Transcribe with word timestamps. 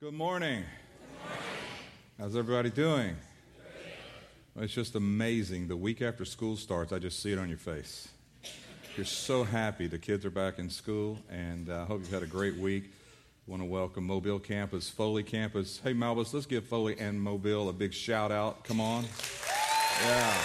Good 0.00 0.14
morning. 0.14 0.62
How's 2.20 2.36
everybody 2.36 2.70
doing? 2.70 3.16
It's 4.54 4.72
just 4.72 4.94
amazing. 4.94 5.66
The 5.66 5.76
week 5.76 6.02
after 6.02 6.24
school 6.24 6.54
starts, 6.54 6.92
I 6.92 7.00
just 7.00 7.20
see 7.20 7.32
it 7.32 7.38
on 7.40 7.48
your 7.48 7.58
face. 7.58 8.06
You're 8.96 9.04
so 9.04 9.42
happy 9.42 9.88
the 9.88 9.98
kids 9.98 10.24
are 10.24 10.30
back 10.30 10.60
in 10.60 10.70
school, 10.70 11.18
and 11.28 11.68
I 11.68 11.78
uh, 11.78 11.84
hope 11.86 11.98
you've 12.02 12.12
had 12.12 12.22
a 12.22 12.28
great 12.28 12.54
week. 12.58 12.84
I 12.84 13.50
want 13.50 13.60
to 13.60 13.66
welcome 13.66 14.06
Mobile 14.06 14.38
Campus, 14.38 14.88
Foley 14.88 15.24
Campus. 15.24 15.80
Hey, 15.82 15.94
Malbus, 15.94 16.32
let's 16.32 16.46
give 16.46 16.64
Foley 16.64 16.96
and 17.00 17.20
Mobile 17.20 17.68
a 17.68 17.72
big 17.72 17.92
shout 17.92 18.30
out. 18.30 18.62
Come 18.62 18.80
on. 18.80 19.04
Yeah. 20.04 20.42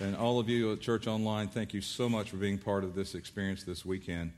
And 0.00 0.16
all 0.16 0.40
of 0.40 0.48
you 0.48 0.72
at 0.72 0.80
Church 0.80 1.06
Online, 1.06 1.46
thank 1.46 1.72
you 1.72 1.80
so 1.80 2.08
much 2.08 2.30
for 2.30 2.38
being 2.38 2.58
part 2.58 2.82
of 2.82 2.96
this 2.96 3.14
experience 3.14 3.62
this 3.62 3.84
weekend. 3.84 4.32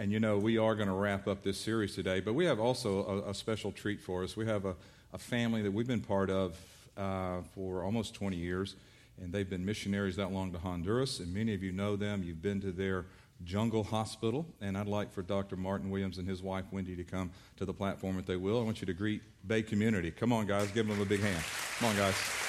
And 0.00 0.12
you 0.12 0.20
know, 0.20 0.38
we 0.38 0.58
are 0.58 0.76
going 0.76 0.86
to 0.86 0.94
wrap 0.94 1.26
up 1.26 1.42
this 1.42 1.58
series 1.58 1.96
today, 1.96 2.20
but 2.20 2.32
we 2.32 2.44
have 2.44 2.60
also 2.60 3.24
a, 3.26 3.30
a 3.30 3.34
special 3.34 3.72
treat 3.72 4.00
for 4.00 4.22
us. 4.22 4.36
We 4.36 4.46
have 4.46 4.64
a, 4.64 4.76
a, 5.12 5.18
family 5.18 5.60
that 5.62 5.72
we've 5.72 5.88
been 5.88 6.02
part 6.02 6.30
of 6.30 6.56
uh, 6.96 7.38
for 7.52 7.82
almost 7.82 8.14
20 8.14 8.36
years, 8.36 8.76
and 9.20 9.32
they've 9.32 9.50
been 9.50 9.64
missionaries 9.64 10.14
that 10.14 10.30
long 10.30 10.52
to 10.52 10.58
Honduras, 10.58 11.18
and 11.18 11.34
many 11.34 11.52
of 11.52 11.64
you 11.64 11.72
know 11.72 11.96
them. 11.96 12.22
You've 12.22 12.40
been 12.40 12.60
to 12.60 12.70
their 12.70 13.06
jungle 13.42 13.82
hospital, 13.82 14.46
and 14.60 14.78
I'd 14.78 14.86
like 14.86 15.12
for 15.12 15.22
Dr. 15.22 15.56
Martin 15.56 15.90
Williams 15.90 16.18
and 16.18 16.28
his 16.28 16.44
wife 16.44 16.66
Wendy 16.70 16.94
to 16.94 17.02
come 17.04 17.32
to 17.56 17.64
the 17.64 17.74
platform 17.74 18.20
if 18.20 18.26
they 18.26 18.36
will. 18.36 18.60
I 18.60 18.62
want 18.62 18.80
you 18.80 18.86
to 18.86 18.94
greet 18.94 19.22
Bay 19.48 19.62
Community. 19.62 20.12
Come 20.12 20.32
on, 20.32 20.46
guys, 20.46 20.70
give 20.70 20.86
them 20.86 21.00
a 21.00 21.04
big 21.06 21.22
hand. 21.22 21.42
Come 21.80 21.88
on, 21.88 21.96
guys. 21.96 22.47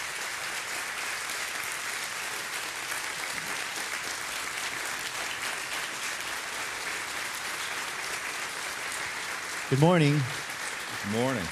Good 9.70 9.82
morning. 9.82 10.20
Good 11.04 11.20
morning. 11.22 11.44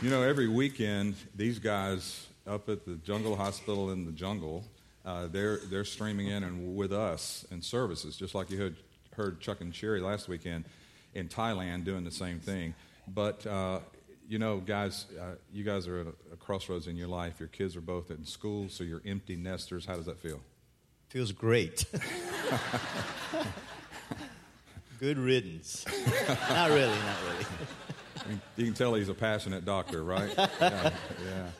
You 0.00 0.08
know, 0.08 0.22
every 0.22 0.46
weekend, 0.46 1.16
these 1.34 1.58
guys 1.58 2.28
up 2.46 2.68
at 2.68 2.86
the 2.86 2.94
Jungle 2.98 3.34
Hospital 3.34 3.90
in 3.90 4.06
the 4.06 4.12
jungle, 4.12 4.62
uh, 5.04 5.26
they're, 5.26 5.56
they're 5.68 5.84
streaming 5.84 6.28
in 6.28 6.44
and 6.44 6.76
with 6.76 6.92
us 6.92 7.44
in 7.50 7.60
services, 7.60 8.16
just 8.16 8.36
like 8.36 8.52
you 8.52 8.56
heard, 8.56 8.76
heard 9.16 9.40
Chuck 9.40 9.60
and 9.60 9.74
Sherry 9.74 10.00
last 10.00 10.28
weekend 10.28 10.66
in 11.14 11.26
Thailand 11.26 11.84
doing 11.84 12.04
the 12.04 12.12
same 12.12 12.38
thing. 12.38 12.76
But, 13.08 13.44
uh, 13.44 13.80
you 14.28 14.38
know, 14.38 14.58
guys, 14.58 15.06
uh, 15.20 15.34
you 15.52 15.64
guys 15.64 15.88
are 15.88 16.02
at 16.02 16.06
a, 16.06 16.34
a 16.34 16.36
crossroads 16.36 16.86
in 16.86 16.96
your 16.96 17.08
life. 17.08 17.40
Your 17.40 17.48
kids 17.48 17.74
are 17.74 17.80
both 17.80 18.12
in 18.12 18.24
school, 18.24 18.68
so 18.68 18.84
you're 18.84 19.02
empty 19.04 19.34
nesters. 19.34 19.84
How 19.84 19.96
does 19.96 20.06
that 20.06 20.20
feel? 20.20 20.38
Feels 21.08 21.32
great. 21.32 21.84
Good 24.98 25.18
riddance. 25.18 25.84
not 26.48 26.70
really, 26.70 26.88
not 26.88 27.16
really. 27.24 28.40
You 28.56 28.64
can 28.64 28.74
tell 28.74 28.94
he's 28.94 29.08
a 29.08 29.14
passionate 29.14 29.64
doctor, 29.64 30.02
right? 30.02 30.32
yeah, 30.60 30.90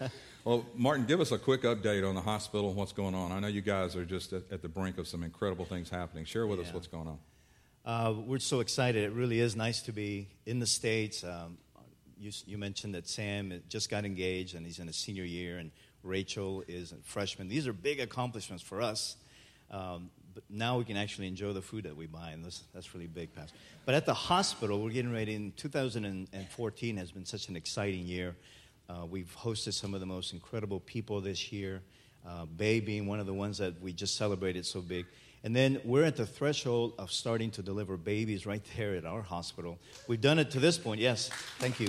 yeah. 0.00 0.08
Well, 0.44 0.64
Martin, 0.74 1.06
give 1.06 1.20
us 1.20 1.32
a 1.32 1.38
quick 1.38 1.62
update 1.62 2.08
on 2.08 2.14
the 2.14 2.20
hospital 2.20 2.68
and 2.68 2.76
what's 2.76 2.92
going 2.92 3.14
on. 3.14 3.32
I 3.32 3.40
know 3.40 3.48
you 3.48 3.62
guys 3.62 3.96
are 3.96 4.04
just 4.04 4.32
at, 4.32 4.44
at 4.50 4.62
the 4.62 4.68
brink 4.68 4.96
of 4.96 5.08
some 5.08 5.22
incredible 5.22 5.64
things 5.64 5.90
happening. 5.90 6.24
Share 6.24 6.46
with 6.46 6.60
yeah. 6.60 6.66
us 6.66 6.72
what's 6.72 6.86
going 6.86 7.08
on. 7.08 7.18
Uh, 7.84 8.12
we're 8.12 8.38
so 8.38 8.60
excited. 8.60 9.04
It 9.04 9.12
really 9.12 9.40
is 9.40 9.54
nice 9.54 9.82
to 9.82 9.92
be 9.92 10.28
in 10.44 10.58
the 10.58 10.66
States. 10.66 11.22
Um, 11.22 11.58
you, 12.18 12.32
you, 12.46 12.58
mentioned 12.58 12.94
that 12.94 13.08
Sam 13.08 13.60
just 13.68 13.90
got 13.90 14.04
engaged 14.04 14.54
and 14.54 14.64
he's 14.64 14.78
in 14.78 14.86
his 14.86 14.96
senior 14.96 15.24
year, 15.24 15.58
and 15.58 15.70
Rachel 16.02 16.64
is 16.66 16.92
a 16.92 16.96
freshman. 17.04 17.48
These 17.48 17.66
are 17.66 17.72
big 17.72 18.00
accomplishments 18.00 18.62
for 18.62 18.80
us. 18.80 19.16
Um, 19.70 20.10
but 20.36 20.44
now 20.50 20.76
we 20.76 20.84
can 20.84 20.98
actually 20.98 21.26
enjoy 21.28 21.54
the 21.54 21.62
food 21.62 21.84
that 21.84 21.96
we 21.96 22.04
buy, 22.04 22.32
and 22.32 22.44
this, 22.44 22.64
that's 22.74 22.94
really 22.94 23.06
big, 23.06 23.34
Pastor. 23.34 23.56
But 23.86 23.94
at 23.94 24.04
the 24.04 24.12
hospital, 24.12 24.82
we're 24.82 24.90
getting 24.90 25.10
ready. 25.10 25.34
In 25.34 25.52
2014 25.56 26.96
has 26.98 27.10
been 27.10 27.24
such 27.24 27.48
an 27.48 27.56
exciting 27.56 28.06
year. 28.06 28.36
Uh, 28.86 29.06
we've 29.06 29.34
hosted 29.34 29.72
some 29.72 29.94
of 29.94 30.00
the 30.00 30.06
most 30.06 30.34
incredible 30.34 30.80
people 30.80 31.22
this 31.22 31.52
year. 31.52 31.80
Uh, 32.28 32.44
Bay 32.44 32.80
being 32.80 33.06
one 33.06 33.18
of 33.18 33.24
the 33.24 33.32
ones 33.32 33.56
that 33.56 33.80
we 33.80 33.94
just 33.94 34.16
celebrated 34.16 34.66
so 34.66 34.82
big. 34.82 35.06
And 35.44 35.54
then 35.54 35.80
we're 35.84 36.04
at 36.04 36.16
the 36.16 36.26
threshold 36.26 36.94
of 36.98 37.12
starting 37.12 37.50
to 37.52 37.62
deliver 37.62 37.96
babies 37.96 38.46
right 38.46 38.62
there 38.76 38.94
at 38.96 39.04
our 39.04 39.22
hospital. 39.22 39.78
We've 40.08 40.20
done 40.20 40.38
it 40.38 40.50
to 40.52 40.60
this 40.60 40.76
point, 40.78 41.00
yes. 41.00 41.28
Thank 41.58 41.78
you. 41.78 41.88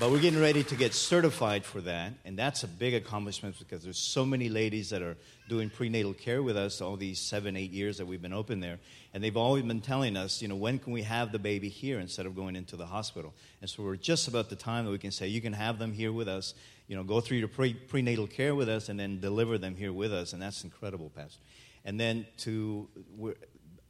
But 0.00 0.10
we're 0.10 0.20
getting 0.20 0.40
ready 0.40 0.64
to 0.64 0.74
get 0.74 0.92
certified 0.92 1.64
for 1.64 1.80
that, 1.82 2.14
and 2.24 2.36
that's 2.36 2.64
a 2.64 2.66
big 2.66 2.94
accomplishment 2.94 3.56
because 3.60 3.84
there's 3.84 3.98
so 3.98 4.26
many 4.26 4.48
ladies 4.48 4.90
that 4.90 5.02
are 5.02 5.16
doing 5.48 5.70
prenatal 5.70 6.12
care 6.12 6.42
with 6.42 6.56
us 6.56 6.80
all 6.80 6.96
these 6.96 7.20
seven, 7.20 7.56
eight 7.56 7.70
years 7.70 7.98
that 7.98 8.06
we've 8.06 8.20
been 8.20 8.32
open 8.32 8.58
there, 8.58 8.80
and 9.12 9.22
they've 9.22 9.36
always 9.36 9.62
been 9.62 9.80
telling 9.80 10.16
us, 10.16 10.42
you 10.42 10.48
know, 10.48 10.56
when 10.56 10.80
can 10.80 10.92
we 10.92 11.02
have 11.02 11.30
the 11.30 11.38
baby 11.38 11.68
here 11.68 12.00
instead 12.00 12.26
of 12.26 12.34
going 12.34 12.56
into 12.56 12.74
the 12.74 12.86
hospital? 12.86 13.32
And 13.60 13.70
so 13.70 13.84
we're 13.84 13.94
just 13.94 14.26
about 14.26 14.50
the 14.50 14.56
time 14.56 14.84
that 14.84 14.90
we 14.90 14.98
can 14.98 15.12
say 15.12 15.28
you 15.28 15.40
can 15.40 15.52
have 15.52 15.78
them 15.78 15.92
here 15.92 16.10
with 16.10 16.26
us, 16.26 16.54
you 16.88 16.96
know, 16.96 17.04
go 17.04 17.20
through 17.20 17.36
your 17.36 17.46
pre- 17.46 17.74
prenatal 17.74 18.26
care 18.26 18.56
with 18.56 18.68
us, 18.68 18.88
and 18.88 18.98
then 18.98 19.20
deliver 19.20 19.58
them 19.58 19.76
here 19.76 19.92
with 19.92 20.12
us, 20.12 20.32
and 20.32 20.42
that's 20.42 20.64
incredible, 20.64 21.12
Pastor. 21.14 21.38
And 21.84 22.00
then 22.00 22.26
to 22.38 22.88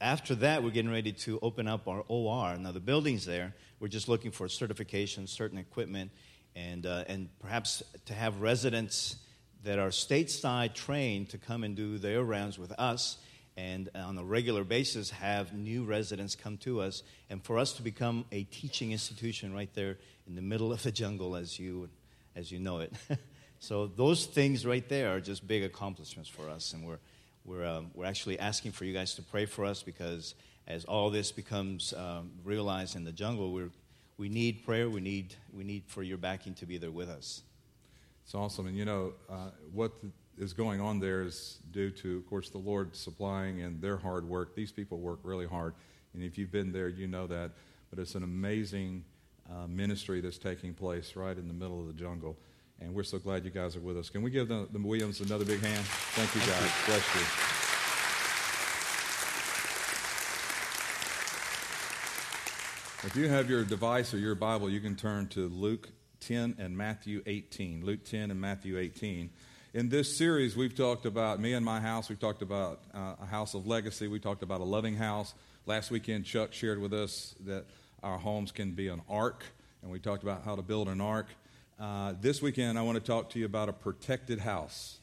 after 0.00 0.34
that, 0.36 0.62
we're 0.62 0.70
getting 0.70 0.90
ready 0.90 1.12
to 1.12 1.38
open 1.40 1.68
up 1.68 1.88
our 1.88 2.04
OR. 2.08 2.56
Now 2.56 2.72
the 2.72 2.80
building's 2.80 3.24
there 3.24 3.54
we're 3.84 3.88
just 3.88 4.08
looking 4.08 4.30
for 4.30 4.48
certification, 4.48 5.26
certain 5.26 5.58
equipment, 5.58 6.10
and, 6.56 6.86
uh, 6.86 7.04
and 7.06 7.28
perhaps 7.38 7.82
to 8.06 8.14
have 8.14 8.40
residents 8.40 9.16
that 9.64 9.78
are 9.78 9.88
stateside 9.88 10.72
trained 10.72 11.28
to 11.28 11.36
come 11.36 11.64
and 11.64 11.76
do 11.76 11.98
their 11.98 12.22
rounds 12.22 12.58
with 12.58 12.72
us 12.72 13.18
and 13.58 13.90
on 13.94 14.16
a 14.16 14.24
regular 14.24 14.64
basis 14.64 15.10
have 15.10 15.52
new 15.52 15.84
residents 15.84 16.34
come 16.34 16.56
to 16.56 16.80
us 16.80 17.02
and 17.28 17.44
for 17.44 17.58
us 17.58 17.74
to 17.74 17.82
become 17.82 18.24
a 18.32 18.44
teaching 18.44 18.92
institution 18.92 19.52
right 19.52 19.74
there 19.74 19.98
in 20.26 20.34
the 20.34 20.42
middle 20.42 20.72
of 20.72 20.82
the 20.82 20.90
jungle 20.90 21.36
as 21.36 21.58
you 21.58 21.88
as 22.34 22.50
you 22.50 22.58
know 22.58 22.78
it 22.78 22.92
so 23.60 23.86
those 23.86 24.26
things 24.26 24.64
right 24.64 24.88
there 24.88 25.14
are 25.14 25.20
just 25.20 25.46
big 25.46 25.62
accomplishments 25.62 26.28
for 26.28 26.48
us 26.48 26.72
and 26.72 26.86
we're 26.86 26.98
we're, 27.44 27.64
um, 27.64 27.90
we're 27.94 28.06
actually 28.06 28.38
asking 28.38 28.72
for 28.72 28.84
you 28.84 28.92
guys 28.92 29.14
to 29.14 29.22
pray 29.22 29.46
for 29.46 29.64
us 29.64 29.82
because 29.82 30.34
as 30.66 30.84
all 30.84 31.10
this 31.10 31.30
becomes 31.32 31.92
um, 31.94 32.30
realized 32.42 32.96
in 32.96 33.04
the 33.04 33.12
jungle, 33.12 33.52
we 33.52 33.64
we 34.16 34.28
need 34.28 34.64
prayer. 34.64 34.88
We 34.88 35.00
need, 35.00 35.34
we 35.52 35.64
need 35.64 35.84
for 35.86 36.02
your 36.02 36.18
backing 36.18 36.54
to 36.54 36.66
be 36.66 36.78
there 36.78 36.90
with 36.90 37.08
us. 37.08 37.42
It's 38.24 38.34
awesome. 38.34 38.66
And 38.66 38.76
you 38.76 38.84
know, 38.84 39.12
uh, 39.28 39.50
what 39.72 39.92
is 40.38 40.52
going 40.52 40.80
on 40.80 41.00
there 41.00 41.22
is 41.22 41.58
due 41.72 41.90
to, 41.90 42.16
of 42.18 42.26
course, 42.26 42.48
the 42.48 42.58
Lord 42.58 42.94
supplying 42.94 43.62
and 43.62 43.80
their 43.80 43.96
hard 43.96 44.26
work. 44.28 44.54
These 44.54 44.72
people 44.72 44.98
work 44.98 45.20
really 45.22 45.46
hard. 45.46 45.74
And 46.14 46.22
if 46.22 46.38
you've 46.38 46.52
been 46.52 46.72
there, 46.72 46.88
you 46.88 47.06
know 47.06 47.26
that. 47.26 47.52
But 47.90 47.98
it's 47.98 48.14
an 48.14 48.22
amazing 48.22 49.04
uh, 49.50 49.66
ministry 49.66 50.20
that's 50.20 50.38
taking 50.38 50.74
place 50.74 51.16
right 51.16 51.36
in 51.36 51.48
the 51.48 51.54
middle 51.54 51.80
of 51.80 51.86
the 51.86 51.92
jungle. 51.92 52.36
And 52.84 52.94
we're 52.94 53.02
so 53.02 53.18
glad 53.18 53.46
you 53.46 53.50
guys 53.50 53.76
are 53.76 53.80
with 53.80 53.96
us. 53.96 54.10
Can 54.10 54.22
we 54.22 54.30
give 54.30 54.48
the, 54.48 54.68
the 54.70 54.78
Williams 54.78 55.20
another 55.20 55.46
big 55.46 55.62
hand? 55.62 55.84
Thank 55.86 56.34
you, 56.34 56.40
guys. 56.42 56.70
Bless 56.84 57.14
you. 57.14 57.20
If 63.08 63.16
you 63.16 63.28
have 63.30 63.48
your 63.48 63.64
device 63.64 64.12
or 64.12 64.18
your 64.18 64.34
Bible, 64.34 64.68
you 64.68 64.80
can 64.80 64.96
turn 64.96 65.28
to 65.28 65.48
Luke 65.48 65.88
10 66.20 66.56
and 66.58 66.76
Matthew 66.76 67.22
18. 67.24 67.86
Luke 67.86 68.04
10 68.04 68.30
and 68.30 68.38
Matthew 68.38 68.78
18. 68.78 69.30
In 69.72 69.88
this 69.88 70.14
series, 70.14 70.54
we've 70.54 70.74
talked 70.74 71.06
about 71.06 71.40
me 71.40 71.54
and 71.54 71.64
my 71.64 71.80
house. 71.80 72.10
We've 72.10 72.20
talked 72.20 72.42
about 72.42 72.80
uh, 72.92 73.14
a 73.18 73.26
house 73.26 73.54
of 73.54 73.66
legacy. 73.66 74.08
We 74.08 74.20
talked 74.20 74.42
about 74.42 74.60
a 74.60 74.64
loving 74.64 74.96
house. 74.96 75.32
Last 75.64 75.90
weekend, 75.90 76.26
Chuck 76.26 76.52
shared 76.52 76.78
with 76.78 76.92
us 76.92 77.34
that 77.46 77.64
our 78.02 78.18
homes 78.18 78.52
can 78.52 78.72
be 78.72 78.88
an 78.88 79.00
ark, 79.08 79.42
and 79.80 79.90
we 79.90 80.00
talked 80.00 80.22
about 80.22 80.44
how 80.44 80.54
to 80.54 80.62
build 80.62 80.88
an 80.88 81.00
ark. 81.00 81.28
Uh, 81.78 82.14
this 82.20 82.40
weekend, 82.40 82.78
I 82.78 82.82
want 82.82 82.96
to 82.96 83.04
talk 83.04 83.30
to 83.30 83.38
you 83.40 83.46
about 83.46 83.68
a 83.68 83.72
protected 83.72 84.38
house. 84.38 84.98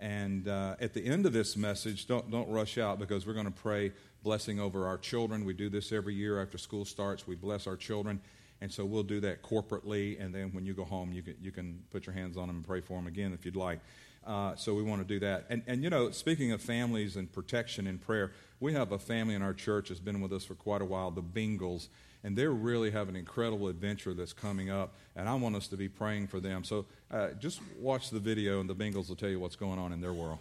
And 0.00 0.48
uh, 0.48 0.74
at 0.80 0.92
the 0.92 1.04
end 1.04 1.24
of 1.24 1.32
this 1.32 1.56
message, 1.56 2.08
don't, 2.08 2.28
don't 2.32 2.48
rush 2.48 2.78
out 2.78 2.98
because 2.98 3.26
we're 3.26 3.34
going 3.34 3.46
to 3.46 3.52
pray 3.52 3.92
blessing 4.24 4.58
over 4.58 4.86
our 4.88 4.98
children. 4.98 5.44
We 5.44 5.52
do 5.54 5.68
this 5.68 5.92
every 5.92 6.14
year 6.14 6.42
after 6.42 6.58
school 6.58 6.84
starts. 6.84 7.28
We 7.28 7.36
bless 7.36 7.68
our 7.68 7.76
children. 7.76 8.20
And 8.60 8.72
so 8.72 8.84
we'll 8.84 9.04
do 9.04 9.20
that 9.20 9.42
corporately. 9.42 10.20
And 10.22 10.34
then 10.34 10.52
when 10.52 10.66
you 10.66 10.74
go 10.74 10.84
home, 10.84 11.12
you 11.12 11.22
can, 11.22 11.36
you 11.40 11.52
can 11.52 11.80
put 11.90 12.06
your 12.06 12.14
hands 12.14 12.36
on 12.36 12.48
them 12.48 12.56
and 12.56 12.66
pray 12.66 12.80
for 12.80 12.94
them 12.94 13.06
again 13.06 13.32
if 13.32 13.44
you'd 13.44 13.54
like. 13.54 13.78
Uh, 14.26 14.56
so 14.56 14.74
we 14.74 14.82
want 14.82 15.00
to 15.00 15.06
do 15.06 15.20
that. 15.20 15.46
And, 15.48 15.62
and, 15.68 15.84
you 15.84 15.90
know, 15.90 16.10
speaking 16.10 16.50
of 16.50 16.60
families 16.60 17.16
and 17.16 17.32
protection 17.32 17.86
and 17.86 18.00
prayer, 18.00 18.32
we 18.58 18.72
have 18.72 18.90
a 18.90 18.98
family 18.98 19.34
in 19.34 19.42
our 19.42 19.54
church 19.54 19.90
that's 19.90 20.00
been 20.00 20.20
with 20.20 20.32
us 20.32 20.44
for 20.44 20.56
quite 20.56 20.82
a 20.82 20.84
while, 20.84 21.12
the 21.12 21.22
Bingles. 21.22 21.86
And 22.22 22.36
they 22.36 22.46
really 22.46 22.90
have 22.90 23.08
an 23.08 23.16
incredible 23.16 23.68
adventure 23.68 24.12
that's 24.12 24.32
coming 24.32 24.70
up. 24.70 24.94
And 25.16 25.28
I 25.28 25.34
want 25.34 25.56
us 25.56 25.68
to 25.68 25.76
be 25.76 25.88
praying 25.88 26.26
for 26.26 26.38
them. 26.38 26.64
So 26.64 26.86
uh, 27.10 27.28
just 27.38 27.60
watch 27.78 28.10
the 28.10 28.20
video, 28.20 28.60
and 28.60 28.68
the 28.68 28.74
Bengals 28.74 29.08
will 29.08 29.16
tell 29.16 29.30
you 29.30 29.40
what's 29.40 29.56
going 29.56 29.78
on 29.78 29.92
in 29.92 30.00
their 30.00 30.12
world. 30.12 30.38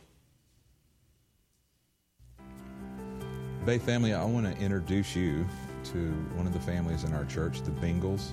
Bay 3.65 3.77
family, 3.77 4.13
I 4.13 4.25
want 4.25 4.45
to 4.45 4.63
introduce 4.63 5.15
you 5.15 5.45
to 5.85 5.97
one 6.35 6.47
of 6.47 6.53
the 6.53 6.59
families 6.59 7.03
in 7.03 7.13
our 7.13 7.25
church, 7.25 7.61
the 7.61 7.71
Bengals, 7.71 8.31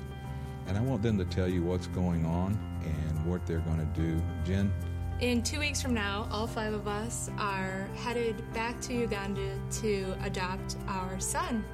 and 0.66 0.76
I 0.76 0.81
want 0.81 1.02
them 1.02 1.19
to 1.19 1.25
tell 1.25 1.48
you 1.48 1.62
what's 1.62 1.87
going 1.88 2.25
on 2.25 2.58
and 2.84 3.26
what 3.26 3.46
they're 3.46 3.58
going 3.58 3.78
to 3.78 4.00
do. 4.00 4.20
Jen? 4.44 4.72
In 5.20 5.43
two 5.43 5.58
weeks 5.58 5.81
from 5.81 5.94
now, 5.94 6.28
all 6.31 6.46
five 6.46 6.75
of 6.75 6.87
us 6.87 7.31
are 7.38 7.88
headed 7.96 8.37
back 8.52 8.81
to 8.82 8.93
Uganda 8.93 9.58
to 9.81 10.14
adopt 10.22 10.76
our 10.88 11.19
son. 11.19 11.64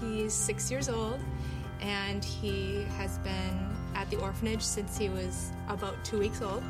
He's 0.00 0.32
six 0.32 0.70
years 0.70 0.88
old, 0.88 1.20
and 1.80 2.24
he 2.24 2.84
has 2.96 3.18
been 3.18 3.68
at 3.94 4.08
the 4.10 4.16
orphanage 4.16 4.62
since 4.62 4.96
he 4.96 5.08
was 5.08 5.50
about 5.68 6.02
two 6.04 6.18
weeks 6.18 6.42
old. 6.42 6.62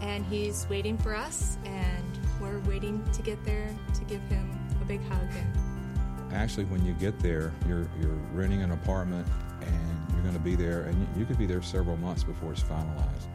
And 0.00 0.24
he's 0.26 0.66
waiting 0.68 0.98
for 0.98 1.14
us, 1.14 1.56
and 1.64 2.04
we're 2.40 2.58
waiting 2.60 3.02
to 3.12 3.22
get 3.22 3.42
there 3.44 3.68
to 3.94 4.04
give 4.04 4.20
him 4.22 4.58
a 4.82 4.84
big 4.84 5.00
hug. 5.08 5.28
And 5.36 6.32
Actually, 6.34 6.64
when 6.64 6.84
you 6.84 6.92
get 6.94 7.18
there, 7.20 7.52
you're, 7.68 7.88
you're 8.00 8.18
renting 8.32 8.62
an 8.62 8.72
apartment 8.72 9.26
and 9.60 10.12
you're 10.12 10.22
going 10.22 10.34
to 10.34 10.40
be 10.40 10.56
there, 10.56 10.82
and 10.82 10.98
you, 11.00 11.20
you 11.20 11.24
could 11.24 11.38
be 11.38 11.46
there 11.46 11.62
several 11.62 11.96
months 11.96 12.24
before 12.24 12.52
it's 12.52 12.62
finalized. 12.62 13.28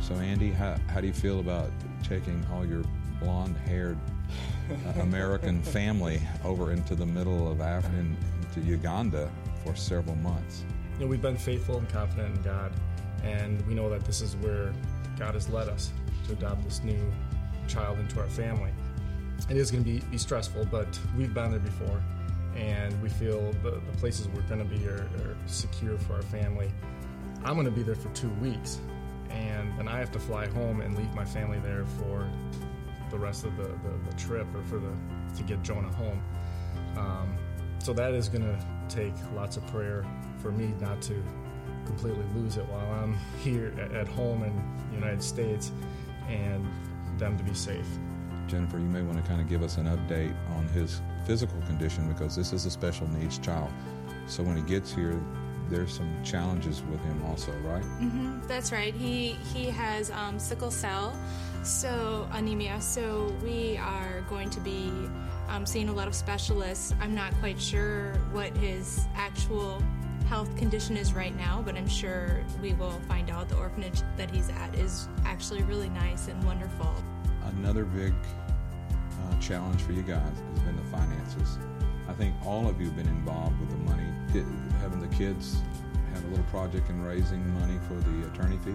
So, 0.00 0.14
Andy, 0.14 0.52
how, 0.52 0.76
how 0.88 1.00
do 1.00 1.08
you 1.08 1.12
feel 1.12 1.40
about 1.40 1.70
taking 2.04 2.46
all 2.52 2.64
your 2.64 2.84
blonde 3.20 3.56
haired 3.66 3.98
uh, 4.70 5.00
American 5.00 5.62
family 5.74 6.20
over 6.44 6.72
into 6.72 6.94
the 6.94 7.06
middle 7.06 7.50
of 7.50 7.60
Africa, 7.60 8.04
into 8.56 8.68
Uganda 8.68 9.30
for 9.64 9.74
several 9.74 10.16
months? 10.16 10.64
You 10.94 11.04
know, 11.04 11.06
we've 11.10 11.22
been 11.22 11.36
faithful 11.36 11.78
and 11.78 11.88
confident 11.88 12.36
in 12.36 12.42
God, 12.42 12.72
and 13.22 13.64
we 13.66 13.74
know 13.74 13.88
that 13.90 14.04
this 14.04 14.20
is 14.20 14.36
where 14.36 14.72
God 15.18 15.34
has 15.34 15.48
led 15.48 15.68
us 15.68 15.92
to 16.26 16.32
adopt 16.32 16.64
this 16.64 16.82
new 16.82 17.12
child 17.68 17.98
into 17.98 18.20
our 18.20 18.28
family. 18.28 18.72
It 19.50 19.56
is 19.56 19.70
going 19.70 19.84
to 19.84 19.90
be, 19.90 19.98
be 20.06 20.18
stressful, 20.18 20.66
but 20.70 20.98
we've 21.16 21.34
been 21.34 21.50
there 21.50 21.60
before, 21.60 22.02
and 22.56 23.00
we 23.02 23.08
feel 23.08 23.52
the, 23.62 23.72
the 23.72 23.98
places 23.98 24.28
we're 24.28 24.42
going 24.42 24.66
to 24.66 24.76
be 24.76 24.86
are, 24.88 25.08
are 25.18 25.36
secure 25.46 25.98
for 25.98 26.14
our 26.14 26.22
family. 26.22 26.70
I'm 27.44 27.54
going 27.54 27.66
to 27.66 27.70
be 27.70 27.82
there 27.82 27.94
for 27.94 28.08
two 28.10 28.30
weeks, 28.40 28.80
and 29.30 29.78
then 29.78 29.88
I 29.88 29.98
have 29.98 30.10
to 30.12 30.18
fly 30.18 30.46
home 30.48 30.80
and 30.80 30.96
leave 30.96 31.14
my 31.14 31.24
family 31.24 31.58
there 31.58 31.84
for 31.98 32.28
the 33.10 33.18
rest 33.18 33.44
of 33.44 33.56
the, 33.56 33.64
the, 33.64 34.10
the 34.10 34.16
trip 34.16 34.46
or 34.54 34.62
for 34.64 34.78
the 34.78 34.92
to 35.36 35.42
get 35.42 35.62
Jonah 35.62 35.92
home. 35.92 36.22
Um, 36.96 37.36
so 37.78 37.92
that 37.92 38.14
is 38.14 38.28
going 38.28 38.44
to 38.44 38.58
take 38.88 39.14
lots 39.34 39.56
of 39.56 39.66
prayer 39.68 40.04
for 40.38 40.52
me 40.52 40.72
not 40.80 41.00
to 41.02 41.22
completely 41.86 42.24
lose 42.34 42.56
it 42.56 42.66
while 42.66 42.92
I'm 43.02 43.16
here 43.42 43.72
at, 43.80 43.92
at 43.92 44.08
home 44.08 44.42
in 44.42 44.52
the 44.90 44.94
United 44.96 45.22
States 45.22 45.70
and 46.28 46.66
them 47.18 47.36
to 47.38 47.44
be 47.44 47.54
safe. 47.54 47.86
Jennifer, 48.48 48.78
you 48.78 48.84
may 48.84 49.02
want 49.02 49.16
to 49.22 49.28
kind 49.28 49.40
of 49.40 49.48
give 49.48 49.62
us 49.62 49.76
an 49.76 49.86
update 49.86 50.34
on 50.56 50.66
his 50.68 51.00
physical 51.26 51.60
condition 51.62 52.06
because 52.12 52.36
this 52.36 52.52
is 52.52 52.66
a 52.66 52.70
special 52.70 53.08
needs 53.08 53.38
child. 53.38 53.70
So 54.26 54.42
when 54.42 54.56
he 54.56 54.62
gets 54.62 54.92
here, 54.92 55.20
there's 55.68 55.92
some 55.92 56.22
challenges 56.22 56.82
with 56.82 57.00
him 57.00 57.24
also, 57.24 57.50
right? 57.64 57.82
Mm-hmm, 57.82 58.46
That's 58.46 58.70
right. 58.70 58.94
He 58.94 59.30
he 59.52 59.64
has 59.66 60.12
um, 60.12 60.38
sickle 60.38 60.70
cell, 60.70 61.16
so 61.64 62.28
anemia. 62.32 62.80
So 62.80 63.34
we 63.42 63.76
are 63.78 64.20
going 64.28 64.48
to 64.50 64.60
be 64.60 64.92
um, 65.48 65.66
seeing 65.66 65.88
a 65.88 65.92
lot 65.92 66.08
of 66.08 66.14
specialists. 66.14 66.94
I'm 67.00 67.14
not 67.14 67.32
quite 67.40 67.60
sure 67.60 68.14
what 68.32 68.56
his 68.56 69.06
actual 69.14 69.82
health 70.28 70.54
condition 70.56 70.96
is 70.96 71.14
right 71.14 71.36
now, 71.36 71.62
but 71.64 71.76
I'm 71.76 71.88
sure 71.88 72.44
we 72.60 72.72
will 72.74 72.98
find 73.08 73.30
out. 73.30 73.48
The 73.48 73.56
orphanage 73.56 74.02
that 74.16 74.30
he's 74.30 74.48
at 74.50 74.74
is 74.74 75.08
actually 75.24 75.62
really 75.62 75.88
nice 75.88 76.28
and 76.28 76.42
wonderful. 76.44 76.92
Another 77.58 77.84
big 77.84 78.12
uh, 78.90 79.40
challenge 79.40 79.82
for 79.82 79.92
you 79.92 80.02
guys 80.02 80.22
has 80.50 80.60
been 80.60 80.76
the 80.76 80.96
finances. 80.96 81.58
I 82.08 82.12
think 82.12 82.34
all 82.44 82.68
of 82.68 82.80
you 82.80 82.86
have 82.86 82.96
been 82.96 83.08
involved 83.08 83.58
with 83.60 83.70
the 83.70 83.76
money. 83.76 84.06
Did, 84.32 84.46
having 84.80 85.00
the 85.00 85.14
kids 85.16 85.58
have 86.12 86.24
a 86.24 86.28
little 86.28 86.44
project 86.46 86.88
in 86.90 87.02
raising 87.02 87.46
money 87.60 87.78
for 87.86 87.94
the 87.94 88.26
attorney 88.28 88.58
fees. 88.64 88.74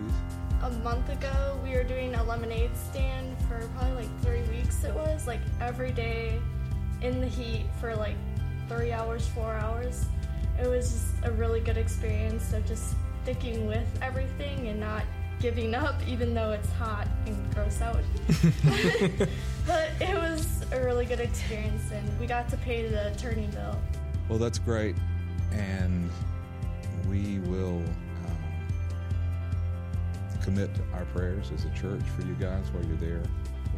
a 0.64 0.70
month 0.84 1.10
ago 1.10 1.60
we 1.64 1.72
were 1.72 1.84
doing 1.84 2.14
a 2.14 2.24
lemonade 2.24 2.70
stand 2.78 3.36
for 3.48 3.68
probably 3.76 4.06
like 4.06 4.22
three 4.22 4.44
weeks 4.56 4.84
it 4.84 4.94
was 4.94 5.26
like 5.26 5.40
every 5.60 5.92
day 5.92 6.40
in 7.02 7.20
the 7.22 7.28
heat 7.28 7.66
for 7.80 7.96
like 7.96 8.16
three 8.68 8.92
hours 8.92 9.28
four 9.28 9.54
hours 9.54 10.06
it 10.60 10.68
was 10.68 10.92
just 10.92 11.26
a 11.26 11.32
really 11.32 11.60
good 11.60 11.78
experience 11.78 12.54
of 12.54 12.66
just 12.66 12.96
sticking 13.24 13.68
with 13.68 13.88
everything 14.02 14.68
and 14.68 14.80
not 14.80 15.04
giving 15.40 15.74
up 15.74 15.96
even 16.08 16.34
though 16.34 16.52
it's 16.52 16.72
hot 16.74 17.08
and 17.26 17.54
gross 17.56 17.82
out 17.82 17.96
but 19.68 19.90
it 20.00 20.16
was 20.16 20.64
a 20.72 20.80
really 20.84 21.06
good 21.06 21.20
experience 21.20 21.92
and 21.92 22.20
we 22.20 22.28
got 22.28 22.48
to 22.48 22.58
pay 22.58 22.88
the 22.88 23.12
attorney 23.12 23.48
bill 23.48 23.76
Well, 24.30 24.38
that's 24.40 24.60
great, 24.60 24.96
and 25.52 26.10
we 27.10 27.40
will 27.40 27.82
uh, 28.26 28.30
commit 30.44 30.70
our 30.94 31.06
prayers 31.06 31.52
as 31.54 31.66
a 31.66 31.70
church 31.72 32.04
for 32.16 32.22
you 32.22 32.34
guys 32.36 32.64
while 32.72 32.86
you're 32.86 32.96
there. 32.98 33.22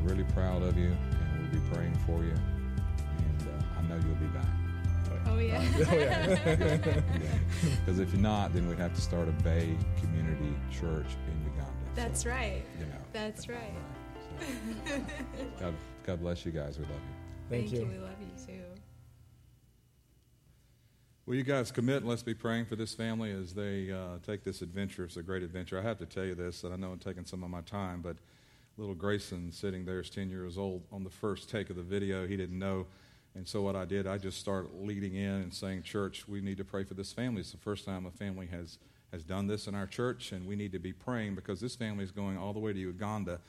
We're 0.01 0.11
really 0.11 0.25
proud 0.25 0.61
of 0.61 0.77
you, 0.77 0.91
and 0.91 1.41
we'll 1.41 1.59
be 1.59 1.67
praying 1.73 1.95
for 2.05 2.23
you. 2.23 2.35
And 3.93 4.01
I 4.01 4.07
know 4.07 4.07
you'll 4.07 4.15
be 4.15 4.27
back. 4.27 4.45
Oh 5.25 5.39
yeah. 5.39 5.61
Because 7.85 7.99
if 7.99 8.11
you're 8.11 8.21
not, 8.21 8.53
then 8.53 8.67
we'd 8.67 8.79
have 8.79 8.93
to 8.93 9.01
start 9.01 9.27
a 9.27 9.31
Bay 9.43 9.77
Community 9.99 10.55
Church 10.71 11.07
in 11.27 11.43
Uganda. 11.43 11.71
That's 11.95 12.23
So, 12.23 12.29
right. 12.29 12.63
You 12.79 12.85
know. 12.85 12.91
That's 13.13 13.47
right. 13.47 13.73
So, 14.87 15.01
God, 15.59 15.73
God 16.05 16.19
bless 16.21 16.45
you 16.45 16.51
guys. 16.51 16.77
We 16.77 16.85
love 16.85 16.93
you. 16.95 17.49
Thank, 17.49 17.71
you. 17.71 17.85
We 17.85 17.97
love 17.99 18.15
you 18.19 18.45
too. 18.45 18.63
Will 21.25 21.35
you 21.35 21.43
guys 21.43 21.71
commit 21.71 21.97
and 21.97 22.07
let's 22.07 22.23
be 22.23 22.33
praying 22.33 22.65
for 22.65 22.75
this 22.75 22.93
family 22.93 23.31
as 23.31 23.53
they 23.53 23.91
uh, 23.91 24.17
take 24.25 24.43
this 24.43 24.61
adventure? 24.61 25.05
It's 25.05 25.15
a 25.17 25.23
great 25.23 25.43
adventure. 25.43 25.79
I 25.79 25.83
have 25.83 25.99
to 25.99 26.05
tell 26.05 26.25
you 26.25 26.35
this, 26.35 26.63
and 26.63 26.73
I 26.73 26.77
know 26.77 26.91
I'm 26.91 26.99
taking 26.99 27.25
some 27.25 27.43
of 27.43 27.49
my 27.49 27.61
time, 27.61 28.01
but 28.01 28.17
little 28.77 28.95
Grayson 28.95 29.51
sitting 29.51 29.85
there 29.85 29.99
is 29.99 30.09
10 30.09 30.29
years 30.29 30.57
old 30.57 30.83
on 30.91 31.03
the 31.03 31.09
first 31.09 31.49
take 31.49 31.69
of 31.69 31.75
the 31.75 31.83
video. 31.83 32.27
He 32.27 32.35
didn't 32.35 32.57
know. 32.57 32.87
And 33.35 33.47
so 33.47 33.61
what 33.61 33.75
I 33.75 33.85
did, 33.85 34.05
I 34.05 34.17
just 34.17 34.39
started 34.39 34.69
leading 34.73 35.15
in 35.15 35.31
and 35.31 35.53
saying, 35.53 35.83
Church, 35.83 36.27
we 36.27 36.39
need 36.39 36.57
to 36.57 36.63
pray 36.63 36.83
for 36.83 36.93
this 36.93 37.11
family. 37.11 37.41
It's 37.41 37.51
the 37.51 37.57
first 37.57 37.85
time 37.85 38.05
a 38.05 38.11
family 38.11 38.47
has, 38.47 38.77
has 39.11 39.23
done 39.23 39.47
this 39.47 39.67
in 39.67 39.73
our 39.73 39.87
church, 39.87 40.31
and 40.31 40.47
we 40.47 40.55
need 40.55 40.71
to 40.73 40.79
be 40.79 40.93
praying 40.93 41.35
because 41.35 41.59
this 41.59 41.75
family 41.75 42.03
is 42.03 42.11
going 42.11 42.37
all 42.37 42.53
the 42.53 42.59
way 42.59 42.73
to 42.73 42.79
Uganda, 42.79 43.39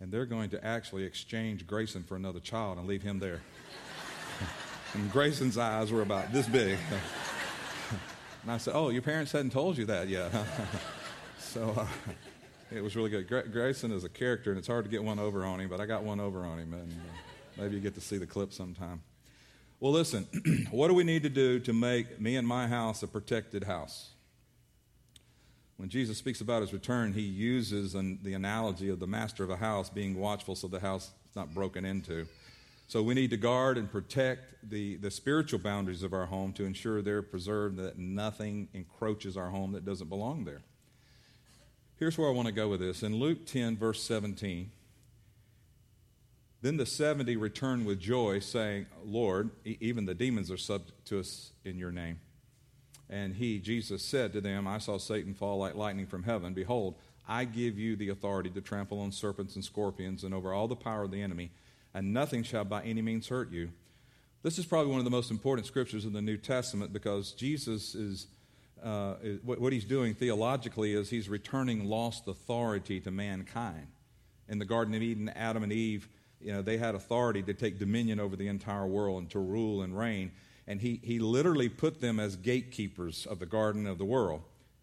and 0.00 0.10
they're 0.10 0.24
going 0.24 0.48
to 0.50 0.64
actually 0.64 1.04
exchange 1.04 1.66
Grayson 1.66 2.02
for 2.04 2.16
another 2.16 2.40
child 2.40 2.78
and 2.78 2.86
leave 2.86 3.02
him 3.02 3.18
there. 3.18 3.42
and 4.94 5.12
Grayson's 5.12 5.58
eyes 5.58 5.92
were 5.92 6.02
about 6.02 6.32
this 6.32 6.48
big. 6.48 6.78
And 8.44 8.52
I 8.52 8.58
said, 8.58 8.74
Oh, 8.76 8.90
your 8.90 9.00
parents 9.00 9.32
hadn't 9.32 9.52
told 9.52 9.78
you 9.78 9.86
that 9.86 10.08
yet. 10.08 10.30
huh?" 10.30 10.44
so 11.38 11.74
uh, 11.74 11.86
it 12.70 12.82
was 12.82 12.94
really 12.94 13.08
good. 13.08 13.26
Gra- 13.26 13.48
Grayson 13.48 13.90
is 13.90 14.04
a 14.04 14.08
character, 14.10 14.50
and 14.50 14.58
it's 14.58 14.68
hard 14.68 14.84
to 14.84 14.90
get 14.90 15.02
one 15.02 15.18
over 15.18 15.46
on 15.46 15.60
him, 15.60 15.70
but 15.70 15.80
I 15.80 15.86
got 15.86 16.02
one 16.04 16.20
over 16.20 16.44
on 16.44 16.58
him, 16.58 16.74
and 16.74 16.92
uh, 16.92 17.62
maybe 17.62 17.76
you 17.76 17.80
get 17.80 17.94
to 17.94 18.02
see 18.02 18.18
the 18.18 18.26
clip 18.26 18.52
sometime. 18.52 19.00
Well, 19.84 19.92
listen, 19.92 20.26
what 20.70 20.88
do 20.88 20.94
we 20.94 21.04
need 21.04 21.24
to 21.24 21.28
do 21.28 21.60
to 21.60 21.74
make 21.74 22.18
me 22.18 22.36
and 22.36 22.48
my 22.48 22.66
house 22.66 23.02
a 23.02 23.06
protected 23.06 23.64
house? 23.64 24.12
When 25.76 25.90
Jesus 25.90 26.16
speaks 26.16 26.40
about 26.40 26.62
his 26.62 26.72
return, 26.72 27.12
he 27.12 27.20
uses 27.20 27.94
an, 27.94 28.18
the 28.22 28.32
analogy 28.32 28.88
of 28.88 28.98
the 28.98 29.06
master 29.06 29.44
of 29.44 29.50
a 29.50 29.56
house 29.56 29.90
being 29.90 30.18
watchful 30.18 30.56
so 30.56 30.68
the 30.68 30.80
house 30.80 31.10
is 31.28 31.36
not 31.36 31.52
broken 31.52 31.84
into. 31.84 32.26
So 32.88 33.02
we 33.02 33.12
need 33.12 33.28
to 33.28 33.36
guard 33.36 33.76
and 33.76 33.92
protect 33.92 34.70
the, 34.70 34.96
the 34.96 35.10
spiritual 35.10 35.58
boundaries 35.58 36.02
of 36.02 36.14
our 36.14 36.24
home 36.24 36.54
to 36.54 36.64
ensure 36.64 37.02
they're 37.02 37.20
preserved, 37.20 37.76
that 37.76 37.98
nothing 37.98 38.68
encroaches 38.72 39.36
our 39.36 39.50
home 39.50 39.72
that 39.72 39.84
doesn't 39.84 40.08
belong 40.08 40.46
there. 40.46 40.62
Here's 41.98 42.16
where 42.16 42.30
I 42.30 42.32
want 42.32 42.46
to 42.46 42.52
go 42.52 42.68
with 42.68 42.80
this. 42.80 43.02
In 43.02 43.16
Luke 43.16 43.44
10, 43.44 43.76
verse 43.76 44.02
17, 44.02 44.70
then 46.64 46.78
the 46.78 46.86
70 46.86 47.36
returned 47.36 47.84
with 47.84 48.00
joy, 48.00 48.38
saying, 48.38 48.86
Lord, 49.04 49.50
even 49.66 50.06
the 50.06 50.14
demons 50.14 50.50
are 50.50 50.56
subject 50.56 51.04
to 51.08 51.20
us 51.20 51.52
in 51.62 51.78
your 51.78 51.92
name. 51.92 52.20
And 53.10 53.34
he, 53.34 53.58
Jesus, 53.58 54.02
said 54.02 54.32
to 54.32 54.40
them, 54.40 54.66
I 54.66 54.78
saw 54.78 54.96
Satan 54.96 55.34
fall 55.34 55.58
like 55.58 55.74
lightning 55.74 56.06
from 56.06 56.22
heaven. 56.22 56.54
Behold, 56.54 56.94
I 57.28 57.44
give 57.44 57.78
you 57.78 57.96
the 57.96 58.08
authority 58.08 58.48
to 58.48 58.62
trample 58.62 58.98
on 59.00 59.12
serpents 59.12 59.56
and 59.56 59.62
scorpions 59.62 60.24
and 60.24 60.32
over 60.32 60.54
all 60.54 60.66
the 60.66 60.74
power 60.74 61.02
of 61.02 61.10
the 61.10 61.20
enemy, 61.20 61.50
and 61.92 62.14
nothing 62.14 62.42
shall 62.42 62.64
by 62.64 62.82
any 62.82 63.02
means 63.02 63.28
hurt 63.28 63.52
you. 63.52 63.68
This 64.42 64.58
is 64.58 64.64
probably 64.64 64.90
one 64.90 65.00
of 65.00 65.04
the 65.04 65.10
most 65.10 65.30
important 65.30 65.66
scriptures 65.66 66.06
in 66.06 66.14
the 66.14 66.22
New 66.22 66.38
Testament 66.38 66.94
because 66.94 67.32
Jesus 67.32 67.94
is, 67.94 68.26
uh, 68.82 69.16
what 69.44 69.74
he's 69.74 69.84
doing 69.84 70.14
theologically 70.14 70.94
is 70.94 71.10
he's 71.10 71.28
returning 71.28 71.84
lost 71.84 72.26
authority 72.26 73.00
to 73.00 73.10
mankind. 73.10 73.88
In 74.48 74.58
the 74.58 74.64
Garden 74.64 74.94
of 74.94 75.02
Eden, 75.02 75.28
Adam 75.28 75.62
and 75.62 75.70
Eve, 75.70 76.08
you 76.44 76.52
know, 76.52 76.62
they 76.62 76.76
had 76.76 76.94
authority 76.94 77.42
to 77.42 77.54
take 77.54 77.78
dominion 77.78 78.20
over 78.20 78.36
the 78.36 78.48
entire 78.48 78.86
world 78.86 79.22
and 79.22 79.30
to 79.30 79.38
rule 79.38 79.82
and 79.82 79.98
reign. 79.98 80.30
And 80.66 80.80
he, 80.80 81.00
he 81.02 81.18
literally 81.18 81.68
put 81.68 82.00
them 82.00 82.20
as 82.20 82.36
gatekeepers 82.36 83.26
of 83.26 83.38
the 83.38 83.46
garden 83.46 83.86
of 83.86 83.98
the 83.98 84.04
world. 84.04 84.42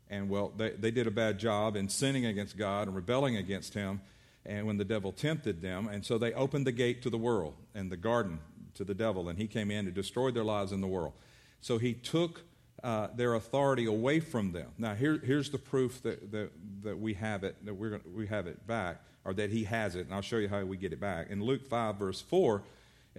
And 0.09 0.29
well, 0.29 0.51
they, 0.55 0.71
they 0.71 0.91
did 0.91 1.07
a 1.07 1.11
bad 1.11 1.39
job 1.39 1.75
in 1.75 1.87
sinning 1.87 2.25
against 2.25 2.57
God 2.57 2.87
and 2.87 2.95
rebelling 2.95 3.37
against 3.37 3.73
him. 3.73 4.01
And 4.45 4.65
when 4.65 4.77
the 4.77 4.85
devil 4.85 5.11
tempted 5.11 5.61
them, 5.61 5.87
and 5.87 6.03
so 6.03 6.17
they 6.17 6.33
opened 6.33 6.65
the 6.65 6.71
gate 6.71 7.03
to 7.03 7.09
the 7.09 7.17
world 7.17 7.53
and 7.75 7.91
the 7.91 7.97
garden 7.97 8.39
to 8.73 8.83
the 8.83 8.95
devil, 8.95 9.29
and 9.29 9.37
he 9.37 9.47
came 9.47 9.69
in 9.69 9.85
and 9.85 9.93
destroyed 9.93 10.33
their 10.33 10.43
lives 10.43 10.71
in 10.71 10.81
the 10.81 10.87
world. 10.87 11.13
So 11.61 11.77
he 11.77 11.93
took 11.93 12.41
uh, 12.83 13.09
their 13.15 13.35
authority 13.35 13.85
away 13.85 14.19
from 14.19 14.51
them. 14.51 14.71
Now, 14.77 14.95
here, 14.95 15.19
here's 15.23 15.51
the 15.51 15.59
proof 15.59 16.01
that, 16.01 16.31
that, 16.31 16.49
that 16.83 16.99
we 16.99 17.13
have 17.13 17.43
it, 17.43 17.63
that 17.65 17.75
we're 17.75 18.01
we 18.11 18.25
have 18.27 18.47
it 18.47 18.65
back, 18.65 19.03
or 19.25 19.33
that 19.33 19.49
he 19.49 19.65
has 19.65 19.95
it, 19.95 20.05
and 20.05 20.13
I'll 20.13 20.21
show 20.21 20.37
you 20.37 20.49
how 20.49 20.63
we 20.63 20.77
get 20.77 20.93
it 20.93 20.99
back. 20.99 21.29
In 21.29 21.43
Luke 21.43 21.67
5, 21.67 21.95
verse 21.95 22.21
4, 22.21 22.61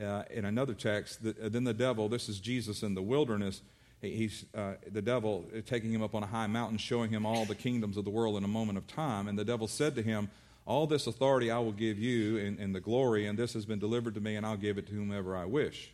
uh, 0.00 0.22
in 0.30 0.44
another 0.44 0.74
text, 0.74 1.22
the, 1.22 1.30
uh, 1.30 1.48
then 1.48 1.64
the 1.64 1.74
devil, 1.74 2.08
this 2.08 2.28
is 2.28 2.40
Jesus 2.40 2.82
in 2.82 2.94
the 2.94 3.02
wilderness, 3.02 3.60
he's 4.00 4.44
uh, 4.54 4.72
the 4.90 5.02
devil 5.02 5.44
taking 5.66 5.92
him 5.92 6.02
up 6.02 6.14
on 6.14 6.22
a 6.22 6.26
high 6.26 6.46
mountain, 6.46 6.78
showing 6.78 7.10
him 7.10 7.24
all 7.24 7.44
the 7.44 7.54
kingdoms 7.54 7.96
of 7.96 8.04
the 8.04 8.10
world 8.10 8.36
in 8.36 8.44
a 8.44 8.48
moment 8.48 8.78
of 8.78 8.86
time. 8.86 9.28
And 9.28 9.38
the 9.38 9.44
devil 9.44 9.68
said 9.68 9.94
to 9.94 10.02
him, 10.02 10.30
All 10.66 10.86
this 10.86 11.06
authority 11.06 11.50
I 11.50 11.58
will 11.58 11.72
give 11.72 11.98
you 11.98 12.36
in, 12.38 12.58
in 12.58 12.72
the 12.72 12.80
glory, 12.80 13.26
and 13.26 13.38
this 13.38 13.52
has 13.52 13.64
been 13.64 13.78
delivered 13.78 14.14
to 14.14 14.20
me, 14.20 14.36
and 14.36 14.44
I'll 14.44 14.56
give 14.56 14.78
it 14.78 14.86
to 14.88 14.92
whomever 14.92 15.36
I 15.36 15.44
wish. 15.44 15.92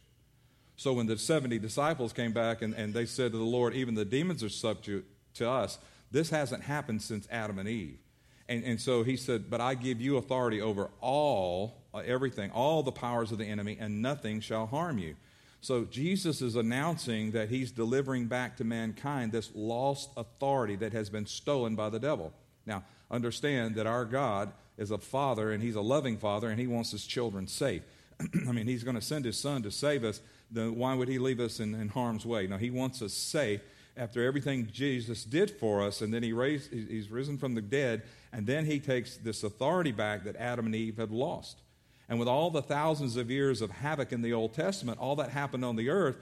So 0.76 0.92
when 0.92 1.06
the 1.06 1.18
70 1.18 1.58
disciples 1.58 2.12
came 2.12 2.32
back 2.32 2.62
and, 2.62 2.72
and 2.74 2.94
they 2.94 3.04
said 3.04 3.32
to 3.32 3.38
the 3.38 3.44
Lord, 3.44 3.74
Even 3.74 3.94
the 3.94 4.04
demons 4.04 4.42
are 4.42 4.48
subject 4.48 5.06
to 5.34 5.50
us, 5.50 5.78
this 6.10 6.30
hasn't 6.30 6.62
happened 6.62 7.02
since 7.02 7.28
Adam 7.30 7.58
and 7.58 7.68
Eve. 7.68 7.98
And, 8.48 8.64
and 8.64 8.80
so 8.80 9.02
he 9.02 9.16
said, 9.16 9.50
But 9.50 9.60
I 9.60 9.74
give 9.74 10.00
you 10.00 10.16
authority 10.16 10.60
over 10.60 10.90
all, 11.00 11.82
uh, 11.92 11.98
everything, 11.98 12.50
all 12.50 12.82
the 12.82 12.92
powers 12.92 13.32
of 13.32 13.38
the 13.38 13.44
enemy, 13.44 13.76
and 13.78 14.00
nothing 14.00 14.40
shall 14.40 14.66
harm 14.66 14.98
you. 14.98 15.16
So 15.60 15.84
Jesus 15.84 16.40
is 16.40 16.56
announcing 16.56 17.32
that 17.32 17.48
he's 17.48 17.72
delivering 17.72 18.26
back 18.26 18.56
to 18.58 18.64
mankind 18.64 19.32
this 19.32 19.50
lost 19.54 20.10
authority 20.16 20.76
that 20.76 20.92
has 20.92 21.10
been 21.10 21.26
stolen 21.26 21.74
by 21.74 21.90
the 21.90 21.98
devil. 21.98 22.32
Now, 22.64 22.84
understand 23.10 23.74
that 23.74 23.86
our 23.86 24.04
God 24.04 24.52
is 24.76 24.90
a 24.90 24.98
father 24.98 25.50
and 25.50 25.62
he's 25.62 25.74
a 25.74 25.80
loving 25.80 26.16
father 26.16 26.48
and 26.48 26.60
he 26.60 26.66
wants 26.66 26.92
his 26.92 27.06
children 27.06 27.48
safe. 27.48 27.82
I 28.48 28.52
mean, 28.52 28.66
he's 28.66 28.84
going 28.84 28.94
to 28.94 29.02
send 29.02 29.24
his 29.24 29.36
son 29.36 29.62
to 29.64 29.70
save 29.70 30.04
us. 30.04 30.20
Then 30.50 30.76
why 30.76 30.94
would 30.94 31.08
he 31.08 31.18
leave 31.18 31.40
us 31.40 31.58
in, 31.60 31.74
in 31.74 31.88
harm's 31.88 32.24
way? 32.24 32.46
No, 32.46 32.56
he 32.56 32.70
wants 32.70 33.02
us 33.02 33.12
safe 33.12 33.60
after 33.98 34.24
everything 34.24 34.68
Jesus 34.72 35.24
did 35.24 35.50
for 35.50 35.82
us, 35.82 36.00
and 36.00 36.14
then 36.14 36.22
he 36.22 36.32
raised, 36.32 36.72
he's 36.72 37.10
risen 37.10 37.36
from 37.36 37.54
the 37.54 37.60
dead, 37.60 38.02
and 38.32 38.46
then 38.46 38.64
he 38.64 38.78
takes 38.78 39.16
this 39.16 39.42
authority 39.42 39.92
back 39.92 40.24
that 40.24 40.36
Adam 40.36 40.66
and 40.66 40.74
Eve 40.74 40.96
had 40.96 41.10
lost. 41.10 41.60
And 42.08 42.18
with 42.18 42.28
all 42.28 42.50
the 42.50 42.62
thousands 42.62 43.16
of 43.16 43.30
years 43.30 43.60
of 43.60 43.70
havoc 43.70 44.12
in 44.12 44.22
the 44.22 44.32
Old 44.32 44.54
Testament, 44.54 44.98
all 44.98 45.16
that 45.16 45.30
happened 45.30 45.64
on 45.64 45.76
the 45.76 45.90
earth 45.90 46.16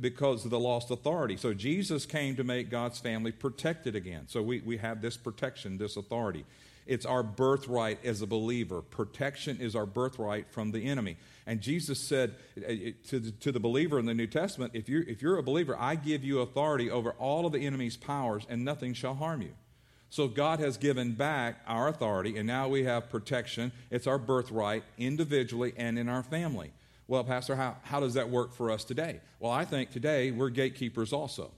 because 0.00 0.44
of 0.44 0.52
the 0.52 0.60
lost 0.60 0.92
authority. 0.92 1.36
So 1.36 1.52
Jesus 1.52 2.06
came 2.06 2.36
to 2.36 2.44
make 2.44 2.70
God's 2.70 3.00
family 3.00 3.32
protected 3.32 3.96
again. 3.96 4.28
So 4.28 4.40
we, 4.40 4.60
we 4.60 4.76
have 4.76 5.02
this 5.02 5.16
protection, 5.16 5.78
this 5.78 5.96
authority. 5.96 6.44
It's 6.86 7.06
our 7.06 7.22
birthright 7.22 8.04
as 8.04 8.22
a 8.22 8.26
believer. 8.26 8.82
Protection 8.82 9.58
is 9.60 9.76
our 9.76 9.86
birthright 9.86 10.50
from 10.50 10.72
the 10.72 10.84
enemy. 10.86 11.16
And 11.46 11.60
Jesus 11.60 12.00
said 12.00 12.34
uh, 12.56 12.72
uh, 12.72 12.76
to 13.08 13.18
the, 13.18 13.30
to 13.30 13.52
the 13.52 13.60
believer 13.60 13.98
in 13.98 14.06
the 14.06 14.14
New 14.14 14.26
Testament, 14.26 14.72
if 14.74 14.88
you're, 14.88 15.02
if 15.02 15.22
you're 15.22 15.38
a 15.38 15.42
believer, 15.42 15.76
I 15.78 15.94
give 15.94 16.24
you 16.24 16.40
authority 16.40 16.90
over 16.90 17.12
all 17.12 17.46
of 17.46 17.52
the 17.52 17.66
enemy's 17.66 17.96
powers, 17.96 18.46
and 18.48 18.64
nothing 18.64 18.94
shall 18.94 19.14
harm 19.14 19.42
you. 19.42 19.52
So 20.10 20.28
God 20.28 20.60
has 20.60 20.76
given 20.76 21.12
back 21.12 21.60
our 21.66 21.88
authority, 21.88 22.36
and 22.36 22.46
now 22.46 22.68
we 22.68 22.84
have 22.84 23.08
protection. 23.08 23.72
It's 23.90 24.06
our 24.06 24.18
birthright 24.18 24.84
individually 24.98 25.72
and 25.76 25.98
in 25.98 26.08
our 26.08 26.22
family. 26.22 26.72
Well, 27.08 27.24
Pastor, 27.24 27.56
how, 27.56 27.76
how 27.82 28.00
does 28.00 28.14
that 28.14 28.30
work 28.30 28.52
for 28.52 28.70
us 28.70 28.84
today? 28.84 29.20
Well, 29.40 29.50
I 29.50 29.64
think 29.64 29.90
today 29.90 30.30
we're 30.30 30.50
gatekeepers 30.50 31.12
also. 31.12 31.50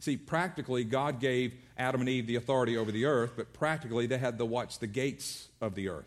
See, 0.00 0.16
practically, 0.16 0.84
God 0.84 1.20
gave 1.20 1.52
Adam 1.80 2.00
and 2.00 2.10
Eve 2.10 2.26
the 2.26 2.36
authority 2.36 2.76
over 2.76 2.92
the 2.92 3.06
earth, 3.06 3.32
but 3.36 3.52
practically, 3.52 4.06
they 4.06 4.18
had 4.18 4.38
to 4.38 4.44
watch 4.44 4.78
the 4.78 4.86
gates 4.86 5.48
of 5.60 5.74
the 5.74 5.88
earth. 5.88 6.06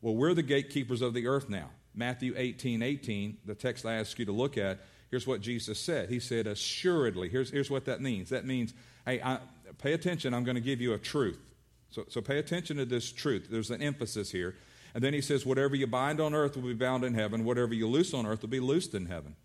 Well, 0.00 0.14
we're 0.14 0.34
the 0.34 0.42
gatekeepers 0.42 1.02
of 1.02 1.12
the 1.12 1.26
earth 1.26 1.50
now. 1.50 1.68
Matthew 1.94 2.34
18 2.36 2.82
18, 2.82 3.38
the 3.44 3.54
text 3.54 3.84
I 3.84 3.94
ask 3.96 4.18
you 4.18 4.24
to 4.24 4.32
look 4.32 4.56
at, 4.56 4.78
here's 5.10 5.26
what 5.26 5.42
Jesus 5.42 5.78
said. 5.78 6.08
He 6.08 6.20
said, 6.20 6.46
Assuredly, 6.46 7.28
here's, 7.28 7.50
here's 7.50 7.70
what 7.70 7.84
that 7.84 8.00
means. 8.00 8.30
That 8.30 8.46
means, 8.46 8.72
hey, 9.04 9.20
I, 9.22 9.38
pay 9.78 9.92
attention, 9.92 10.32
I'm 10.32 10.44
going 10.44 10.54
to 10.54 10.60
give 10.60 10.80
you 10.80 10.94
a 10.94 10.98
truth. 10.98 11.38
So, 11.90 12.04
so 12.08 12.20
pay 12.20 12.38
attention 12.38 12.78
to 12.78 12.84
this 12.84 13.12
truth. 13.12 13.48
There's 13.50 13.70
an 13.70 13.82
emphasis 13.82 14.30
here. 14.30 14.54
And 14.94 15.04
then 15.04 15.12
he 15.12 15.20
says, 15.20 15.44
Whatever 15.44 15.76
you 15.76 15.86
bind 15.86 16.20
on 16.20 16.34
earth 16.34 16.56
will 16.56 16.68
be 16.68 16.74
bound 16.74 17.04
in 17.04 17.14
heaven, 17.14 17.44
whatever 17.44 17.74
you 17.74 17.86
loose 17.86 18.14
on 18.14 18.24
earth 18.24 18.42
will 18.42 18.48
be 18.48 18.60
loosed 18.60 18.94
in 18.94 19.06
heaven. 19.06 19.36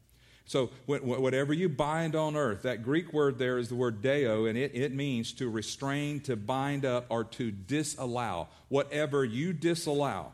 So, 0.47 0.69
whatever 0.85 1.53
you 1.53 1.69
bind 1.69 2.15
on 2.15 2.35
earth, 2.35 2.61
that 2.63 2.83
Greek 2.83 3.11
word 3.11 3.39
there 3.39 3.57
is 3.57 3.69
the 3.69 3.75
word 3.75 4.03
deo, 4.03 4.45
and 4.45 4.55
it, 4.55 4.71
it 4.75 4.93
means 4.93 5.33
to 5.33 5.49
restrain, 5.49 6.19
to 6.21 6.35
bind 6.35 6.85
up, 6.85 7.07
or 7.09 7.23
to 7.23 7.49
disallow. 7.49 8.47
Whatever 8.69 9.25
you 9.25 9.53
disallow 9.53 10.33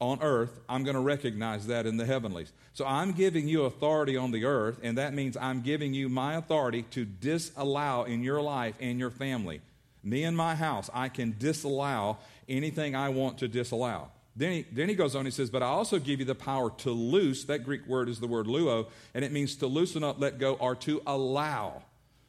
on 0.00 0.22
earth, 0.22 0.58
I'm 0.66 0.82
going 0.82 0.94
to 0.94 1.00
recognize 1.00 1.66
that 1.66 1.84
in 1.84 1.98
the 1.98 2.06
heavenlies. 2.06 2.52
So, 2.72 2.86
I'm 2.86 3.12
giving 3.12 3.46
you 3.46 3.64
authority 3.64 4.16
on 4.16 4.30
the 4.30 4.46
earth, 4.46 4.80
and 4.82 4.96
that 4.96 5.12
means 5.12 5.36
I'm 5.36 5.60
giving 5.60 5.92
you 5.92 6.08
my 6.08 6.36
authority 6.36 6.84
to 6.92 7.04
disallow 7.04 8.04
in 8.04 8.22
your 8.22 8.40
life 8.40 8.76
and 8.80 8.98
your 8.98 9.10
family. 9.10 9.60
Me 10.02 10.24
and 10.24 10.34
my 10.34 10.54
house, 10.54 10.88
I 10.94 11.10
can 11.10 11.36
disallow 11.38 12.16
anything 12.48 12.96
I 12.96 13.10
want 13.10 13.38
to 13.38 13.48
disallow. 13.48 14.10
Then 14.36 14.52
he, 14.52 14.66
then 14.72 14.88
he 14.88 14.94
goes 14.94 15.14
on, 15.14 15.24
he 15.24 15.30
says, 15.30 15.50
But 15.50 15.62
I 15.62 15.66
also 15.66 15.98
give 15.98 16.18
you 16.18 16.24
the 16.24 16.34
power 16.34 16.70
to 16.78 16.90
loose. 16.90 17.44
That 17.44 17.64
Greek 17.64 17.86
word 17.86 18.08
is 18.08 18.18
the 18.20 18.26
word 18.26 18.46
luo, 18.46 18.88
and 19.14 19.24
it 19.24 19.32
means 19.32 19.56
to 19.56 19.66
loosen 19.66 20.02
up, 20.02 20.20
let 20.20 20.38
go, 20.38 20.54
or 20.54 20.74
to 20.76 21.02
allow. 21.06 21.82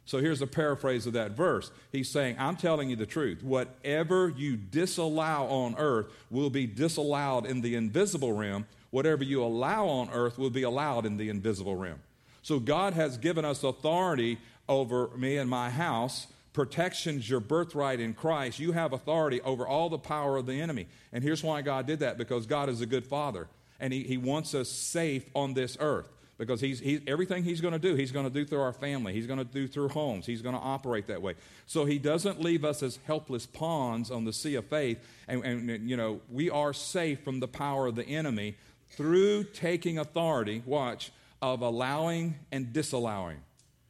So 0.04 0.18
here's 0.18 0.40
a 0.40 0.46
paraphrase 0.46 1.06
of 1.06 1.14
that 1.14 1.32
verse. 1.32 1.72
He's 1.90 2.08
saying, 2.08 2.36
I'm 2.38 2.54
telling 2.54 2.88
you 2.90 2.94
the 2.96 3.06
truth. 3.06 3.42
Whatever 3.42 4.28
you 4.28 4.56
disallow 4.56 5.46
on 5.48 5.74
earth 5.78 6.06
will 6.30 6.48
be 6.48 6.64
disallowed 6.64 7.44
in 7.44 7.60
the 7.60 7.74
invisible 7.74 8.32
realm. 8.32 8.66
Whatever 8.90 9.24
you 9.24 9.42
allow 9.42 9.88
on 9.88 10.08
earth 10.10 10.38
will 10.38 10.50
be 10.50 10.62
allowed 10.62 11.06
in 11.06 11.16
the 11.16 11.28
invisible 11.28 11.74
realm. 11.74 11.98
So 12.42 12.60
God 12.60 12.94
has 12.94 13.18
given 13.18 13.44
us 13.44 13.64
authority 13.64 14.38
over 14.68 15.08
me 15.16 15.38
and 15.38 15.50
my 15.50 15.70
house 15.70 16.28
Protection's 16.56 17.28
your 17.28 17.40
birthright 17.40 18.00
in 18.00 18.14
Christ. 18.14 18.58
You 18.58 18.72
have 18.72 18.94
authority 18.94 19.42
over 19.42 19.66
all 19.66 19.90
the 19.90 19.98
power 19.98 20.38
of 20.38 20.46
the 20.46 20.58
enemy. 20.58 20.86
And 21.12 21.22
here's 21.22 21.42
why 21.42 21.60
God 21.60 21.86
did 21.86 21.98
that 21.98 22.16
because 22.16 22.46
God 22.46 22.70
is 22.70 22.80
a 22.80 22.86
good 22.86 23.04
father. 23.04 23.46
And 23.78 23.92
He, 23.92 24.04
he 24.04 24.16
wants 24.16 24.54
us 24.54 24.70
safe 24.70 25.28
on 25.34 25.52
this 25.52 25.76
earth 25.80 26.08
because 26.38 26.62
he's, 26.62 26.80
he, 26.80 27.02
everything 27.06 27.44
he's 27.44 27.60
going 27.60 27.74
to 27.74 27.78
do, 27.78 27.94
he's 27.94 28.10
going 28.10 28.24
to 28.24 28.32
do 28.32 28.46
through 28.46 28.62
our 28.62 28.72
family. 28.72 29.12
He's 29.12 29.26
going 29.26 29.38
to 29.38 29.44
do 29.44 29.68
through 29.68 29.90
homes. 29.90 30.24
He's 30.24 30.40
going 30.40 30.54
to 30.54 30.60
operate 30.60 31.08
that 31.08 31.20
way. 31.20 31.34
So 31.66 31.84
he 31.84 31.98
doesn't 31.98 32.40
leave 32.40 32.64
us 32.64 32.82
as 32.82 32.98
helpless 33.06 33.44
pawns 33.44 34.10
on 34.10 34.24
the 34.24 34.32
sea 34.32 34.54
of 34.54 34.64
faith. 34.64 34.98
And, 35.28 35.44
and, 35.44 35.90
you 35.90 35.98
know, 35.98 36.22
we 36.30 36.48
are 36.48 36.72
safe 36.72 37.22
from 37.22 37.40
the 37.40 37.48
power 37.48 37.86
of 37.86 37.96
the 37.96 38.06
enemy 38.06 38.56
through 38.92 39.44
taking 39.44 39.98
authority, 39.98 40.62
watch, 40.64 41.12
of 41.42 41.60
allowing 41.60 42.36
and 42.50 42.72
disallowing. 42.72 43.42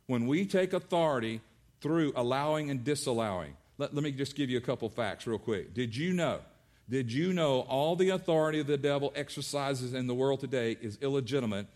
When 0.09 0.27
we 0.27 0.47
take 0.47 0.73
authority 0.73 1.43
through 1.81 2.13
allowing 2.17 2.71
and 2.71 2.85
disallowing. 2.85 3.57
Let, 3.79 3.95
let 3.95 4.03
me 4.03 4.13
just 4.13 4.35
give 4.35 4.51
you 4.51 4.59
a 4.59 4.63
couple 4.63 4.89
facts 4.89 5.27
real 5.27 5.39
quick. 5.39 5.75
Did 5.75 5.97
you 5.97 6.13
know? 6.13 6.41
Did 6.89 7.13
you 7.13 7.33
know 7.33 7.61
all 7.63 7.97
the 7.97 8.11
authority 8.11 8.63
the 8.63 8.77
devil 8.77 9.13
exercises 9.17 9.93
in 9.93 10.07
the 10.07 10.15
world 10.15 10.41
today 10.41 10.77
is 10.81 10.99
illegitimate 11.01 11.67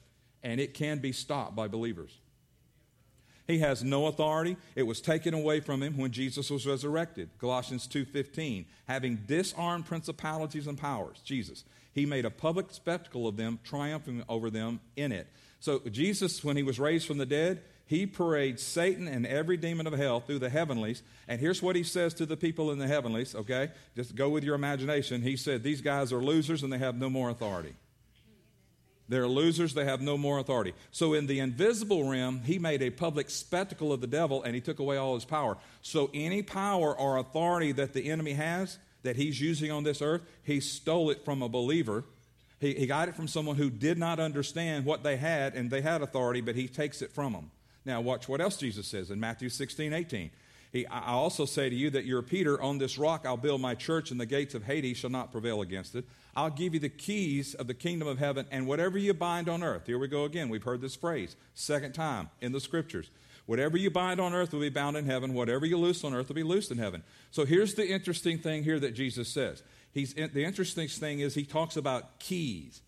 and 0.42 0.60
it 0.60 0.72
can 0.72 0.98
be 0.98 1.12
stopped 1.12 1.56
by 1.56 1.68
believers? 1.68 2.16
He 3.50 3.58
has 3.58 3.82
no 3.82 4.06
authority. 4.06 4.56
It 4.76 4.84
was 4.84 5.00
taken 5.00 5.34
away 5.34 5.58
from 5.58 5.82
him 5.82 5.96
when 5.96 6.12
Jesus 6.12 6.50
was 6.50 6.66
resurrected. 6.66 7.30
Colossians 7.38 7.88
2:15, 7.88 8.66
having 8.86 9.16
disarmed 9.26 9.86
principalities 9.86 10.68
and 10.68 10.78
powers, 10.78 11.20
Jesus, 11.24 11.64
he 11.92 12.06
made 12.06 12.24
a 12.24 12.30
public 12.30 12.70
spectacle 12.70 13.26
of 13.26 13.36
them, 13.36 13.58
triumphing 13.64 14.22
over 14.28 14.50
them 14.50 14.80
in 14.94 15.10
it. 15.10 15.26
So 15.58 15.80
Jesus 15.80 16.44
when 16.44 16.56
he 16.56 16.62
was 16.62 16.78
raised 16.78 17.08
from 17.08 17.18
the 17.18 17.26
dead, 17.26 17.62
he 17.90 18.06
parades 18.06 18.62
Satan 18.62 19.08
and 19.08 19.26
every 19.26 19.56
demon 19.56 19.88
of 19.88 19.92
hell 19.94 20.20
through 20.20 20.38
the 20.38 20.48
heavenlies. 20.48 21.02
And 21.26 21.40
here's 21.40 21.60
what 21.60 21.74
he 21.74 21.82
says 21.82 22.14
to 22.14 22.24
the 22.24 22.36
people 22.36 22.70
in 22.70 22.78
the 22.78 22.86
heavenlies, 22.86 23.34
okay? 23.34 23.70
Just 23.96 24.14
go 24.14 24.28
with 24.28 24.44
your 24.44 24.54
imagination. 24.54 25.22
He 25.22 25.36
said, 25.36 25.64
These 25.64 25.80
guys 25.80 26.12
are 26.12 26.22
losers 26.22 26.62
and 26.62 26.72
they 26.72 26.78
have 26.78 26.96
no 26.96 27.10
more 27.10 27.30
authority. 27.30 27.74
They're 29.08 29.26
losers, 29.26 29.74
they 29.74 29.86
have 29.86 30.00
no 30.00 30.16
more 30.16 30.38
authority. 30.38 30.72
So, 30.92 31.14
in 31.14 31.26
the 31.26 31.40
invisible 31.40 32.08
realm, 32.08 32.42
he 32.44 32.60
made 32.60 32.80
a 32.80 32.90
public 32.90 33.28
spectacle 33.28 33.92
of 33.92 34.00
the 34.00 34.06
devil 34.06 34.44
and 34.44 34.54
he 34.54 34.60
took 34.60 34.78
away 34.78 34.96
all 34.96 35.16
his 35.16 35.24
power. 35.24 35.58
So, 35.82 36.10
any 36.14 36.42
power 36.42 36.96
or 36.96 37.16
authority 37.16 37.72
that 37.72 37.92
the 37.92 38.08
enemy 38.08 38.34
has, 38.34 38.78
that 39.02 39.16
he's 39.16 39.40
using 39.40 39.72
on 39.72 39.82
this 39.82 40.00
earth, 40.00 40.22
he 40.44 40.60
stole 40.60 41.10
it 41.10 41.24
from 41.24 41.42
a 41.42 41.48
believer. 41.48 42.04
He, 42.60 42.72
he 42.72 42.86
got 42.86 43.08
it 43.08 43.16
from 43.16 43.26
someone 43.26 43.56
who 43.56 43.68
did 43.68 43.98
not 43.98 44.20
understand 44.20 44.84
what 44.84 45.02
they 45.02 45.16
had 45.16 45.54
and 45.56 45.72
they 45.72 45.80
had 45.80 46.02
authority, 46.02 46.40
but 46.40 46.54
he 46.54 46.68
takes 46.68 47.02
it 47.02 47.10
from 47.10 47.32
them. 47.32 47.50
Now, 47.84 48.00
watch 48.00 48.28
what 48.28 48.40
else 48.40 48.56
Jesus 48.56 48.86
says 48.86 49.10
in 49.10 49.20
Matthew 49.20 49.48
16, 49.48 49.92
18. 49.92 50.30
He, 50.72 50.86
I 50.86 51.12
also 51.12 51.46
say 51.46 51.68
to 51.68 51.74
you 51.74 51.90
that 51.90 52.04
you're 52.04 52.22
Peter. 52.22 52.60
On 52.60 52.78
this 52.78 52.96
rock 52.96 53.24
I'll 53.26 53.36
build 53.36 53.60
my 53.60 53.74
church, 53.74 54.10
and 54.10 54.20
the 54.20 54.26
gates 54.26 54.54
of 54.54 54.64
Hades 54.64 54.98
shall 54.98 55.10
not 55.10 55.32
prevail 55.32 55.62
against 55.62 55.94
it. 55.94 56.04
I'll 56.36 56.50
give 56.50 56.74
you 56.74 56.80
the 56.80 56.88
keys 56.88 57.54
of 57.54 57.66
the 57.66 57.74
kingdom 57.74 58.06
of 58.06 58.18
heaven, 58.18 58.46
and 58.50 58.66
whatever 58.66 58.96
you 58.96 59.12
bind 59.12 59.48
on 59.48 59.62
earth. 59.62 59.86
Here 59.86 59.98
we 59.98 60.06
go 60.06 60.24
again. 60.24 60.48
We've 60.48 60.62
heard 60.62 60.80
this 60.80 60.94
phrase, 60.94 61.34
second 61.54 61.92
time 61.92 62.30
in 62.40 62.52
the 62.52 62.60
scriptures. 62.60 63.10
Whatever 63.46 63.76
you 63.76 63.90
bind 63.90 64.20
on 64.20 64.32
earth 64.32 64.52
will 64.52 64.60
be 64.60 64.68
bound 64.68 64.96
in 64.96 65.06
heaven. 65.06 65.34
Whatever 65.34 65.66
you 65.66 65.76
loose 65.76 66.04
on 66.04 66.14
earth 66.14 66.28
will 66.28 66.36
be 66.36 66.44
loosed 66.44 66.70
in 66.70 66.78
heaven. 66.78 67.02
So 67.32 67.44
here's 67.44 67.74
the 67.74 67.88
interesting 67.88 68.38
thing 68.38 68.62
here 68.62 68.78
that 68.78 68.94
Jesus 68.94 69.28
says. 69.28 69.64
He's, 69.92 70.14
the 70.14 70.44
interesting 70.44 70.86
thing 70.86 71.18
is 71.18 71.34
he 71.34 71.44
talks 71.44 71.76
about 71.76 72.20
keys. 72.20 72.80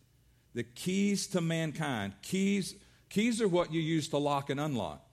The 0.55 0.63
keys 0.63 1.27
to 1.29 1.41
mankind. 1.41 2.13
Keys 2.23 2.77
Keys 3.12 3.42
are 3.42 3.49
what 3.49 3.71
you 3.71 3.81
use 3.83 4.09
to 4.09 4.16
lock 4.16 4.49
and 4.49 4.59
unlock. 4.59 5.07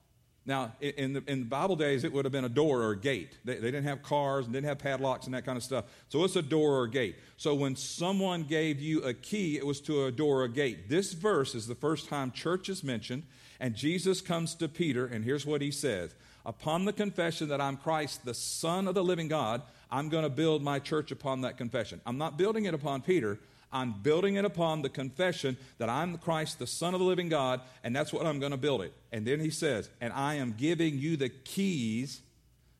Now, 0.45 0.71
in 0.79 1.11
the, 1.11 1.23
in 1.27 1.41
the 1.41 1.45
Bible 1.45 1.75
days, 1.75 2.05
it 2.05 2.13
would 2.13 2.23
have 2.23 2.31
been 2.31 2.45
a 2.45 2.49
door 2.49 2.81
or 2.81 2.91
a 2.91 2.97
gate. 2.97 3.37
They, 3.43 3.55
they, 3.55 3.71
didn't 3.71 3.83
have 3.83 4.01
cars 4.01 4.45
and 4.45 4.53
didn't 4.53 4.67
have 4.69 4.79
padlocks 4.79 5.25
and 5.25 5.33
that 5.33 5.45
kind 5.45 5.57
of 5.57 5.63
stuff. 5.63 5.83
So 6.07 6.23
it's 6.23 6.37
a 6.37 6.41
door 6.41 6.77
or 6.77 6.85
a 6.85 6.89
gate. 6.89 7.17
So 7.35 7.53
when 7.53 7.75
someone 7.75 8.43
gave 8.43 8.79
you 8.79 9.01
a 9.01 9.13
key, 9.13 9.57
it 9.57 9.65
was 9.65 9.81
to 9.81 10.05
a 10.05 10.13
door 10.13 10.39
or 10.39 10.43
a 10.45 10.49
gate. 10.49 10.87
This 10.87 11.11
verse 11.11 11.53
is 11.55 11.67
the 11.67 11.75
first 11.75 12.07
time 12.07 12.31
church 12.31 12.69
is 12.69 12.85
mentioned, 12.85 13.23
And 13.59 13.75
Jesus 13.75 14.21
comes 14.21 14.55
to 14.55 14.69
Peter, 14.69 15.05
and 15.05 15.25
here's 15.25 15.45
what 15.45 15.61
he 15.61 15.69
says 15.69 16.15
Upon 16.45 16.85
the 16.85 16.93
confession 16.93 17.49
that 17.49 17.59
I'm 17.59 17.75
Christ, 17.75 18.23
the 18.23 18.33
Son 18.33 18.87
of 18.87 18.95
the 18.95 19.03
living 19.03 19.27
God, 19.27 19.61
I'm 19.91 20.07
going 20.07 20.23
to 20.23 20.29
build 20.29 20.63
my 20.63 20.79
church 20.79 21.11
upon 21.11 21.41
that 21.41 21.57
confession. 21.57 21.99
I'm 22.05 22.17
not 22.17 22.37
building 22.37 22.63
it 22.63 22.73
upon 22.73 23.01
Peter. 23.01 23.39
I'm 23.71 23.93
building 24.01 24.35
it 24.35 24.45
upon 24.45 24.81
the 24.81 24.89
confession 24.89 25.57
that 25.77 25.89
I'm 25.89 26.17
Christ, 26.17 26.59
the 26.59 26.67
Son 26.67 26.93
of 26.93 26.99
the 26.99 27.05
living 27.05 27.29
God, 27.29 27.61
and 27.83 27.95
that's 27.95 28.11
what 28.11 28.25
I'm 28.25 28.39
going 28.39 28.51
to 28.51 28.57
build 28.57 28.81
it. 28.81 28.93
And 29.11 29.25
then 29.25 29.39
he 29.39 29.49
says, 29.49 29.89
And 30.01 30.11
I 30.13 30.35
am 30.35 30.55
giving 30.57 30.97
you 30.97 31.17
the 31.17 31.29
keys 31.29 32.21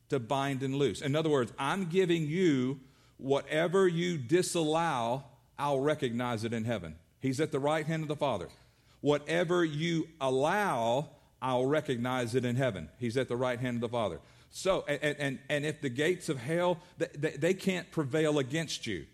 to 0.08 0.18
bind 0.18 0.62
and 0.62 0.74
loose. 0.74 1.00
In 1.00 1.14
other 1.14 1.30
words, 1.30 1.52
I'm 1.58 1.86
giving 1.86 2.26
you 2.26 2.80
whatever 3.16 3.86
you 3.86 4.18
disallow, 4.18 5.24
I'll 5.58 5.80
recognize 5.80 6.44
it 6.44 6.52
in 6.52 6.64
heaven. 6.64 6.96
He's 7.20 7.40
at 7.40 7.52
the 7.52 7.60
right 7.60 7.86
hand 7.86 8.02
of 8.02 8.08
the 8.08 8.16
Father. 8.16 8.48
Whatever 9.00 9.64
you 9.64 10.08
allow, 10.20 11.10
I'll 11.40 11.66
recognize 11.66 12.34
it 12.34 12.44
in 12.44 12.56
heaven. 12.56 12.88
He's 12.98 13.16
at 13.16 13.28
the 13.28 13.36
right 13.36 13.60
hand 13.60 13.76
of 13.76 13.80
the 13.82 13.88
Father. 13.88 14.20
So, 14.50 14.84
and, 14.88 15.16
and, 15.18 15.38
and 15.48 15.64
if 15.64 15.80
the 15.80 15.88
gates 15.88 16.28
of 16.28 16.38
hell, 16.38 16.80
they, 16.98 17.30
they 17.30 17.54
can't 17.54 17.90
prevail 17.90 18.38
against 18.38 18.86
you. 18.86 19.06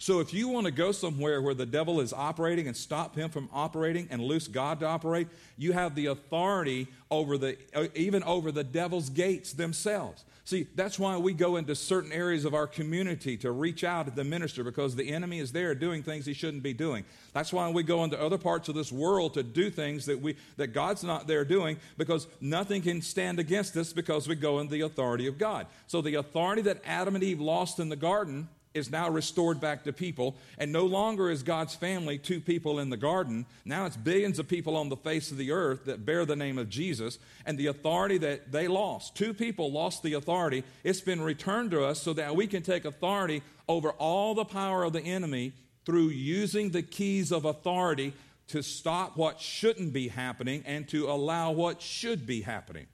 So 0.00 0.20
if 0.20 0.32
you 0.32 0.48
want 0.48 0.66
to 0.66 0.70
go 0.70 0.92
somewhere 0.92 1.42
where 1.42 1.54
the 1.54 1.66
devil 1.66 2.00
is 2.00 2.12
operating 2.12 2.68
and 2.68 2.76
stop 2.76 3.16
him 3.16 3.30
from 3.30 3.48
operating 3.52 4.06
and 4.10 4.22
loose 4.22 4.46
God 4.46 4.78
to 4.80 4.86
operate, 4.86 5.26
you 5.56 5.72
have 5.72 5.96
the 5.96 6.06
authority 6.06 6.86
over 7.10 7.36
the 7.36 7.56
uh, 7.74 7.88
even 7.96 8.22
over 8.22 8.52
the 8.52 8.62
devil's 8.62 9.10
gates 9.10 9.52
themselves. 9.52 10.24
See, 10.44 10.66
that's 10.76 10.98
why 10.98 11.18
we 11.18 11.34
go 11.34 11.56
into 11.56 11.74
certain 11.74 12.12
areas 12.12 12.46
of 12.46 12.54
our 12.54 12.66
community 12.66 13.36
to 13.38 13.50
reach 13.50 13.84
out 13.84 14.06
to 14.06 14.12
the 14.12 14.24
minister 14.24 14.64
because 14.64 14.96
the 14.96 15.10
enemy 15.10 15.40
is 15.40 15.52
there 15.52 15.74
doing 15.74 16.02
things 16.02 16.24
he 16.24 16.32
shouldn't 16.32 16.62
be 16.62 16.72
doing. 16.72 17.04
That's 17.34 17.52
why 17.52 17.68
we 17.68 17.82
go 17.82 18.02
into 18.04 18.18
other 18.18 18.38
parts 18.38 18.68
of 18.68 18.74
this 18.74 18.90
world 18.90 19.34
to 19.34 19.42
do 19.42 19.68
things 19.68 20.06
that 20.06 20.20
we 20.20 20.36
that 20.58 20.68
God's 20.68 21.02
not 21.02 21.26
there 21.26 21.44
doing 21.44 21.76
because 21.96 22.28
nothing 22.40 22.82
can 22.82 23.02
stand 23.02 23.40
against 23.40 23.76
us 23.76 23.92
because 23.92 24.28
we 24.28 24.36
go 24.36 24.60
in 24.60 24.68
the 24.68 24.82
authority 24.82 25.26
of 25.26 25.38
God. 25.38 25.66
So 25.88 26.00
the 26.00 26.14
authority 26.14 26.62
that 26.62 26.82
Adam 26.86 27.16
and 27.16 27.24
Eve 27.24 27.40
lost 27.40 27.80
in 27.80 27.88
the 27.88 27.96
garden 27.96 28.48
is 28.78 28.90
now 28.90 29.10
restored 29.10 29.60
back 29.60 29.84
to 29.84 29.92
people. 29.92 30.36
And 30.56 30.72
no 30.72 30.86
longer 30.86 31.30
is 31.30 31.42
God's 31.42 31.74
family 31.74 32.16
two 32.16 32.40
people 32.40 32.78
in 32.78 32.88
the 32.88 32.96
garden. 32.96 33.44
Now 33.64 33.84
it's 33.84 33.96
billions 33.96 34.38
of 34.38 34.48
people 34.48 34.76
on 34.76 34.88
the 34.88 34.96
face 34.96 35.30
of 35.30 35.36
the 35.36 35.52
earth 35.52 35.84
that 35.84 36.06
bear 36.06 36.24
the 36.24 36.36
name 36.36 36.56
of 36.56 36.70
Jesus. 36.70 37.18
And 37.44 37.58
the 37.58 37.66
authority 37.66 38.16
that 38.18 38.50
they 38.50 38.68
lost, 38.68 39.14
two 39.14 39.34
people 39.34 39.70
lost 39.70 40.02
the 40.02 40.14
authority. 40.14 40.64
It's 40.84 41.02
been 41.02 41.20
returned 41.20 41.72
to 41.72 41.84
us 41.84 42.00
so 42.00 42.14
that 42.14 42.34
we 42.34 42.46
can 42.46 42.62
take 42.62 42.86
authority 42.86 43.42
over 43.68 43.90
all 43.90 44.34
the 44.34 44.44
power 44.44 44.84
of 44.84 44.94
the 44.94 45.02
enemy 45.02 45.52
through 45.84 46.08
using 46.08 46.70
the 46.70 46.82
keys 46.82 47.32
of 47.32 47.44
authority 47.44 48.14
to 48.48 48.62
stop 48.62 49.16
what 49.16 49.40
shouldn't 49.40 49.92
be 49.92 50.08
happening 50.08 50.62
and 50.66 50.88
to 50.88 51.10
allow 51.10 51.52
what 51.52 51.82
should 51.82 52.26
be 52.26 52.40
happening. 52.40 52.86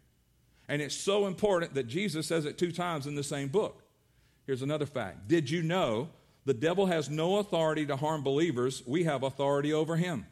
And 0.69 0.81
it's 0.83 0.95
so 0.95 1.27
important 1.27 1.75
that 1.75 1.87
Jesus 1.87 2.27
says 2.27 2.45
it 2.45 2.59
two 2.59 2.73
times 2.73 3.07
in 3.07 3.15
the 3.15 3.23
same 3.23 3.49
book. 3.49 3.84
Here's 4.47 4.63
another 4.63 4.87
fact 4.87 5.29
Did 5.29 5.51
you 5.51 5.63
know 5.63 6.09
the 6.45 6.55
devil 6.55 6.87
has 6.87 7.09
no 7.09 7.39
authority 7.39 7.87
to 7.87 7.97
harm 7.97 8.23
believers? 8.23 8.83
We 8.87 9.05
have 9.05 9.23
authority 9.23 9.73
over 9.73 9.97
him. 9.97 10.27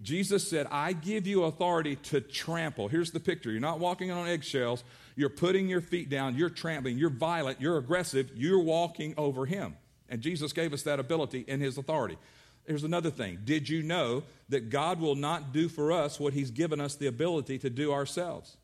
Jesus 0.00 0.48
said, 0.48 0.68
I 0.70 0.92
give 0.92 1.26
you 1.26 1.44
authority 1.44 1.96
to 1.96 2.20
trample. 2.20 2.86
Here's 2.86 3.10
the 3.10 3.18
picture. 3.18 3.50
You're 3.50 3.60
not 3.60 3.80
walking 3.80 4.12
on 4.12 4.28
eggshells. 4.28 4.84
You're 5.16 5.28
putting 5.28 5.68
your 5.68 5.80
feet 5.80 6.08
down. 6.08 6.36
You're 6.36 6.50
trampling. 6.50 6.98
You're 6.98 7.10
violent. 7.10 7.60
You're 7.60 7.78
aggressive. 7.78 8.30
You're 8.36 8.60
walking 8.60 9.14
over 9.16 9.44
him. 9.44 9.76
And 10.08 10.20
Jesus 10.20 10.52
gave 10.52 10.72
us 10.72 10.82
that 10.82 11.00
ability 11.00 11.44
in 11.48 11.60
his 11.60 11.78
authority. 11.78 12.16
Here's 12.64 12.84
another 12.84 13.10
thing. 13.10 13.40
Did 13.44 13.68
you 13.68 13.82
know 13.82 14.22
that 14.50 14.70
God 14.70 15.00
will 15.00 15.16
not 15.16 15.52
do 15.52 15.68
for 15.68 15.90
us 15.90 16.20
what 16.20 16.32
he's 16.32 16.52
given 16.52 16.80
us 16.80 16.94
the 16.94 17.08
ability 17.08 17.58
to 17.58 17.70
do 17.70 17.92
ourselves? 17.92 18.56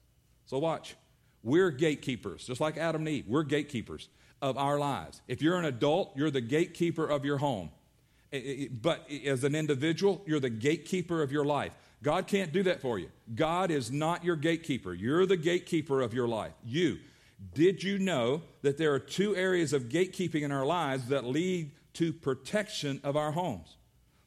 So 0.47 0.59
watch. 0.59 0.95
We're 1.43 1.71
gatekeepers, 1.71 2.47
just 2.47 2.61
like 2.61 2.77
Adam 2.77 3.03
and 3.03 3.09
Eve. 3.09 3.25
We're 3.27 3.43
gatekeepers 3.43 4.09
of 4.45 4.59
our 4.59 4.79
lives. 4.79 5.23
If 5.27 5.41
you're 5.41 5.57
an 5.57 5.65
adult, 5.65 6.13
you're 6.17 6.31
the 6.31 6.43
gatekeeper 6.43 7.07
of 7.07 7.25
your 7.25 7.39
home. 7.39 7.71
But 8.83 9.09
as 9.25 9.43
an 9.43 9.55
individual, 9.55 10.21
you're 10.27 10.39
the 10.39 10.51
gatekeeper 10.51 11.23
of 11.23 11.33
your 11.33 11.47
life. 11.47 11.73
God 12.03 12.27
can't 12.27 12.53
do 12.53 12.63
that 12.65 12.83
for 12.83 12.99
you. 12.99 13.09
God 13.35 13.71
is 13.71 13.91
not 13.91 14.23
your 14.23 14.37
gatekeeper. 14.37 14.93
You're 14.93 15.25
the 15.25 15.39
gatekeeper 15.39 16.03
of 16.03 16.13
your 16.13 16.29
life. 16.29 16.53
You. 16.63 16.99
Did 17.55 17.83
you 17.83 17.99
know 17.99 18.43
that 18.61 18.77
there 18.77 18.93
are 18.93 18.99
two 18.99 19.35
areas 19.35 19.73
of 19.73 19.85
gatekeeping 19.85 20.43
in 20.43 20.53
our 20.53 20.67
lives 20.67 21.07
that 21.07 21.25
lead 21.25 21.71
to 21.95 22.13
protection 22.13 23.01
of 23.03 23.17
our 23.17 23.33
homes? 23.33 23.77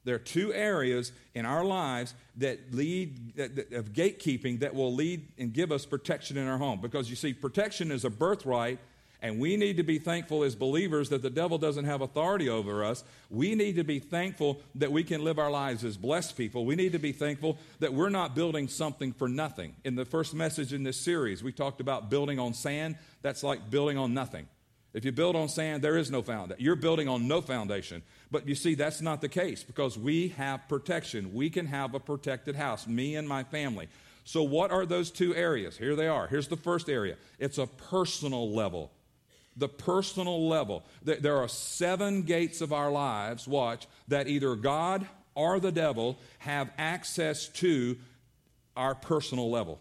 There 0.04 0.16
are 0.16 0.20
two 0.20 0.52
areas 0.52 1.12
in 1.36 1.46
our 1.46 1.64
lives 1.64 2.16
that 2.38 2.74
lead 2.74 3.36
that, 3.36 3.72
of 3.72 3.94
gatekeeping 3.94 4.62
that 4.62 4.74
will 4.74 4.96
lead 4.96 5.28
and 5.38 5.54
give 5.54 5.72
us 5.72 5.86
protection 5.86 6.38
in 6.38 6.48
our 6.48 6.58
home. 6.58 6.82
Because 6.82 7.08
you 7.08 7.16
see, 7.16 7.34
protection 7.34 7.92
is 7.92 8.04
a 8.04 8.10
birthright 8.10 8.80
and 9.28 9.40
we 9.40 9.58
need 9.58 9.76
to 9.76 9.84
be 9.84 10.00
thankful 10.00 10.44
as 10.44 10.56
believers 10.56 11.10
that 11.10 11.22
the 11.22 11.30
devil 11.30 11.58
doesn't 11.58 11.84
have 11.84 12.00
authority 12.00 12.48
over 12.48 12.86
us. 12.86 13.04
We 13.30 13.56
need 13.56 13.76
to 13.76 13.84
be 13.84 14.00
thankful 14.00 14.62
that 14.76 14.90
we 14.90 15.04
can 15.04 15.22
live 15.22 15.38
our 15.38 15.52
lives 15.52 15.84
as 15.84 15.98
blessed 15.98 16.38
people. 16.38 16.66
We 16.66 16.78
need 16.78 16.94
to 16.94 17.00
be 17.00 17.12
thankful 17.12 17.58
that 17.80 17.94
we're 17.94 18.08
not 18.08 18.36
building 18.36 18.70
something 18.70 19.12
for 19.12 19.28
nothing. 19.28 19.76
In 19.84 19.96
the 19.96 20.06
first 20.06 20.34
message 20.34 20.72
in 20.72 20.84
this 20.84 20.96
series, 20.96 21.44
we 21.44 21.52
talked 21.52 21.82
about 21.82 22.10
building 22.10 22.40
on 22.40 22.54
sand. 22.54 22.96
That's 23.22 23.44
like 23.44 23.70
building 23.70 23.98
on 23.98 24.14
nothing. 24.14 24.48
If 24.94 25.04
you 25.04 25.12
build 25.12 25.36
on 25.36 25.50
sand, 25.50 25.84
there 25.84 25.98
is 25.98 26.10
no 26.10 26.22
foundation. 26.22 26.64
You're 26.64 26.78
building 26.78 27.10
on 27.10 27.28
no 27.28 27.42
foundation. 27.42 28.04
But 28.32 28.48
you 28.48 28.56
see, 28.56 28.76
that's 28.76 29.02
not 29.02 29.20
the 29.20 29.28
case 29.28 29.62
because 29.62 29.98
we 29.98 30.30
have 30.30 30.70
protection. 30.70 31.34
We 31.34 31.50
can 31.50 31.66
have 31.66 31.94
a 31.96 32.00
protected 32.00 32.56
house, 32.56 32.88
me 32.88 33.18
and 33.18 33.28
my 33.28 33.44
family. 33.44 33.90
So, 34.24 34.44
what 34.44 34.72
are 34.72 34.86
those 34.86 35.12
two 35.12 35.36
areas? 35.36 35.78
Here 35.78 35.98
they 35.98 36.08
are. 36.08 36.28
Here's 36.28 36.48
the 36.48 36.58
first 36.58 36.88
area 36.88 37.18
it's 37.40 37.58
a 37.58 37.68
personal 37.68 38.54
level 38.54 38.92
the 39.58 39.68
personal 39.68 40.48
level. 40.48 40.84
There 41.04 41.38
are 41.38 41.48
seven 41.48 42.22
gates 42.22 42.62
of 42.62 42.72
our 42.72 42.92
lives, 42.92 43.48
watch, 43.48 43.88
that 44.08 44.28
either 44.28 44.56
God 44.56 45.08
or 45.36 45.60
the 45.60 45.72
devil 45.72 46.18
have 46.40 46.70
access 46.78 47.48
to 47.50 47.98
our 48.76 48.96
personal 48.96 49.50
level. 49.50 49.80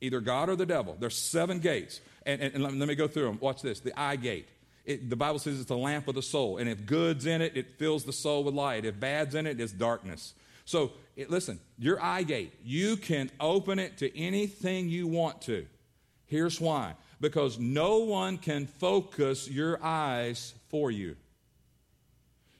Either 0.00 0.20
God 0.20 0.48
or 0.50 0.56
the 0.56 0.66
devil. 0.66 0.96
There's 0.98 1.16
seven 1.16 1.58
gates. 1.58 2.00
And, 2.24 2.40
and, 2.40 2.54
and 2.54 2.78
let 2.78 2.88
me 2.88 2.94
go 2.94 3.08
through 3.08 3.24
them. 3.24 3.38
Watch 3.40 3.62
this 3.62 3.80
the 3.80 3.98
eye 3.98 4.16
gate. 4.16 4.48
It, 4.84 5.10
the 5.10 5.16
Bible 5.16 5.38
says 5.38 5.58
it's 5.58 5.68
the 5.68 5.76
lamp 5.76 6.06
of 6.06 6.14
the 6.14 6.22
soul. 6.22 6.58
And 6.58 6.68
if 6.68 6.86
good's 6.86 7.26
in 7.26 7.42
it, 7.42 7.56
it 7.56 7.78
fills 7.78 8.04
the 8.04 8.12
soul 8.12 8.44
with 8.44 8.54
light. 8.54 8.84
If 8.84 9.00
bad's 9.00 9.34
in 9.34 9.46
it, 9.46 9.60
it's 9.60 9.72
darkness. 9.72 10.34
So 10.64 10.92
it, 11.16 11.30
listen, 11.30 11.60
your 11.78 12.02
eye 12.02 12.22
gate, 12.22 12.52
you 12.64 12.96
can 12.96 13.30
open 13.40 13.78
it 13.78 13.98
to 13.98 14.18
anything 14.18 14.88
you 14.88 15.06
want 15.06 15.42
to. 15.42 15.66
Here's 16.26 16.60
why 16.60 16.94
because 17.20 17.58
no 17.58 17.98
one 17.98 18.38
can 18.38 18.66
focus 18.66 19.48
your 19.48 19.82
eyes 19.82 20.54
for 20.68 20.90
you. 20.90 21.16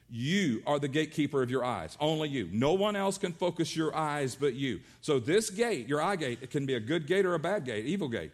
You 0.09 0.63
are 0.65 0.79
the 0.79 0.87
gatekeeper 0.87 1.43
of 1.43 1.51
your 1.51 1.65
eyes, 1.65 1.97
only 1.99 2.29
you. 2.29 2.49
No 2.53 2.73
one 2.73 2.95
else 2.95 3.17
can 3.17 3.33
focus 3.33 3.75
your 3.75 3.95
eyes 3.95 4.35
but 4.35 4.53
you. 4.53 4.79
So, 5.01 5.19
this 5.19 5.49
gate, 5.49 5.87
your 5.87 6.01
eye 6.01 6.15
gate, 6.15 6.39
it 6.41 6.49
can 6.49 6.65
be 6.65 6.75
a 6.75 6.79
good 6.79 7.07
gate 7.07 7.25
or 7.25 7.33
a 7.33 7.39
bad 7.39 7.65
gate, 7.65 7.85
evil 7.85 8.07
gate. 8.07 8.31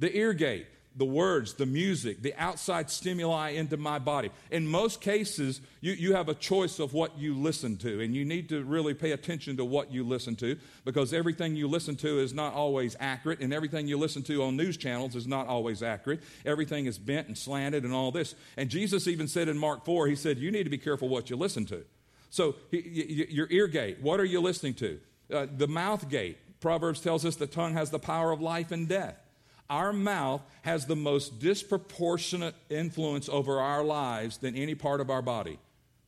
The 0.00 0.14
ear 0.16 0.32
gate, 0.32 0.66
the 0.96 1.04
words, 1.04 1.54
the 1.54 1.66
music, 1.66 2.22
the 2.22 2.34
outside 2.34 2.90
stimuli 2.90 3.50
into 3.50 3.76
my 3.76 3.98
body. 3.98 4.30
In 4.50 4.66
most 4.66 5.00
cases, 5.00 5.60
you, 5.80 5.92
you 5.92 6.14
have 6.14 6.28
a 6.28 6.34
choice 6.34 6.78
of 6.78 6.92
what 6.92 7.18
you 7.18 7.34
listen 7.34 7.76
to, 7.78 8.00
and 8.00 8.14
you 8.14 8.24
need 8.24 8.48
to 8.50 8.62
really 8.64 8.94
pay 8.94 9.12
attention 9.12 9.56
to 9.56 9.64
what 9.64 9.92
you 9.92 10.04
listen 10.04 10.36
to 10.36 10.56
because 10.84 11.12
everything 11.12 11.56
you 11.56 11.66
listen 11.66 11.96
to 11.96 12.18
is 12.18 12.34
not 12.34 12.52
always 12.54 12.96
accurate, 13.00 13.40
and 13.40 13.52
everything 13.52 13.86
you 13.86 13.96
listen 13.96 14.22
to 14.24 14.42
on 14.42 14.56
news 14.56 14.76
channels 14.76 15.16
is 15.16 15.26
not 15.26 15.46
always 15.46 15.82
accurate. 15.82 16.20
Everything 16.44 16.86
is 16.86 16.98
bent 16.98 17.28
and 17.28 17.38
slanted 17.38 17.84
and 17.84 17.92
all 17.92 18.10
this. 18.10 18.34
And 18.56 18.68
Jesus 18.68 19.08
even 19.08 19.28
said 19.28 19.48
in 19.48 19.56
Mark 19.56 19.84
4, 19.84 20.08
He 20.08 20.16
said, 20.16 20.38
You 20.38 20.50
need 20.50 20.64
to 20.64 20.70
be 20.70 20.78
careful 20.78 21.08
what 21.08 21.30
you 21.30 21.36
listen 21.36 21.64
to. 21.66 21.84
So, 22.30 22.56
your 22.70 23.46
ear 23.50 23.66
gate, 23.66 23.98
what 24.00 24.18
are 24.18 24.24
you 24.24 24.40
listening 24.40 24.74
to? 24.74 25.00
Uh, 25.32 25.46
the 25.54 25.68
mouth 25.68 26.08
gate, 26.08 26.38
Proverbs 26.60 27.00
tells 27.00 27.24
us 27.24 27.36
the 27.36 27.46
tongue 27.46 27.74
has 27.74 27.90
the 27.90 27.98
power 27.98 28.32
of 28.32 28.40
life 28.40 28.72
and 28.72 28.88
death 28.88 29.21
our 29.70 29.92
mouth 29.92 30.42
has 30.62 30.86
the 30.86 30.96
most 30.96 31.38
disproportionate 31.38 32.54
influence 32.68 33.28
over 33.28 33.60
our 33.60 33.82
lives 33.82 34.38
than 34.38 34.56
any 34.56 34.74
part 34.74 35.00
of 35.00 35.10
our 35.10 35.22
body, 35.22 35.58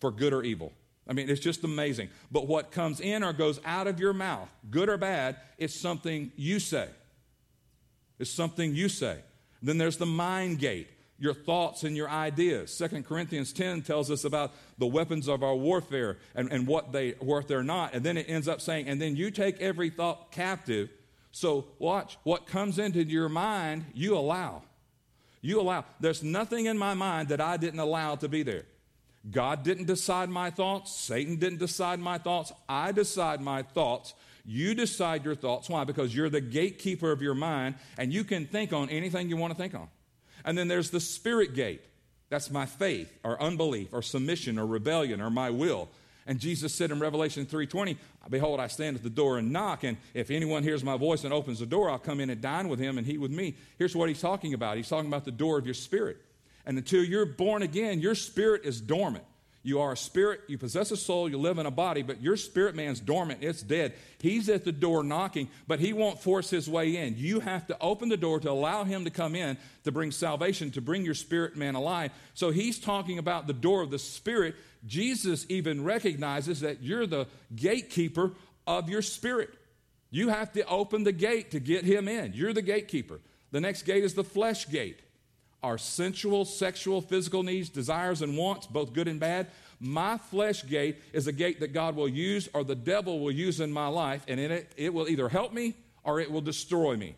for 0.01 0.11
good 0.11 0.33
or 0.33 0.43
evil. 0.43 0.73
I 1.07 1.12
mean, 1.12 1.29
it's 1.29 1.40
just 1.40 1.64
amazing. 1.64 2.09
But 2.31 2.47
what 2.47 2.71
comes 2.71 3.01
in 3.01 3.23
or 3.23 3.33
goes 3.33 3.61
out 3.64 3.87
of 3.87 4.01
your 4.01 4.12
mouth, 4.12 4.49
good 4.71 4.88
or 4.88 4.97
bad, 4.97 5.37
it's 5.59 5.79
something 5.79 6.33
you 6.37 6.59
say. 6.59 6.88
It's 8.19 8.31
something 8.31 8.75
you 8.75 8.88
say. 8.88 9.19
Then 9.62 9.79
there's 9.79 9.97
the 9.97 10.07
mind 10.07 10.59
gate, 10.59 10.88
your 11.19 11.35
thoughts 11.35 11.85
and 11.85 11.97
your 11.97 12.09
ideas. 12.09 12.75
Second 12.75 13.07
Corinthians 13.07 13.53
10 13.53 13.83
tells 13.83 14.11
us 14.11 14.25
about 14.25 14.53
the 14.79 14.87
weapons 14.87 15.29
of 15.29 15.43
our 15.43 15.55
warfare 15.55 16.19
and, 16.35 16.51
and 16.51 16.67
what 16.67 16.93
they 16.93 17.12
what 17.12 17.49
they're 17.49 17.62
not. 17.62 17.95
And 17.95 18.05
then 18.05 18.17
it 18.17 18.27
ends 18.29 18.49
up 18.49 18.61
saying, 18.61 18.88
and 18.88 19.01
then 19.01 19.17
you 19.17 19.31
take 19.31 19.61
every 19.61 19.90
thought 19.90 20.33
captive 20.33 20.90
so, 21.35 21.66
watch 21.81 22.16
what 22.23 22.47
comes 22.47 22.79
into 22.79 23.03
your 23.03 23.29
mind, 23.29 23.87
you 23.92 24.16
allow. 24.16 24.62
You 25.40 25.61
allow. 25.61 25.85
There's 25.99 26.23
nothing 26.23 26.66
in 26.66 26.79
my 26.79 26.94
mind 26.94 27.31
that 27.31 27.40
I 27.40 27.57
didn't 27.57 27.81
allow 27.81 28.14
to 28.14 28.29
be 28.29 28.44
there. 28.44 28.66
God 29.29 29.64
didn't 29.64 29.87
decide 29.87 30.29
my 30.29 30.51
thoughts. 30.51 30.94
Satan 30.94 31.35
didn't 31.35 31.59
decide 31.59 31.99
my 31.99 32.18
thoughts. 32.18 32.53
I 32.68 32.92
decide 32.92 33.40
my 33.40 33.62
thoughts. 33.62 34.14
You 34.44 34.77
decide 34.77 35.25
your 35.25 35.35
thoughts. 35.35 35.68
Why? 35.68 35.83
Because 35.83 36.14
you're 36.14 36.31
the 36.31 36.40
gatekeeper 36.40 37.11
of 37.11 37.20
your 37.20 37.35
mind 37.35 37.75
and 37.99 38.12
you 38.12 38.23
can 38.23 38.47
think 38.47 38.73
on 38.73 38.88
anything 38.88 39.29
you 39.29 39.37
want 39.37 39.53
to 39.53 39.59
think 39.59 39.75
on. 39.75 39.88
And 40.44 40.57
then 40.57 40.68
there's 40.68 40.90
the 40.90 41.01
spirit 41.01 41.53
gate. 41.57 41.83
That's 42.29 42.49
my 42.49 42.66
faith 42.66 43.12
or 43.25 43.42
unbelief 43.42 43.92
or 43.92 44.03
submission 44.03 44.57
or 44.57 44.66
rebellion 44.66 45.20
or 45.20 45.31
my 45.31 45.51
will. 45.51 45.88
And 46.27 46.41
Jesus 46.41 46.75
said 46.75 46.91
in 46.91 47.01
Revelation 47.01 47.45
3:20, 47.45 47.99
"Behold, 48.31 48.59
I 48.59 48.67
stand 48.67 48.97
at 48.97 49.03
the 49.03 49.11
door 49.11 49.39
and 49.39 49.53
knock, 49.53 49.85
and 49.85 49.99
if 50.15 50.31
anyone 50.31 50.63
hears 50.63 50.83
my 50.83 50.97
voice 50.97 51.25
and 51.25 51.35
opens 51.35 51.59
the 51.59 51.67
door, 51.67 51.91
I'll 51.91 51.99
come 51.99 52.21
in 52.21 52.31
and 52.31 52.41
dine 52.41 52.69
with 52.69 52.79
him 52.79 52.97
and 52.97 53.07
he 53.07 53.19
with 53.19 53.31
me." 53.31 53.57
Here's 53.79 53.95
what 53.95 54.09
he's 54.09 54.21
talking 54.21 54.55
about. 54.55 54.77
He's 54.77 54.89
talking 54.89 55.09
about 55.09 55.25
the 55.25 55.33
door 55.33 55.59
of 55.59 55.67
your 55.67 55.75
spirit. 55.75 56.17
And 56.65 56.79
until 56.79 57.05
you're 57.05 57.27
born 57.27 57.63
again, 57.63 58.01
your 58.01 58.15
spirit 58.15 58.65
is 58.65 58.81
dormant. 58.81 59.25
You 59.66 59.81
are 59.81 59.92
a 59.92 59.96
spirit, 59.96 60.42
you 60.46 60.59
possess 60.59 60.90
a 60.90 60.96
soul, 60.96 61.27
you 61.27 61.38
live 61.38 61.57
in 61.57 61.64
a 61.64 61.70
body, 61.70 62.03
but 62.03 62.20
your 62.22 62.37
spirit 62.37 62.74
man's 62.74 63.00
dormant, 63.00 63.42
it's 63.42 63.62
dead. 63.62 63.94
He's 64.18 64.50
at 64.50 64.62
the 64.62 64.72
door 64.72 65.03
knocking, 65.03 65.48
but 65.66 65.81
he 65.81 65.94
won't 65.94 66.20
force 66.20 66.50
his 66.50 66.68
way 66.68 66.98
in. 66.98 67.14
You 67.16 67.40
have 67.40 67.66
to 67.68 67.81
open 67.81 68.11
the 68.11 68.18
door 68.18 68.40
to 68.40 68.50
allow 68.50 68.85
him 68.85 69.05
to 69.05 69.11
come 69.11 69.35
in 69.35 69.57
to 69.85 69.90
bring 69.90 70.11
salvation, 70.11 70.70
to 70.72 70.83
bring 70.83 71.03
your 71.03 71.14
spirit 71.14 71.57
man 71.57 71.77
alive. 71.77 72.12
So 72.35 72.50
he's 72.50 72.79
talking 72.79 73.18
about 73.18 73.46
the 73.46 73.55
door 73.55 73.81
of 73.81 73.90
the 73.90 73.98
spirit. 73.98 74.55
Jesus 74.87 75.46
even 75.48 75.83
recognizes 75.83 76.61
that 76.61 76.83
you're 76.83 77.07
the 77.07 77.27
gatekeeper 77.57 78.35
of 78.66 78.90
your 78.90 79.00
spirit. 79.00 79.48
You 80.11 80.29
have 80.29 80.53
to 80.53 80.66
open 80.66 81.05
the 81.05 81.12
gate 81.12 81.53
to 81.53 81.59
get 81.59 81.85
him 81.85 82.07
in. 82.07 82.35
You're 82.35 82.53
the 82.53 82.61
gatekeeper. 82.61 83.18
The 83.50 83.62
next 83.62 83.85
gate 83.85 84.05
is 84.05 84.12
the 84.12 84.24
flesh 84.24 84.68
gate 84.68 85.00
our 85.64 85.79
sensual, 85.79 86.44
sexual, 86.44 87.00
physical 87.00 87.42
needs, 87.42 87.68
desires, 87.68 88.22
and 88.22 88.37
wants, 88.37 88.66
both 88.66 88.92
good 88.92 89.09
and 89.09 89.18
bad. 89.18 89.48
My 89.81 90.18
flesh 90.18 90.66
gate 90.66 90.98
is 91.12 91.27
a 91.27 91.33
gate 91.33 91.61
that 91.61 91.72
God 91.72 91.96
will 91.96 92.09
use 92.09 92.48
or 92.55 92.64
the 92.64 92.74
devil 92.74 93.20
will 93.20 93.33
use 93.33 93.61
in 93.61 93.72
my 93.72 93.88
life, 93.88 94.24
and 94.29 94.38
in 94.38 94.53
it, 94.53 94.72
it 94.77 94.92
will 94.92 95.09
either 95.09 95.29
help 95.29 95.53
me 95.53 95.74
or 96.05 96.20
it 96.20 96.31
will 96.31 96.42
destroy 96.42 96.96
me. 96.96 97.16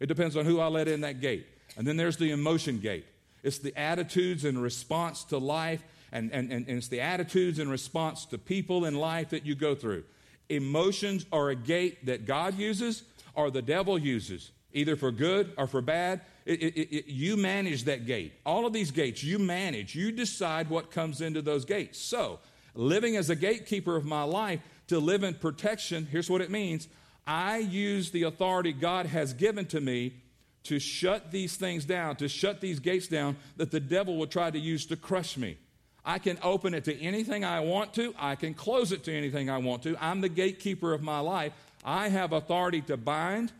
It 0.00 0.06
depends 0.06 0.36
on 0.36 0.44
who 0.44 0.60
I 0.60 0.68
let 0.68 0.88
in 0.88 1.00
that 1.02 1.20
gate. 1.20 1.46
And 1.76 1.86
then 1.86 1.96
there's 1.96 2.16
the 2.16 2.30
emotion 2.30 2.78
gate 2.78 3.04
it's 3.42 3.58
the 3.58 3.76
attitudes 3.78 4.44
in 4.44 4.58
response 4.58 5.24
to 5.24 5.38
life, 5.38 5.82
and, 6.10 6.32
and, 6.32 6.50
and, 6.50 6.66
and 6.66 6.78
it's 6.78 6.88
the 6.88 7.00
attitudes 7.00 7.58
in 7.58 7.68
response 7.70 8.26
to 8.26 8.38
people 8.38 8.84
in 8.84 8.94
life 8.94 9.30
that 9.30 9.46
you 9.46 9.54
go 9.54 9.74
through. 9.74 10.04
Emotions 10.48 11.24
are 11.32 11.50
a 11.50 11.54
gate 11.54 12.06
that 12.06 12.26
God 12.26 12.58
uses 12.58 13.04
or 13.34 13.50
the 13.50 13.62
devil 13.62 13.98
uses, 13.98 14.50
either 14.72 14.96
for 14.96 15.10
good 15.10 15.52
or 15.56 15.66
for 15.66 15.80
bad. 15.80 16.20
It, 16.44 16.62
it, 16.62 16.96
it, 16.96 17.06
you 17.06 17.36
manage 17.36 17.84
that 17.84 18.06
gate. 18.06 18.32
All 18.44 18.66
of 18.66 18.72
these 18.72 18.90
gates, 18.90 19.22
you 19.22 19.38
manage. 19.38 19.94
You 19.94 20.12
decide 20.12 20.70
what 20.70 20.90
comes 20.90 21.20
into 21.20 21.42
those 21.42 21.64
gates. 21.64 21.98
So, 21.98 22.40
living 22.74 23.16
as 23.16 23.30
a 23.30 23.36
gatekeeper 23.36 23.96
of 23.96 24.04
my 24.04 24.22
life 24.22 24.60
to 24.88 24.98
live 24.98 25.22
in 25.22 25.34
protection, 25.34 26.06
here's 26.10 26.30
what 26.30 26.40
it 26.40 26.50
means 26.50 26.88
I 27.26 27.58
use 27.58 28.10
the 28.10 28.22
authority 28.22 28.72
God 28.72 29.06
has 29.06 29.34
given 29.34 29.66
to 29.66 29.80
me 29.80 30.14
to 30.64 30.78
shut 30.78 31.30
these 31.30 31.56
things 31.56 31.84
down, 31.84 32.16
to 32.16 32.28
shut 32.28 32.60
these 32.60 32.80
gates 32.80 33.08
down 33.08 33.36
that 33.56 33.70
the 33.70 33.80
devil 33.80 34.16
will 34.16 34.26
try 34.26 34.50
to 34.50 34.58
use 34.58 34.86
to 34.86 34.96
crush 34.96 35.36
me. 35.36 35.56
I 36.04 36.18
can 36.18 36.38
open 36.42 36.72
it 36.72 36.84
to 36.84 36.98
anything 36.98 37.44
I 37.44 37.60
want 37.60 37.92
to. 37.94 38.14
I 38.18 38.34
can 38.34 38.54
close 38.54 38.92
it 38.92 39.04
to 39.04 39.14
anything 39.14 39.50
I 39.50 39.58
want 39.58 39.82
to. 39.82 39.96
I'm 40.00 40.22
the 40.22 40.28
gatekeeper 40.28 40.94
of 40.94 41.02
my 41.02 41.20
life. 41.20 41.52
I 41.84 42.08
have 42.08 42.32
authority 42.32 42.80
to 42.82 42.96
bind 42.96 43.52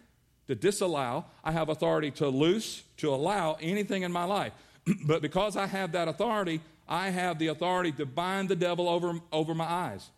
to 0.48 0.54
disallow. 0.54 1.26
I 1.44 1.52
have 1.52 1.68
authority 1.68 2.10
to 2.12 2.28
loose, 2.28 2.82
to 2.98 3.14
allow 3.14 3.56
anything 3.60 4.02
in 4.02 4.10
my 4.10 4.24
life. 4.24 4.52
but 5.06 5.22
because 5.22 5.56
I 5.56 5.66
have 5.66 5.92
that 5.92 6.08
authority, 6.08 6.60
I 6.88 7.10
have 7.10 7.38
the 7.38 7.48
authority 7.48 7.92
to 7.92 8.06
bind 8.06 8.48
the 8.48 8.56
devil 8.56 8.88
over, 8.88 9.20
over 9.30 9.54
my 9.54 9.70
eyes, 9.70 10.08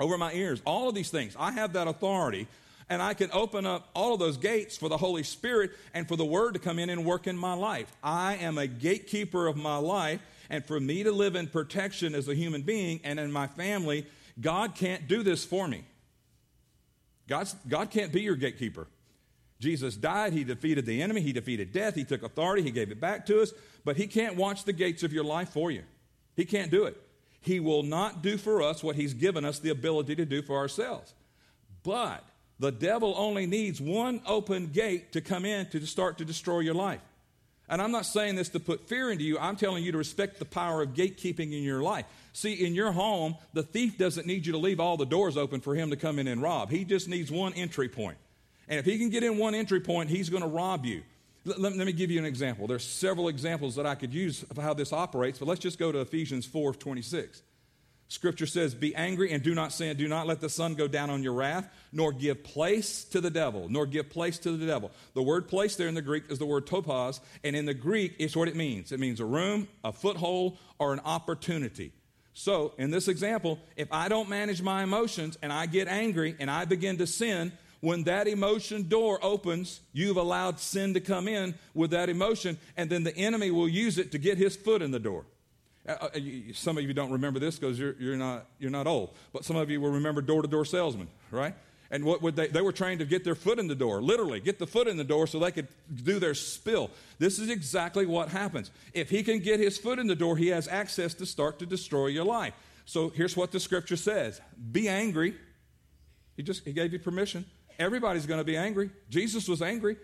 over 0.00 0.16
my 0.16 0.32
ears, 0.32 0.62
all 0.64 0.88
of 0.88 0.94
these 0.94 1.10
things. 1.10 1.34
I 1.38 1.50
have 1.52 1.72
that 1.72 1.88
authority, 1.88 2.46
and 2.88 3.02
I 3.02 3.14
can 3.14 3.30
open 3.32 3.66
up 3.66 3.88
all 3.94 4.14
of 4.14 4.20
those 4.20 4.36
gates 4.36 4.76
for 4.76 4.88
the 4.88 4.96
Holy 4.96 5.24
Spirit 5.24 5.72
and 5.92 6.06
for 6.06 6.16
the 6.16 6.24
Word 6.24 6.54
to 6.54 6.60
come 6.60 6.78
in 6.78 6.88
and 6.88 7.04
work 7.04 7.26
in 7.26 7.36
my 7.36 7.54
life. 7.54 7.94
I 8.02 8.36
am 8.36 8.58
a 8.58 8.68
gatekeeper 8.68 9.48
of 9.48 9.56
my 9.56 9.76
life, 9.76 10.20
and 10.48 10.64
for 10.64 10.78
me 10.78 11.02
to 11.02 11.10
live 11.10 11.34
in 11.34 11.48
protection 11.48 12.14
as 12.14 12.28
a 12.28 12.34
human 12.34 12.62
being 12.62 13.00
and 13.02 13.18
in 13.18 13.32
my 13.32 13.48
family, 13.48 14.06
God 14.40 14.76
can't 14.76 15.08
do 15.08 15.24
this 15.24 15.44
for 15.44 15.66
me. 15.66 15.84
God's, 17.26 17.54
God 17.68 17.90
can't 17.90 18.12
be 18.12 18.22
your 18.22 18.36
gatekeeper. 18.36 18.86
Jesus 19.60 19.96
died, 19.96 20.32
he 20.32 20.44
defeated 20.44 20.86
the 20.86 21.02
enemy, 21.02 21.20
he 21.20 21.32
defeated 21.32 21.72
death, 21.72 21.94
he 21.94 22.04
took 22.04 22.22
authority, 22.22 22.62
he 22.62 22.70
gave 22.70 22.92
it 22.92 23.00
back 23.00 23.26
to 23.26 23.42
us, 23.42 23.52
but 23.84 23.96
he 23.96 24.06
can't 24.06 24.36
watch 24.36 24.64
the 24.64 24.72
gates 24.72 25.02
of 25.02 25.12
your 25.12 25.24
life 25.24 25.48
for 25.50 25.70
you. 25.70 25.82
He 26.36 26.44
can't 26.44 26.70
do 26.70 26.84
it. 26.84 26.96
He 27.40 27.58
will 27.58 27.82
not 27.82 28.22
do 28.22 28.36
for 28.36 28.62
us 28.62 28.82
what 28.82 28.96
he's 28.96 29.14
given 29.14 29.44
us 29.44 29.58
the 29.58 29.70
ability 29.70 30.14
to 30.16 30.24
do 30.24 30.42
for 30.42 30.56
ourselves. 30.56 31.12
But 31.82 32.24
the 32.60 32.70
devil 32.70 33.14
only 33.16 33.46
needs 33.46 33.80
one 33.80 34.20
open 34.26 34.68
gate 34.68 35.12
to 35.12 35.20
come 35.20 35.44
in 35.44 35.66
to 35.70 35.84
start 35.86 36.18
to 36.18 36.24
destroy 36.24 36.60
your 36.60 36.74
life. 36.74 37.00
And 37.68 37.82
I'm 37.82 37.92
not 37.92 38.06
saying 38.06 38.36
this 38.36 38.48
to 38.50 38.60
put 38.60 38.88
fear 38.88 39.10
into 39.10 39.24
you. 39.24 39.38
I'm 39.38 39.56
telling 39.56 39.84
you 39.84 39.92
to 39.92 39.98
respect 39.98 40.38
the 40.38 40.44
power 40.44 40.82
of 40.82 40.94
gatekeeping 40.94 41.52
in 41.52 41.62
your 41.62 41.82
life. 41.82 42.06
See, 42.32 42.64
in 42.64 42.74
your 42.74 42.92
home, 42.92 43.36
the 43.52 43.62
thief 43.62 43.98
doesn't 43.98 44.26
need 44.26 44.46
you 44.46 44.52
to 44.52 44.58
leave 44.58 44.80
all 44.80 44.96
the 44.96 45.04
doors 45.04 45.36
open 45.36 45.60
for 45.60 45.74
him 45.74 45.90
to 45.90 45.96
come 45.96 46.18
in 46.18 46.28
and 46.28 46.40
rob. 46.40 46.70
He 46.70 46.84
just 46.84 47.08
needs 47.08 47.30
one 47.30 47.52
entry 47.54 47.88
point. 47.88 48.16
And 48.68 48.78
if 48.78 48.84
he 48.84 48.98
can 48.98 49.10
get 49.10 49.22
in 49.22 49.38
one 49.38 49.54
entry 49.54 49.80
point, 49.80 50.10
he's 50.10 50.28
going 50.28 50.42
to 50.42 50.48
rob 50.48 50.84
you. 50.84 51.02
Let, 51.44 51.60
let, 51.60 51.86
me 51.86 51.92
give 51.92 52.10
you 52.10 52.18
an 52.18 52.26
example. 52.26 52.66
There's 52.66 52.84
several 52.84 53.28
examples 53.28 53.76
that 53.76 53.86
I 53.86 53.94
could 53.94 54.12
use 54.12 54.42
of 54.44 54.58
how 54.58 54.74
this 54.74 54.92
operates, 54.92 55.38
but 55.38 55.48
let's 55.48 55.60
just 55.60 55.78
go 55.78 55.90
to 55.90 56.00
Ephesians 56.00 56.44
4 56.44 56.74
26. 56.74 57.42
Scripture 58.08 58.46
says, 58.46 58.74
Be 58.74 58.94
angry 58.94 59.32
and 59.32 59.42
do 59.42 59.54
not 59.54 59.72
sin. 59.72 59.96
Do 59.96 60.08
not 60.08 60.26
let 60.26 60.40
the 60.40 60.48
sun 60.48 60.74
go 60.74 60.88
down 60.88 61.10
on 61.10 61.22
your 61.22 61.34
wrath, 61.34 61.68
nor 61.92 62.12
give 62.12 62.42
place 62.42 63.04
to 63.04 63.20
the 63.20 63.30
devil, 63.30 63.68
nor 63.68 63.86
give 63.86 64.08
place 64.08 64.38
to 64.40 64.56
the 64.56 64.66
devil. 64.66 64.90
The 65.14 65.22
word 65.22 65.46
place 65.46 65.76
there 65.76 65.88
in 65.88 65.94
the 65.94 66.02
Greek 66.02 66.24
is 66.30 66.38
the 66.38 66.46
word 66.46 66.66
topos, 66.66 67.20
and 67.44 67.54
in 67.54 67.66
the 67.66 67.74
Greek, 67.74 68.14
it's 68.18 68.34
what 68.34 68.48
it 68.48 68.56
means 68.56 68.92
it 68.92 69.00
means 69.00 69.20
a 69.20 69.26
room, 69.26 69.68
a 69.84 69.92
foothold, 69.92 70.58
or 70.78 70.92
an 70.92 71.00
opportunity. 71.04 71.92
So, 72.32 72.72
in 72.78 72.90
this 72.90 73.08
example, 73.08 73.58
if 73.76 73.88
I 73.92 74.08
don't 74.08 74.28
manage 74.28 74.62
my 74.62 74.84
emotions 74.84 75.36
and 75.42 75.52
I 75.52 75.66
get 75.66 75.88
angry 75.88 76.36
and 76.38 76.50
I 76.50 76.64
begin 76.64 76.98
to 76.98 77.06
sin, 77.06 77.52
when 77.80 78.04
that 78.04 78.26
emotion 78.26 78.88
door 78.88 79.18
opens, 79.22 79.80
you've 79.92 80.16
allowed 80.16 80.58
sin 80.58 80.94
to 80.94 81.00
come 81.00 81.28
in 81.28 81.54
with 81.74 81.90
that 81.92 82.08
emotion, 82.08 82.58
and 82.76 82.90
then 82.90 83.04
the 83.04 83.16
enemy 83.16 83.50
will 83.50 83.68
use 83.68 83.98
it 83.98 84.12
to 84.12 84.18
get 84.18 84.38
his 84.38 84.56
foot 84.56 84.82
in 84.82 84.90
the 84.90 84.98
door. 84.98 85.24
Uh, 85.86 85.92
uh 85.92 86.18
some 86.52 86.76
of 86.76 86.84
you 86.84 86.92
don't 86.92 87.12
remember 87.12 87.38
this 87.38 87.58
because 87.58 87.78
you're, 87.78 87.94
you're, 87.98 88.16
not, 88.16 88.46
you're 88.58 88.70
not 88.70 88.86
old, 88.86 89.14
but 89.32 89.44
some 89.44 89.56
of 89.56 89.70
you 89.70 89.80
will 89.80 89.92
remember 89.92 90.20
door 90.20 90.42
to 90.42 90.48
door 90.48 90.64
salesmen, 90.64 91.08
right? 91.30 91.54
And 91.90 92.04
what 92.04 92.20
would 92.20 92.36
they? 92.36 92.48
They 92.48 92.60
were 92.60 92.72
trained 92.72 93.00
to 93.00 93.06
get 93.06 93.24
their 93.24 93.34
foot 93.34 93.58
in 93.58 93.66
the 93.66 93.74
door, 93.74 94.02
literally, 94.02 94.40
get 94.40 94.58
the 94.58 94.66
foot 94.66 94.88
in 94.88 94.98
the 94.98 95.04
door 95.04 95.26
so 95.26 95.38
they 95.38 95.50
could 95.50 95.68
do 96.04 96.18
their 96.18 96.34
spill. 96.34 96.90
This 97.18 97.38
is 97.38 97.48
exactly 97.48 98.04
what 98.04 98.28
happens. 98.28 98.70
If 98.92 99.08
he 99.08 99.22
can 99.22 99.38
get 99.38 99.58
his 99.58 99.78
foot 99.78 99.98
in 99.98 100.06
the 100.06 100.14
door, 100.14 100.36
he 100.36 100.48
has 100.48 100.68
access 100.68 101.14
to 101.14 101.24
start 101.24 101.58
to 101.60 101.66
destroy 101.66 102.08
your 102.08 102.24
life. 102.24 102.52
So 102.84 103.08
here's 103.08 103.36
what 103.36 103.52
the 103.52 103.60
scripture 103.60 103.96
says 103.96 104.40
Be 104.70 104.88
angry. 104.88 105.34
He 106.36 106.42
just 106.42 106.64
he 106.64 106.72
gave 106.74 106.92
you 106.92 106.98
permission. 106.98 107.46
Everybody's 107.78 108.26
going 108.26 108.38
to 108.38 108.44
be 108.44 108.56
angry. 108.56 108.90
Jesus 109.10 109.48
was 109.48 109.62
angry. 109.62 109.96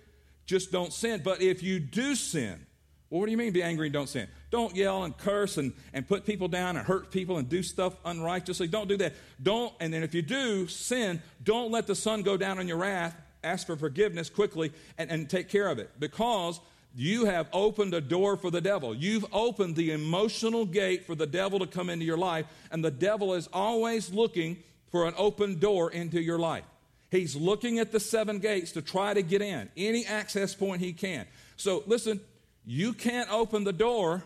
Just 0.46 0.70
don't 0.70 0.92
sin. 0.92 1.22
But 1.24 1.42
if 1.42 1.62
you 1.62 1.80
do 1.80 2.14
sin, 2.14 2.64
well, 3.10 3.20
what 3.20 3.26
do 3.26 3.32
you 3.32 3.38
mean 3.38 3.52
be 3.52 3.62
angry 3.62 3.86
and 3.86 3.92
don't 3.92 4.08
sin? 4.08 4.28
Don't 4.50 4.74
yell 4.76 5.04
and 5.04 5.16
curse 5.16 5.56
and, 5.56 5.72
and 5.92 6.06
put 6.06 6.26
people 6.26 6.48
down 6.48 6.76
and 6.76 6.86
hurt 6.86 7.10
people 7.10 7.38
and 7.38 7.48
do 7.48 7.62
stuff 7.62 7.94
unrighteously. 8.04 8.68
Don't 8.68 8.88
do 8.88 8.96
that. 8.98 9.14
Don't, 9.42 9.72
and 9.80 9.92
then 9.92 10.02
if 10.02 10.14
you 10.14 10.22
do 10.22 10.68
sin, 10.68 11.22
don't 11.42 11.70
let 11.70 11.86
the 11.86 11.94
sun 11.94 12.22
go 12.22 12.36
down 12.36 12.58
on 12.58 12.68
your 12.68 12.76
wrath. 12.76 13.16
Ask 13.42 13.66
for 13.66 13.76
forgiveness 13.76 14.30
quickly 14.30 14.72
and, 14.96 15.10
and 15.10 15.28
take 15.28 15.48
care 15.48 15.68
of 15.68 15.78
it 15.78 15.90
because 15.98 16.60
you 16.96 17.24
have 17.24 17.48
opened 17.52 17.92
a 17.92 18.00
door 18.00 18.36
for 18.36 18.50
the 18.50 18.60
devil. 18.60 18.94
You've 18.94 19.26
opened 19.32 19.76
the 19.76 19.90
emotional 19.90 20.64
gate 20.64 21.04
for 21.04 21.14
the 21.14 21.26
devil 21.26 21.58
to 21.58 21.66
come 21.66 21.90
into 21.90 22.04
your 22.04 22.16
life, 22.16 22.46
and 22.70 22.84
the 22.84 22.90
devil 22.90 23.34
is 23.34 23.48
always 23.52 24.12
looking 24.12 24.62
for 24.90 25.06
an 25.08 25.14
open 25.16 25.58
door 25.58 25.90
into 25.90 26.20
your 26.20 26.38
life. 26.38 26.64
He's 27.14 27.36
looking 27.36 27.78
at 27.78 27.92
the 27.92 28.00
seven 28.00 28.40
gates 28.40 28.72
to 28.72 28.82
try 28.82 29.14
to 29.14 29.22
get 29.22 29.40
in, 29.40 29.70
any 29.76 30.04
access 30.04 30.52
point 30.52 30.80
he 30.80 30.92
can. 30.92 31.26
So 31.56 31.84
listen, 31.86 32.20
you 32.66 32.92
can't 32.92 33.30
open 33.32 33.62
the 33.62 33.72
door 33.72 34.24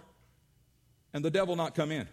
and 1.12 1.22
the 1.22 1.30
devil 1.30 1.54
not 1.54 1.74
come 1.74 1.92
in. 1.92 2.08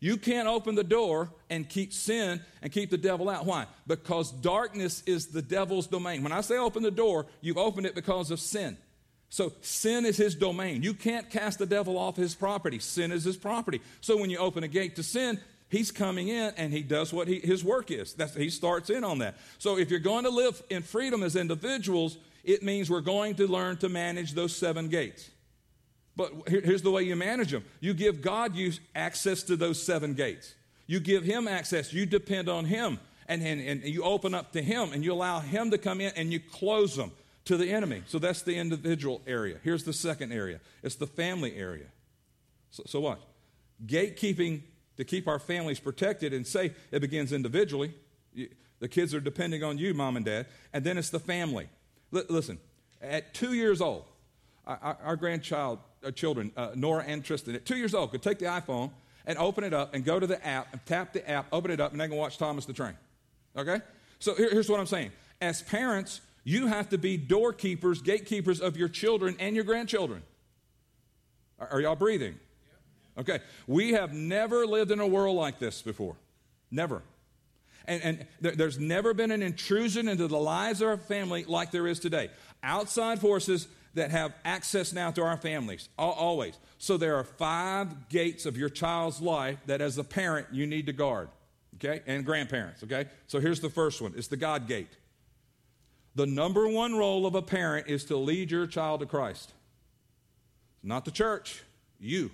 You 0.00 0.16
can't 0.16 0.48
open 0.48 0.74
the 0.74 0.82
door 0.82 1.30
and 1.48 1.68
keep 1.68 1.92
sin 1.92 2.40
and 2.62 2.72
keep 2.72 2.90
the 2.90 2.98
devil 2.98 3.28
out. 3.28 3.46
Why? 3.46 3.66
Because 3.86 4.32
darkness 4.32 5.04
is 5.06 5.28
the 5.28 5.40
devil's 5.40 5.86
domain. 5.86 6.24
When 6.24 6.32
I 6.32 6.40
say 6.40 6.58
open 6.58 6.82
the 6.82 6.90
door, 6.90 7.26
you've 7.40 7.56
opened 7.56 7.86
it 7.86 7.94
because 7.94 8.32
of 8.32 8.40
sin. 8.40 8.76
So 9.28 9.52
sin 9.60 10.04
is 10.04 10.16
his 10.16 10.34
domain. 10.34 10.82
You 10.82 10.94
can't 10.94 11.30
cast 11.30 11.60
the 11.60 11.66
devil 11.66 11.96
off 11.96 12.16
his 12.16 12.34
property. 12.34 12.80
Sin 12.80 13.12
is 13.12 13.22
his 13.22 13.36
property. 13.36 13.80
So 14.00 14.16
when 14.16 14.30
you 14.30 14.38
open 14.38 14.64
a 14.64 14.68
gate 14.68 14.96
to 14.96 15.04
sin, 15.04 15.40
He's 15.68 15.90
coming 15.90 16.28
in 16.28 16.52
and 16.56 16.72
he 16.72 16.82
does 16.82 17.12
what 17.12 17.26
he, 17.28 17.40
his 17.40 17.64
work 17.64 17.90
is. 17.90 18.14
That's, 18.14 18.34
he 18.34 18.50
starts 18.50 18.88
in 18.88 19.02
on 19.02 19.18
that. 19.18 19.36
So 19.58 19.78
if 19.78 19.90
you're 19.90 19.98
going 19.98 20.24
to 20.24 20.30
live 20.30 20.62
in 20.70 20.82
freedom 20.82 21.22
as 21.22 21.34
individuals, 21.34 22.18
it 22.44 22.62
means 22.62 22.88
we're 22.88 23.00
going 23.00 23.34
to 23.36 23.48
learn 23.48 23.76
to 23.78 23.88
manage 23.88 24.34
those 24.34 24.54
seven 24.54 24.88
gates. 24.88 25.28
But 26.14 26.32
here, 26.48 26.60
here's 26.60 26.82
the 26.82 26.90
way 26.90 27.02
you 27.02 27.16
manage 27.16 27.50
them 27.50 27.64
you 27.80 27.94
give 27.94 28.22
God 28.22 28.54
you 28.54 28.72
access 28.94 29.42
to 29.44 29.56
those 29.56 29.82
seven 29.82 30.14
gates. 30.14 30.54
You 30.86 31.00
give 31.00 31.24
him 31.24 31.48
access, 31.48 31.92
you 31.92 32.06
depend 32.06 32.48
on 32.48 32.64
him. 32.64 33.00
And, 33.28 33.42
and, 33.42 33.60
and 33.60 33.84
you 33.84 34.04
open 34.04 34.34
up 34.34 34.52
to 34.52 34.62
Him 34.62 34.92
and 34.92 35.04
you 35.04 35.12
allow 35.12 35.40
Him 35.40 35.70
to 35.72 35.78
come 35.78 36.00
in 36.00 36.12
and 36.16 36.32
you 36.32 36.40
close 36.40 36.96
them 36.96 37.10
to 37.46 37.56
the 37.56 37.70
enemy. 37.70 38.02
So 38.06 38.18
that's 38.18 38.42
the 38.42 38.56
individual 38.56 39.20
area. 39.26 39.58
Here's 39.62 39.84
the 39.84 39.92
second 39.92 40.32
area 40.32 40.60
it's 40.82 40.96
the 40.96 41.06
family 41.06 41.56
area. 41.56 41.86
So, 42.70 42.84
so 42.86 43.00
what? 43.00 43.20
Gatekeeping 43.84 44.62
to 44.96 45.04
keep 45.04 45.28
our 45.28 45.38
families 45.38 45.80
protected 45.80 46.32
and 46.32 46.46
safe, 46.46 46.72
it 46.90 47.00
begins 47.00 47.32
individually. 47.32 47.94
The 48.78 48.88
kids 48.88 49.14
are 49.14 49.20
depending 49.20 49.62
on 49.62 49.78
you, 49.78 49.94
mom 49.94 50.16
and 50.16 50.24
dad. 50.24 50.46
And 50.72 50.84
then 50.84 50.98
it's 50.98 51.10
the 51.10 51.18
family. 51.18 51.68
L- 52.14 52.24
listen, 52.28 52.58
at 53.00 53.34
two 53.34 53.54
years 53.54 53.80
old, 53.80 54.04
our, 54.66 54.98
our 55.02 55.16
grandchild, 55.16 55.78
our 56.04 56.10
children, 56.10 56.52
uh, 56.56 56.70
Nora 56.74 57.04
and 57.04 57.24
Tristan, 57.24 57.54
at 57.54 57.64
two 57.64 57.76
years 57.76 57.94
old, 57.94 58.10
could 58.10 58.22
take 58.22 58.38
the 58.38 58.46
iPhone 58.46 58.90
and 59.26 59.38
open 59.38 59.64
it 59.64 59.72
up 59.72 59.94
and 59.94 60.04
go 60.04 60.20
to 60.20 60.26
the 60.26 60.44
app 60.46 60.68
and 60.72 60.84
tap 60.86 61.12
the 61.12 61.28
app, 61.28 61.46
open 61.52 61.70
it 61.70 61.80
up, 61.80 61.92
and 61.92 62.00
they 62.00 62.08
can 62.08 62.16
watch 62.16 62.38
Thomas 62.38 62.66
the 62.66 62.72
Train. 62.72 62.94
Okay? 63.56 63.80
So 64.18 64.34
here, 64.34 64.50
here's 64.50 64.68
what 64.68 64.80
I'm 64.80 64.86
saying. 64.86 65.12
As 65.40 65.62
parents, 65.62 66.20
you 66.44 66.66
have 66.66 66.90
to 66.90 66.98
be 66.98 67.18
doorkeepers, 67.18 68.02
gatekeepers 68.02 68.60
of 68.60 68.76
your 68.76 68.88
children 68.88 69.36
and 69.38 69.54
your 69.54 69.64
grandchildren. 69.64 70.22
Are, 71.58 71.68
are 71.68 71.80
y'all 71.80 71.96
breathing? 71.96 72.36
Okay. 73.18 73.40
We 73.66 73.92
have 73.92 74.12
never 74.12 74.66
lived 74.66 74.90
in 74.90 75.00
a 75.00 75.06
world 75.06 75.36
like 75.36 75.58
this 75.58 75.82
before. 75.82 76.16
Never. 76.70 77.02
And, 77.86 78.02
and 78.02 78.26
there's 78.40 78.78
never 78.78 79.14
been 79.14 79.30
an 79.30 79.42
intrusion 79.42 80.08
into 80.08 80.26
the 80.26 80.38
lives 80.38 80.80
of 80.80 80.88
our 80.88 80.96
family 80.96 81.44
like 81.44 81.70
there 81.70 81.86
is 81.86 82.00
today. 82.00 82.30
Outside 82.62 83.20
forces 83.20 83.68
that 83.94 84.10
have 84.10 84.34
access 84.44 84.92
now 84.92 85.10
to 85.10 85.22
our 85.22 85.36
families, 85.36 85.88
always. 85.96 86.58
So 86.78 86.96
there 86.96 87.16
are 87.16 87.24
five 87.24 88.08
gates 88.08 88.44
of 88.44 88.56
your 88.56 88.68
child's 88.68 89.20
life 89.20 89.58
that 89.66 89.80
as 89.80 89.96
a 89.96 90.04
parent 90.04 90.48
you 90.52 90.66
need 90.66 90.86
to 90.86 90.92
guard, 90.92 91.28
okay? 91.76 92.02
And 92.06 92.24
grandparents, 92.24 92.82
okay? 92.84 93.06
So 93.26 93.40
here's 93.40 93.60
the 93.60 93.70
first 93.70 94.02
one 94.02 94.12
it's 94.16 94.28
the 94.28 94.36
God 94.36 94.68
gate. 94.68 94.90
The 96.14 96.26
number 96.26 96.68
one 96.68 96.94
role 96.94 97.26
of 97.26 97.34
a 97.34 97.42
parent 97.42 97.88
is 97.88 98.04
to 98.06 98.16
lead 98.16 98.50
your 98.50 98.66
child 98.66 99.00
to 99.00 99.06
Christ. 99.06 99.52
Not 100.82 101.04
the 101.04 101.10
church, 101.10 101.62
you. 101.98 102.30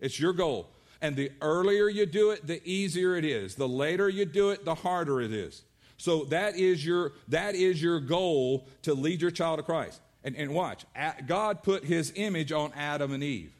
It's 0.00 0.18
your 0.18 0.32
goal. 0.32 0.68
And 1.02 1.16
the 1.16 1.32
earlier 1.40 1.88
you 1.88 2.06
do 2.06 2.30
it, 2.30 2.46
the 2.46 2.60
easier 2.68 3.16
it 3.16 3.24
is. 3.24 3.54
The 3.54 3.68
later 3.68 4.08
you 4.08 4.24
do 4.24 4.50
it, 4.50 4.64
the 4.64 4.74
harder 4.74 5.20
it 5.20 5.32
is. 5.32 5.62
So 5.96 6.24
that 6.26 6.56
is 6.56 6.84
your, 6.84 7.12
that 7.28 7.54
is 7.54 7.82
your 7.82 8.00
goal 8.00 8.66
to 8.82 8.94
lead 8.94 9.20
your 9.20 9.30
child 9.30 9.58
to 9.58 9.62
Christ. 9.62 10.00
And, 10.22 10.36
and 10.36 10.52
watch, 10.52 10.84
God 11.26 11.62
put 11.62 11.84
his 11.84 12.12
image 12.16 12.52
on 12.52 12.72
Adam 12.74 13.12
and 13.12 13.22
Eve. 13.22 13.52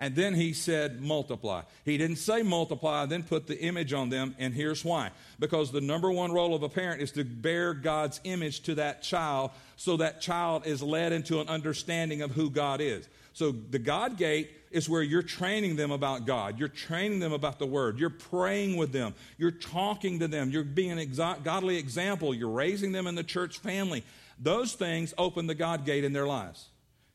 And 0.00 0.16
then 0.16 0.34
he 0.34 0.54
said, 0.54 1.02
multiply. 1.02 1.62
He 1.84 1.98
didn't 1.98 2.16
say 2.16 2.42
multiply, 2.42 3.04
then 3.04 3.22
put 3.22 3.46
the 3.46 3.60
image 3.60 3.92
on 3.92 4.08
them, 4.08 4.34
and 4.38 4.54
here's 4.54 4.82
why. 4.82 5.10
Because 5.38 5.70
the 5.70 5.82
number 5.82 6.10
one 6.10 6.32
role 6.32 6.54
of 6.54 6.62
a 6.62 6.70
parent 6.70 7.02
is 7.02 7.12
to 7.12 7.24
bear 7.24 7.74
God's 7.74 8.18
image 8.24 8.60
to 8.62 8.76
that 8.76 9.02
child 9.02 9.50
so 9.76 9.98
that 9.98 10.22
child 10.22 10.66
is 10.66 10.82
led 10.82 11.12
into 11.12 11.40
an 11.40 11.48
understanding 11.48 12.22
of 12.22 12.30
who 12.30 12.48
God 12.48 12.80
is. 12.80 13.08
So 13.32 13.52
the 13.52 13.78
God 13.78 14.16
gate 14.16 14.50
is 14.70 14.88
where 14.88 15.02
you're 15.02 15.22
training 15.22 15.76
them 15.76 15.90
about 15.90 16.26
God. 16.26 16.58
You're 16.58 16.68
training 16.68 17.20
them 17.20 17.32
about 17.32 17.58
the 17.58 17.66
Word. 17.66 17.98
You're 17.98 18.10
praying 18.10 18.76
with 18.76 18.92
them. 18.92 19.14
You're 19.38 19.50
talking 19.50 20.20
to 20.20 20.28
them. 20.28 20.50
You're 20.50 20.64
being 20.64 20.98
an 20.98 21.40
godly 21.42 21.76
example. 21.76 22.34
You're 22.34 22.50
raising 22.50 22.92
them 22.92 23.06
in 23.06 23.14
the 23.14 23.24
church 23.24 23.58
family. 23.58 24.04
Those 24.38 24.74
things 24.74 25.12
open 25.18 25.46
the 25.46 25.54
God 25.54 25.84
gate 25.84 26.04
in 26.04 26.12
their 26.12 26.26
lives. 26.26 26.68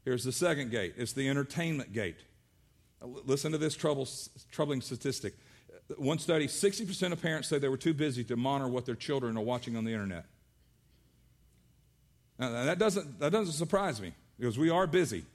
Here's 0.03 0.23
the 0.23 0.31
second 0.31 0.71
gate 0.71 0.93
it's 0.97 1.13
the 1.13 1.27
entertainment 1.29 1.93
gate. 1.93 2.17
Listen 3.01 3.51
to 3.51 3.57
this 3.57 3.75
trouble, 3.75 4.07
troubling 4.51 4.81
statistic. 4.81 5.33
One 5.97 6.17
study 6.17 6.47
60% 6.47 7.11
of 7.11 7.21
parents 7.21 7.47
say 7.47 7.59
they 7.59 7.69
were 7.69 7.77
too 7.77 7.93
busy 7.93 8.23
to 8.25 8.35
monitor 8.35 8.69
what 8.69 8.85
their 8.85 8.95
children 8.95 9.37
are 9.37 9.43
watching 9.43 9.75
on 9.75 9.83
the 9.83 9.91
internet. 9.91 10.25
Now, 12.39 12.65
that 12.65 12.79
doesn't, 12.79 13.19
that 13.19 13.31
doesn't 13.31 13.53
surprise 13.53 14.01
me 14.01 14.13
because 14.37 14.57
we 14.57 14.69
are 14.69 14.87
busy. 14.87 15.25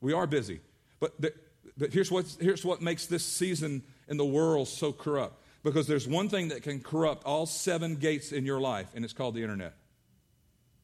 We 0.00 0.12
are 0.12 0.26
busy. 0.26 0.60
But, 0.98 1.20
the, 1.20 1.32
but 1.76 1.92
here's, 1.92 2.10
what, 2.10 2.26
here's 2.40 2.64
what 2.64 2.82
makes 2.82 3.06
this 3.06 3.24
season 3.24 3.82
in 4.08 4.16
the 4.16 4.24
world 4.24 4.68
so 4.68 4.92
corrupt. 4.92 5.36
Because 5.62 5.86
there's 5.86 6.08
one 6.08 6.28
thing 6.28 6.48
that 6.48 6.62
can 6.62 6.80
corrupt 6.80 7.24
all 7.24 7.44
seven 7.44 7.96
gates 7.96 8.32
in 8.32 8.46
your 8.46 8.60
life, 8.60 8.88
and 8.94 9.04
it's 9.04 9.12
called 9.12 9.34
the 9.34 9.42
internet. 9.42 9.74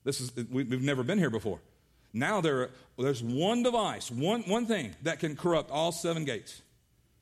This 0.04 0.20
is, 0.20 0.32
we've 0.50 0.82
never 0.82 1.02
been 1.02 1.18
here 1.18 1.30
before. 1.30 1.60
Now 2.12 2.40
there, 2.40 2.70
there's 2.98 3.22
one 3.22 3.62
device, 3.62 4.10
one, 4.10 4.42
one 4.42 4.66
thing 4.66 4.94
that 5.02 5.18
can 5.18 5.34
corrupt 5.34 5.70
all 5.70 5.92
seven 5.92 6.24
gates. 6.24 6.62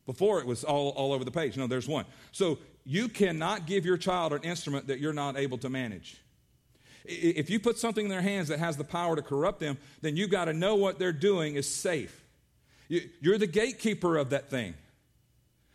Before 0.06 0.38
it 0.40 0.46
was 0.46 0.64
all, 0.64 0.90
all 0.90 1.12
over 1.12 1.24
the 1.24 1.30
page. 1.30 1.56
No, 1.56 1.66
there's 1.66 1.88
one. 1.88 2.04
So 2.32 2.58
you 2.84 3.08
cannot 3.08 3.66
give 3.66 3.86
your 3.86 3.96
child 3.96 4.32
an 4.32 4.42
instrument 4.42 4.88
that 4.88 5.00
you're 5.00 5.14
not 5.14 5.38
able 5.38 5.58
to 5.58 5.70
manage. 5.70 6.20
If 7.04 7.50
you 7.50 7.60
put 7.60 7.78
something 7.78 8.06
in 8.06 8.10
their 8.10 8.22
hands 8.22 8.48
that 8.48 8.58
has 8.58 8.76
the 8.76 8.84
power 8.84 9.14
to 9.14 9.22
corrupt 9.22 9.60
them, 9.60 9.76
then 10.00 10.16
you've 10.16 10.30
got 10.30 10.46
to 10.46 10.52
know 10.52 10.74
what 10.74 10.98
they're 10.98 11.12
doing 11.12 11.54
is 11.54 11.72
safe. 11.72 12.24
You're 12.88 13.38
the 13.38 13.46
gatekeeper 13.46 14.16
of 14.16 14.30
that 14.30 14.50
thing. 14.50 14.74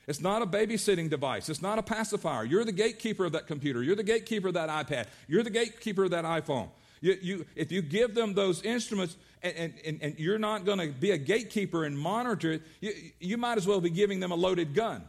It's 0.08 0.22
not 0.22 0.42
a 0.42 0.48
babysitting 0.48 1.10
device. 1.10 1.50
It's 1.50 1.62
not 1.62 1.78
a 1.78 1.84
pacifier. 1.84 2.44
You're 2.44 2.66
the 2.66 2.72
gatekeeper 2.72 3.26
of 3.26 3.34
that 3.34 3.46
computer. 3.46 3.84
You're 3.84 3.96
the 3.96 4.04
gatekeeper 4.04 4.48
of 4.48 4.56
that 4.56 4.70
iPad. 4.70 5.06
You're 5.28 5.44
the 5.44 5.52
gatekeeper 5.52 6.06
of 6.06 6.12
that 6.12 6.26
iPhone. 6.26 6.70
You, 7.00 7.18
you, 7.22 7.46
if 7.56 7.72
you 7.72 7.84
give 7.84 8.16
them 8.16 8.34
those 8.34 8.64
instruments 8.64 9.16
and, 9.44 9.74
and, 9.86 10.00
and 10.02 10.20
you're 10.20 10.40
not 10.40 10.66
going 10.66 10.80
to 10.80 10.88
be 10.88 11.12
a 11.12 11.18
gatekeeper 11.18 11.86
and 11.86 11.98
monitor 11.98 12.54
it, 12.54 12.64
you, 12.82 12.94
you 13.20 13.38
might 13.38 13.58
as 13.58 13.68
well 13.68 13.80
be 13.82 13.92
giving 13.92 14.20
them 14.20 14.32
a 14.32 14.36
loaded 14.36 14.74
gun. 14.74 15.04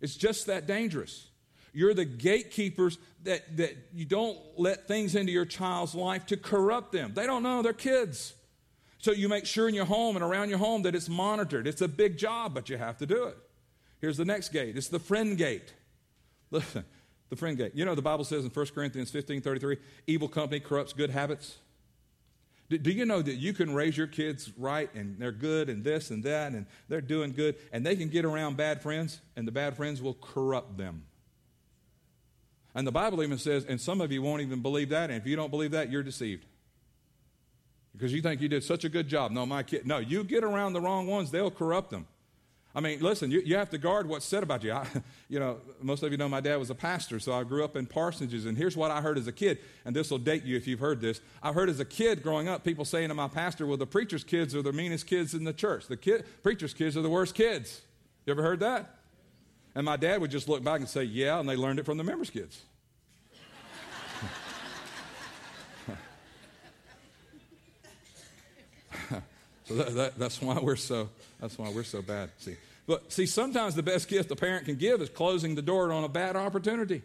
It's 0.00 0.14
just 0.14 0.46
that 0.46 0.66
dangerous. 0.66 1.26
You're 1.72 1.94
the 1.94 2.04
gatekeepers 2.04 2.98
that, 3.24 3.56
that 3.56 3.76
you 3.94 4.04
don't 4.04 4.38
let 4.56 4.86
things 4.86 5.14
into 5.14 5.32
your 5.32 5.46
child's 5.46 5.94
life 5.94 6.26
to 6.26 6.36
corrupt 6.36 6.92
them. 6.92 7.12
They 7.14 7.26
don't 7.26 7.42
know, 7.42 7.62
they're 7.62 7.72
kids. 7.72 8.34
So 8.98 9.10
you 9.10 9.28
make 9.28 9.46
sure 9.46 9.68
in 9.68 9.74
your 9.74 9.84
home 9.84 10.14
and 10.16 10.24
around 10.24 10.48
your 10.48 10.58
home 10.58 10.82
that 10.82 10.94
it's 10.94 11.08
monitored. 11.08 11.66
It's 11.66 11.80
a 11.80 11.88
big 11.88 12.18
job, 12.18 12.54
but 12.54 12.68
you 12.68 12.76
have 12.76 12.98
to 12.98 13.06
do 13.06 13.24
it. 13.24 13.36
Here's 14.00 14.16
the 14.16 14.24
next 14.24 14.50
gate 14.50 14.76
it's 14.76 14.88
the 14.88 14.98
friend 14.98 15.36
gate. 15.38 15.72
Listen, 16.50 16.84
the 17.30 17.36
friend 17.36 17.56
gate. 17.56 17.72
You 17.74 17.84
know, 17.84 17.94
the 17.94 18.02
Bible 18.02 18.24
says 18.24 18.44
in 18.44 18.50
1 18.50 18.66
Corinthians 18.74 19.10
15 19.10 19.40
33, 19.40 19.78
evil 20.06 20.28
company 20.28 20.60
corrupts 20.60 20.92
good 20.92 21.10
habits. 21.10 21.56
Do, 22.68 22.78
do 22.78 22.90
you 22.90 23.04
know 23.04 23.22
that 23.22 23.34
you 23.34 23.52
can 23.52 23.74
raise 23.74 23.96
your 23.96 24.06
kids 24.06 24.52
right 24.56 24.92
and 24.94 25.18
they're 25.18 25.32
good 25.32 25.68
and 25.68 25.82
this 25.82 26.10
and 26.10 26.22
that 26.24 26.52
and 26.52 26.66
they're 26.88 27.00
doing 27.00 27.32
good 27.32 27.56
and 27.72 27.84
they 27.84 27.96
can 27.96 28.08
get 28.08 28.24
around 28.24 28.56
bad 28.56 28.82
friends 28.82 29.20
and 29.36 29.46
the 29.46 29.52
bad 29.52 29.76
friends 29.76 30.00
will 30.00 30.14
corrupt 30.14 30.76
them? 30.76 31.04
And 32.74 32.86
the 32.86 32.92
Bible 32.92 33.22
even 33.22 33.38
says, 33.38 33.64
and 33.64 33.80
some 33.80 34.00
of 34.00 34.12
you 34.12 34.22
won't 34.22 34.42
even 34.42 34.62
believe 34.62 34.88
that, 34.90 35.10
and 35.10 35.20
if 35.20 35.26
you 35.26 35.36
don't 35.36 35.50
believe 35.50 35.72
that, 35.72 35.90
you're 35.90 36.02
deceived. 36.02 36.46
Because 37.92 38.12
you 38.12 38.22
think 38.22 38.40
you 38.40 38.48
did 38.48 38.64
such 38.64 38.84
a 38.84 38.88
good 38.88 39.08
job. 39.08 39.30
No, 39.30 39.44
my 39.44 39.62
kid, 39.62 39.86
no, 39.86 39.98
you 39.98 40.24
get 40.24 40.42
around 40.42 40.72
the 40.72 40.80
wrong 40.80 41.06
ones, 41.06 41.30
they'll 41.30 41.50
corrupt 41.50 41.90
them. 41.90 42.06
I 42.74 42.80
mean, 42.80 43.00
listen, 43.00 43.30
you, 43.30 43.42
you 43.44 43.56
have 43.56 43.68
to 43.70 43.78
guard 43.78 44.08
what's 44.08 44.24
said 44.24 44.42
about 44.42 44.64
you. 44.64 44.72
I, 44.72 44.86
you 45.28 45.38
know, 45.38 45.58
most 45.82 46.02
of 46.02 46.10
you 46.10 46.16
know 46.16 46.28
my 46.28 46.40
dad 46.40 46.56
was 46.56 46.70
a 46.70 46.74
pastor, 46.74 47.20
so 47.20 47.34
I 47.34 47.44
grew 47.44 47.64
up 47.64 47.76
in 47.76 47.86
parsonages, 47.86 48.46
and 48.46 48.56
here's 48.56 48.76
what 48.76 48.90
I 48.90 49.02
heard 49.02 49.18
as 49.18 49.26
a 49.26 49.32
kid, 49.32 49.58
and 49.84 49.94
this 49.94 50.10
will 50.10 50.18
date 50.18 50.44
you 50.44 50.56
if 50.56 50.66
you've 50.66 50.80
heard 50.80 51.02
this. 51.02 51.20
I 51.42 51.52
heard 51.52 51.68
as 51.68 51.80
a 51.80 51.84
kid 51.84 52.22
growing 52.22 52.48
up 52.48 52.64
people 52.64 52.86
saying 52.86 53.08
to 53.08 53.14
my 53.14 53.28
pastor, 53.28 53.66
well, 53.66 53.76
the 53.76 53.86
preacher's 53.86 54.24
kids 54.24 54.54
are 54.54 54.62
the 54.62 54.72
meanest 54.72 55.06
kids 55.06 55.34
in 55.34 55.44
the 55.44 55.52
church. 55.52 55.86
The 55.86 55.98
kid, 55.98 56.24
preacher's 56.42 56.72
kids 56.72 56.96
are 56.96 57.02
the 57.02 57.10
worst 57.10 57.34
kids. 57.34 57.82
You 58.24 58.30
ever 58.30 58.42
heard 58.42 58.60
that? 58.60 59.01
And 59.74 59.84
my 59.86 59.96
dad 59.96 60.20
would 60.20 60.30
just 60.30 60.48
look 60.48 60.62
back 60.62 60.80
and 60.80 60.88
say, 60.88 61.04
Yeah, 61.04 61.40
and 61.40 61.48
they 61.48 61.56
learned 61.56 61.78
it 61.78 61.86
from 61.86 61.98
the 61.98 62.04
members' 62.04 62.30
kids. 62.30 62.60
so 69.64 69.74
that, 69.74 69.94
that, 69.94 70.18
that's 70.18 70.42
why 70.42 70.58
we're 70.58 70.76
so 70.76 71.08
that's 71.40 71.58
why 71.58 71.70
we're 71.70 71.84
so 71.84 72.02
bad. 72.02 72.30
See, 72.38 72.56
but 72.86 73.12
see, 73.12 73.26
sometimes 73.26 73.74
the 73.74 73.82
best 73.82 74.08
gift 74.08 74.30
a 74.30 74.36
parent 74.36 74.66
can 74.66 74.76
give 74.76 75.00
is 75.00 75.08
closing 75.08 75.54
the 75.54 75.62
door 75.62 75.92
on 75.92 76.04
a 76.04 76.08
bad 76.08 76.36
opportunity. 76.36 77.02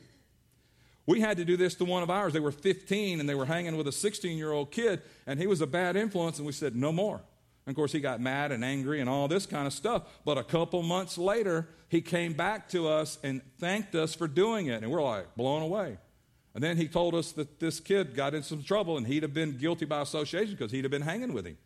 We 1.06 1.22
had 1.22 1.38
to 1.38 1.46
do 1.46 1.56
this 1.56 1.76
to 1.76 1.86
one 1.86 2.04
of 2.04 2.10
ours. 2.10 2.34
They 2.34 2.42
were 2.42 2.52
15 2.52 3.22
and 3.22 3.30
they 3.30 3.36
were 3.36 3.46
hanging 3.46 3.78
with 3.78 3.88
a 3.88 3.94
16 3.94 4.38
year 4.38 4.52
old 4.52 4.72
kid, 4.72 5.02
and 5.26 5.40
he 5.40 5.48
was 5.48 5.62
a 5.62 5.68
bad 5.68 5.96
influence, 5.96 6.38
and 6.38 6.46
we 6.46 6.52
said, 6.52 6.76
No 6.76 6.92
more. 6.92 7.22
Of 7.68 7.76
course, 7.76 7.92
he 7.92 8.00
got 8.00 8.22
mad 8.22 8.52
and 8.54 8.64
angry 8.64 9.02
and 9.02 9.10
all 9.10 9.28
this 9.28 9.46
kind 9.46 9.68
of 9.68 9.74
stuff. 9.74 10.04
But 10.24 10.38
a 10.38 10.44
couple 10.44 10.82
months 10.84 11.18
later, 11.18 11.68
he 11.90 12.02
came 12.02 12.34
back 12.34 12.70
to 12.70 12.88
us 12.88 13.20
and 13.24 13.42
thanked 13.60 13.94
us 13.94 14.16
for 14.16 14.28
doing 14.28 14.68
it. 14.68 14.84
And 14.84 14.92
we're 14.92 15.04
like 15.04 15.36
blown 15.36 15.62
away. 15.62 15.98
And 16.56 16.64
then 16.64 16.78
he 16.78 16.88
told 16.88 17.14
us 17.14 17.34
that 17.34 17.60
this 17.60 17.80
kid 17.80 18.16
got 18.16 18.34
in 18.34 18.42
some 18.42 18.64
trouble 18.64 18.98
and 18.98 19.06
he'd 19.06 19.24
have 19.24 19.34
been 19.34 19.58
guilty 19.58 19.86
by 19.86 20.02
association 20.02 20.56
because 20.56 20.72
he'd 20.72 20.86
have 20.86 20.92
been 20.92 21.02
hanging 21.02 21.34
with 21.34 21.46
him. 21.46 21.58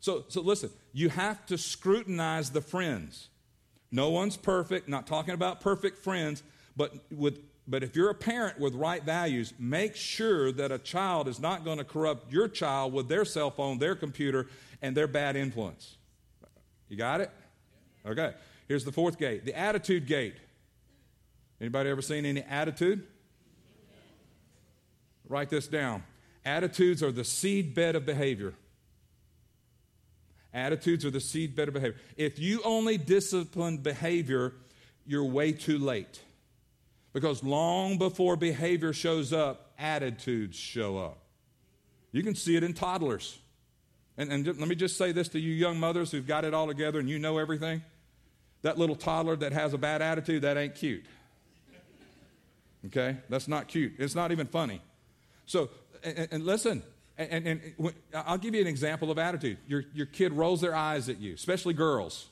So, 0.00 0.26
so 0.28 0.42
listen, 0.42 0.70
you 0.92 1.08
have 1.08 1.44
to 1.46 1.58
scrutinize 1.58 2.50
the 2.50 2.60
friends. 2.60 3.28
No 3.90 4.10
one's 4.10 4.36
perfect, 4.36 4.88
not 4.88 5.06
talking 5.06 5.34
about 5.34 5.60
perfect 5.60 5.98
friends, 5.98 6.42
but 6.76 6.94
with 7.10 7.40
but 7.70 7.82
if 7.82 7.94
you're 7.94 8.08
a 8.08 8.14
parent 8.14 8.58
with 8.58 8.74
right 8.74 9.02
values, 9.02 9.52
make 9.58 9.94
sure 9.94 10.50
that 10.52 10.72
a 10.72 10.78
child 10.78 11.28
is 11.28 11.38
not 11.38 11.64
going 11.64 11.76
to 11.76 11.84
corrupt 11.84 12.32
your 12.32 12.48
child 12.48 12.94
with 12.94 13.08
their 13.08 13.26
cell 13.26 13.50
phone, 13.50 13.78
their 13.78 13.94
computer, 13.94 14.48
and 14.82 14.96
their 14.96 15.06
bad 15.06 15.36
influence. 15.36 15.96
You 16.88 16.96
got 16.96 17.20
it? 17.20 17.30
Okay. 18.06 18.32
Here's 18.66 18.84
the 18.84 18.92
fourth 18.92 19.18
gate, 19.18 19.44
the 19.44 19.56
attitude 19.56 20.06
gate. 20.06 20.36
Anybody 21.60 21.90
ever 21.90 22.02
seen 22.02 22.24
any 22.24 22.42
attitude? 22.42 23.06
Write 25.28 25.50
this 25.50 25.66
down. 25.66 26.02
Attitudes 26.44 27.02
are 27.02 27.12
the 27.12 27.24
seed 27.24 27.74
bed 27.74 27.96
of 27.96 28.06
behavior. 28.06 28.54
Attitudes 30.54 31.04
are 31.04 31.10
the 31.10 31.20
seed 31.20 31.54
bed 31.54 31.68
of 31.68 31.74
behavior. 31.74 31.98
If 32.16 32.38
you 32.38 32.62
only 32.64 32.96
discipline 32.96 33.78
behavior, 33.78 34.54
you're 35.06 35.24
way 35.24 35.52
too 35.52 35.78
late. 35.78 36.20
Because 37.12 37.42
long 37.42 37.98
before 37.98 38.36
behavior 38.36 38.92
shows 38.92 39.32
up, 39.32 39.72
attitudes 39.78 40.56
show 40.56 40.98
up. 40.98 41.18
You 42.12 42.22
can 42.22 42.34
see 42.34 42.56
it 42.56 42.64
in 42.64 42.72
toddlers. 42.74 43.38
And, 44.18 44.32
and 44.32 44.46
let 44.46 44.68
me 44.68 44.74
just 44.74 44.98
say 44.98 45.12
this 45.12 45.28
to 45.28 45.38
you 45.38 45.52
young 45.52 45.78
mothers 45.78 46.10
who've 46.10 46.26
got 46.26 46.44
it 46.44 46.52
all 46.52 46.66
together 46.66 46.98
and 46.98 47.08
you 47.08 47.20
know 47.20 47.38
everything. 47.38 47.82
That 48.62 48.76
little 48.76 48.96
toddler 48.96 49.36
that 49.36 49.52
has 49.52 49.72
a 49.72 49.78
bad 49.78 50.02
attitude, 50.02 50.42
that 50.42 50.56
ain't 50.56 50.74
cute. 50.74 51.06
Okay? 52.86 53.16
That's 53.28 53.46
not 53.46 53.68
cute. 53.68 53.92
It's 53.98 54.16
not 54.16 54.32
even 54.32 54.48
funny. 54.48 54.82
So, 55.46 55.70
and, 56.02 56.28
and 56.32 56.44
listen, 56.44 56.82
and, 57.16 57.46
and, 57.46 57.46
and, 57.78 57.94
I'll 58.12 58.38
give 58.38 58.56
you 58.56 58.60
an 58.60 58.66
example 58.66 59.12
of 59.12 59.18
attitude. 59.18 59.58
Your, 59.68 59.84
your 59.94 60.06
kid 60.06 60.32
rolls 60.32 60.60
their 60.60 60.74
eyes 60.74 61.08
at 61.08 61.20
you, 61.20 61.34
especially 61.34 61.74
girls. 61.74 62.26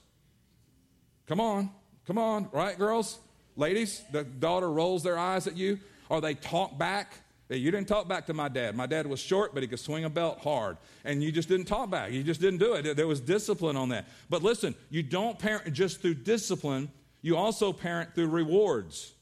Come 1.28 1.40
on, 1.40 1.70
come 2.06 2.18
on, 2.18 2.48
right, 2.52 2.76
girls? 2.76 3.18
Ladies, 3.56 4.02
the 4.12 4.24
daughter 4.24 4.70
rolls 4.70 5.02
their 5.02 5.18
eyes 5.18 5.46
at 5.46 5.56
you, 5.56 5.78
or 6.08 6.20
they 6.20 6.34
talk 6.34 6.76
back. 6.76 7.14
You 7.48 7.70
didn't 7.70 7.86
talk 7.86 8.08
back 8.08 8.26
to 8.26 8.34
my 8.34 8.48
dad. 8.48 8.74
My 8.74 8.86
dad 8.86 9.06
was 9.06 9.20
short, 9.20 9.54
but 9.54 9.62
he 9.62 9.68
could 9.68 9.78
swing 9.78 10.04
a 10.04 10.10
belt 10.10 10.40
hard. 10.40 10.78
And 11.04 11.22
you 11.22 11.30
just 11.30 11.48
didn't 11.48 11.66
talk 11.66 11.90
back. 11.90 12.10
You 12.10 12.24
just 12.24 12.40
didn't 12.40 12.58
do 12.58 12.74
it. 12.74 12.96
There 12.96 13.06
was 13.06 13.20
discipline 13.20 13.76
on 13.76 13.90
that. 13.90 14.06
But 14.28 14.42
listen, 14.42 14.74
you 14.90 15.04
don't 15.04 15.38
parent 15.38 15.72
just 15.72 16.02
through 16.02 16.14
discipline, 16.14 16.90
you 17.22 17.36
also 17.36 17.72
parent 17.72 18.14
through 18.14 18.28
rewards. 18.28 19.12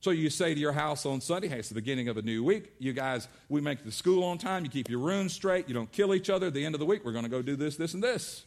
So 0.00 0.10
you 0.10 0.28
say 0.28 0.52
to 0.52 0.60
your 0.60 0.72
house 0.72 1.06
on 1.06 1.22
Sunday, 1.22 1.48
hey, 1.48 1.58
it's 1.58 1.70
the 1.70 1.74
beginning 1.74 2.08
of 2.08 2.18
a 2.18 2.22
new 2.22 2.44
week. 2.44 2.72
You 2.78 2.92
guys, 2.92 3.26
we 3.48 3.62
make 3.62 3.84
the 3.84 3.92
school 3.92 4.22
on 4.24 4.36
time. 4.36 4.64
You 4.64 4.70
keep 4.70 4.90
your 4.90 4.98
room 4.98 5.30
straight. 5.30 5.66
You 5.66 5.74
don't 5.74 5.90
kill 5.90 6.14
each 6.14 6.28
other. 6.28 6.48
At 6.48 6.54
the 6.54 6.64
end 6.64 6.74
of 6.74 6.78
the 6.78 6.84
week, 6.84 7.04
we're 7.04 7.12
going 7.12 7.24
to 7.24 7.30
go 7.30 7.40
do 7.40 7.56
this, 7.56 7.76
this, 7.76 7.94
and 7.94 8.02
this. 8.02 8.44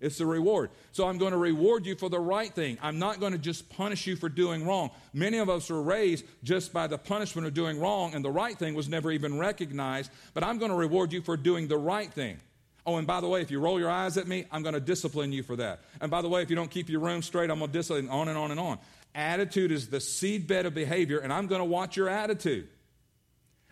It's 0.00 0.20
a 0.20 0.26
reward. 0.26 0.70
So 0.92 1.08
I'm 1.08 1.16
going 1.16 1.32
to 1.32 1.38
reward 1.38 1.86
you 1.86 1.96
for 1.96 2.10
the 2.10 2.20
right 2.20 2.52
thing. 2.52 2.76
I'm 2.82 2.98
not 2.98 3.18
going 3.18 3.32
to 3.32 3.38
just 3.38 3.70
punish 3.70 4.06
you 4.06 4.14
for 4.14 4.28
doing 4.28 4.66
wrong. 4.66 4.90
Many 5.14 5.38
of 5.38 5.48
us 5.48 5.70
were 5.70 5.82
raised 5.82 6.24
just 6.42 6.72
by 6.72 6.86
the 6.86 6.98
punishment 6.98 7.46
of 7.46 7.54
doing 7.54 7.80
wrong, 7.80 8.14
and 8.14 8.24
the 8.24 8.30
right 8.30 8.58
thing 8.58 8.74
was 8.74 8.88
never 8.88 9.10
even 9.10 9.38
recognized. 9.38 10.10
But 10.34 10.44
I'm 10.44 10.58
going 10.58 10.70
to 10.70 10.76
reward 10.76 11.12
you 11.12 11.22
for 11.22 11.36
doing 11.36 11.68
the 11.68 11.78
right 11.78 12.12
thing. 12.12 12.38
Oh, 12.84 12.96
and 12.96 13.06
by 13.06 13.20
the 13.20 13.28
way, 13.28 13.40
if 13.40 13.50
you 13.50 13.58
roll 13.58 13.80
your 13.80 13.90
eyes 13.90 14.16
at 14.16 14.28
me, 14.28 14.44
I'm 14.52 14.62
going 14.62 14.74
to 14.74 14.80
discipline 14.80 15.32
you 15.32 15.42
for 15.42 15.56
that. 15.56 15.80
And 16.00 16.10
by 16.10 16.22
the 16.22 16.28
way, 16.28 16.42
if 16.42 16.50
you 16.50 16.56
don't 16.56 16.70
keep 16.70 16.88
your 16.88 17.00
room 17.00 17.22
straight, 17.22 17.50
I'm 17.50 17.58
going 17.58 17.72
to 17.72 17.76
discipline 17.76 18.08
on 18.10 18.28
and 18.28 18.38
on 18.38 18.52
and 18.52 18.60
on. 18.60 18.78
Attitude 19.14 19.72
is 19.72 19.88
the 19.88 19.96
seedbed 19.96 20.66
of 20.66 20.74
behavior, 20.74 21.18
and 21.18 21.32
I'm 21.32 21.46
going 21.46 21.60
to 21.60 21.64
watch 21.64 21.96
your 21.96 22.08
attitude. 22.08 22.68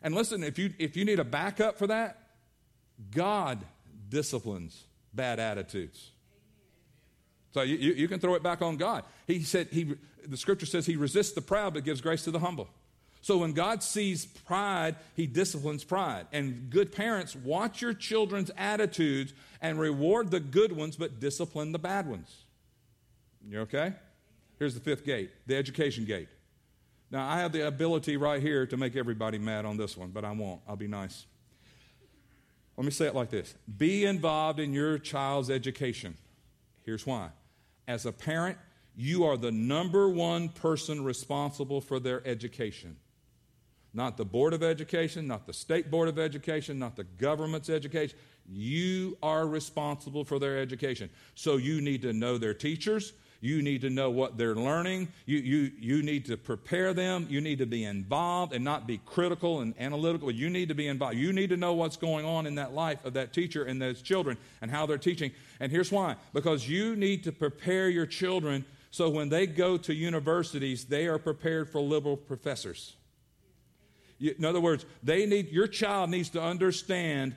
And 0.03 0.15
listen, 0.15 0.43
if 0.43 0.59
you 0.59 0.73
if 0.79 0.97
you 0.97 1.05
need 1.05 1.19
a 1.19 1.25
backup 1.25 1.79
for 1.79 1.87
that, 1.87 2.19
God 3.11 3.65
disciplines 4.09 4.83
bad 5.15 5.39
attitudes. 5.39 6.11
So 7.55 7.63
you, 7.63 7.77
you, 7.77 8.09
can 8.09 8.19
throw 8.19 8.35
it 8.35 8.43
back 8.43 8.63
on 8.63 8.77
God. 8.77 9.05
He 9.29 9.45
said, 9.45 9.69
he, 9.71 9.95
the 10.27 10.37
scripture 10.37 10.67
says 10.67 10.87
he 10.87 10.97
resists 10.97 11.33
the 11.33 11.41
proud 11.41 11.75
but 11.75 11.85
gives 11.85 12.01
grace 12.01 12.25
to 12.25 12.33
the 12.33 12.41
humble. 12.41 12.69
So 13.21 13.39
when 13.39 13.53
God 13.53 13.85
sees 13.85 14.27
pride, 14.27 14.97
he 15.15 15.29
disciplines 15.29 15.85
pride. 15.85 16.27
And 16.33 16.69
good 16.69 16.91
parents, 16.91 17.37
watch 17.37 17.81
your 17.81 17.95
children's 17.95 18.51
attitudes 18.57 19.33
and 19.63 19.79
reward 19.79 20.33
the 20.33 20.41
good 20.41 20.73
ones 20.73 20.97
but 20.97 21.21
discipline 21.21 21.71
the 21.71 21.79
bad 21.79 22.09
ones. 22.09 22.43
You 23.49 23.61
okay? 23.61 23.93
Here's 24.59 24.75
the 24.75 24.81
fifth 24.81 25.05
gate, 25.05 25.31
the 25.47 25.57
education 25.57 26.05
gate. 26.07 26.29
Now, 27.13 27.29
I 27.29 27.39
have 27.39 27.53
the 27.53 27.69
ability 27.69 28.17
right 28.17 28.43
here 28.43 28.67
to 28.67 28.77
make 28.77 28.97
everybody 28.97 29.39
mad 29.39 29.65
on 29.65 29.77
this 29.77 29.97
one, 29.97 30.11
but 30.11 30.25
I 30.25 30.33
won't. 30.33 30.61
I'll 30.67 30.75
be 30.75 30.89
nice. 30.89 31.25
Let 32.77 32.85
me 32.85 32.91
say 32.91 33.07
it 33.07 33.15
like 33.15 33.31
this 33.31 33.55
Be 33.79 34.07
involved 34.07 34.59
in 34.59 34.73
your 34.73 34.99
child's 34.99 35.51
education. 35.51 36.17
Here's 36.83 37.07
why 37.07 37.31
as 37.87 38.07
a 38.07 38.13
parent, 38.13 38.59
you 38.97 39.25
are 39.25 39.37
the 39.37 39.51
number 39.51 40.09
one 40.09 40.49
person 40.49 41.05
responsible 41.05 41.81
for 41.81 41.99
their 41.99 42.27
education. 42.27 42.97
Not 43.93 44.17
the 44.17 44.25
Board 44.25 44.55
of 44.55 44.63
Education, 44.63 45.27
not 45.29 45.47
the 45.47 45.53
State 45.53 45.91
Board 45.91 46.09
of 46.09 46.19
Education, 46.19 46.79
not 46.79 46.97
the 46.97 47.05
government's 47.05 47.71
education. 47.71 48.19
You 48.49 49.17
are 49.23 49.47
responsible 49.47 50.25
for 50.25 50.39
their 50.39 50.59
education. 50.59 51.11
So 51.37 51.57
you 51.57 51.81
need 51.81 52.03
to 52.03 52.13
know 52.13 52.37
their 52.37 52.55
teachers. 52.55 53.13
You 53.45 53.61
need 53.61 53.83
to 53.83 53.91
know 53.91 54.09
what 54.09 54.39
they're 54.39 54.55
learning. 54.55 55.09
You, 55.27 55.37
you, 55.37 55.71
you 55.79 56.03
need 56.03 56.25
to 56.27 56.39
prepare 56.39 56.95
them. 56.95 57.27
You 57.29 57.43
need 57.43 57.59
to 57.59 57.67
be 57.67 57.85
involved 57.85 58.55
and 58.55 58.65
not 58.65 58.87
be 58.87 59.03
critical 59.05 59.61
and 59.61 59.75
analytical. 59.79 60.31
You 60.31 60.49
need 60.49 60.69
to 60.69 60.75
be 60.75 60.89
involved. 60.89 61.19
You 61.19 61.31
need 61.31 61.51
to 61.51 61.59
know 61.59 61.75
what's 61.75 61.99
going 61.99 62.25
on 62.25 62.47
in 62.47 62.55
that 62.55 62.73
life 62.73 63.05
of 63.05 63.13
that 63.13 63.35
teacher 63.35 63.65
and 63.65 63.83
those 63.83 64.01
children 64.01 64.39
and 64.63 64.71
how 64.71 64.87
they're 64.87 64.97
teaching. 64.97 65.31
And 65.61 65.71
here's 65.71 65.93
why 65.93 66.17
because 66.33 66.67
you 66.67 66.97
need 66.97 67.23
to 67.25 67.33
prepare 67.33 67.91
your 67.91 68.07
children 68.07 68.65
so 68.91 69.11
when 69.11 69.29
they 69.29 69.47
go 69.47 69.77
to 69.77 69.93
universities, 69.93 70.87
they 70.87 71.07
are 71.07 71.19
prepared 71.19 71.69
for 71.69 71.83
liberal 71.83 72.17
professors. 72.17 72.95
In 74.21 74.45
other 74.47 74.61
words, 74.61 74.87
they 75.03 75.27
need 75.27 75.51
your 75.51 75.67
child 75.67 76.09
needs 76.09 76.31
to 76.31 76.41
understand 76.41 77.37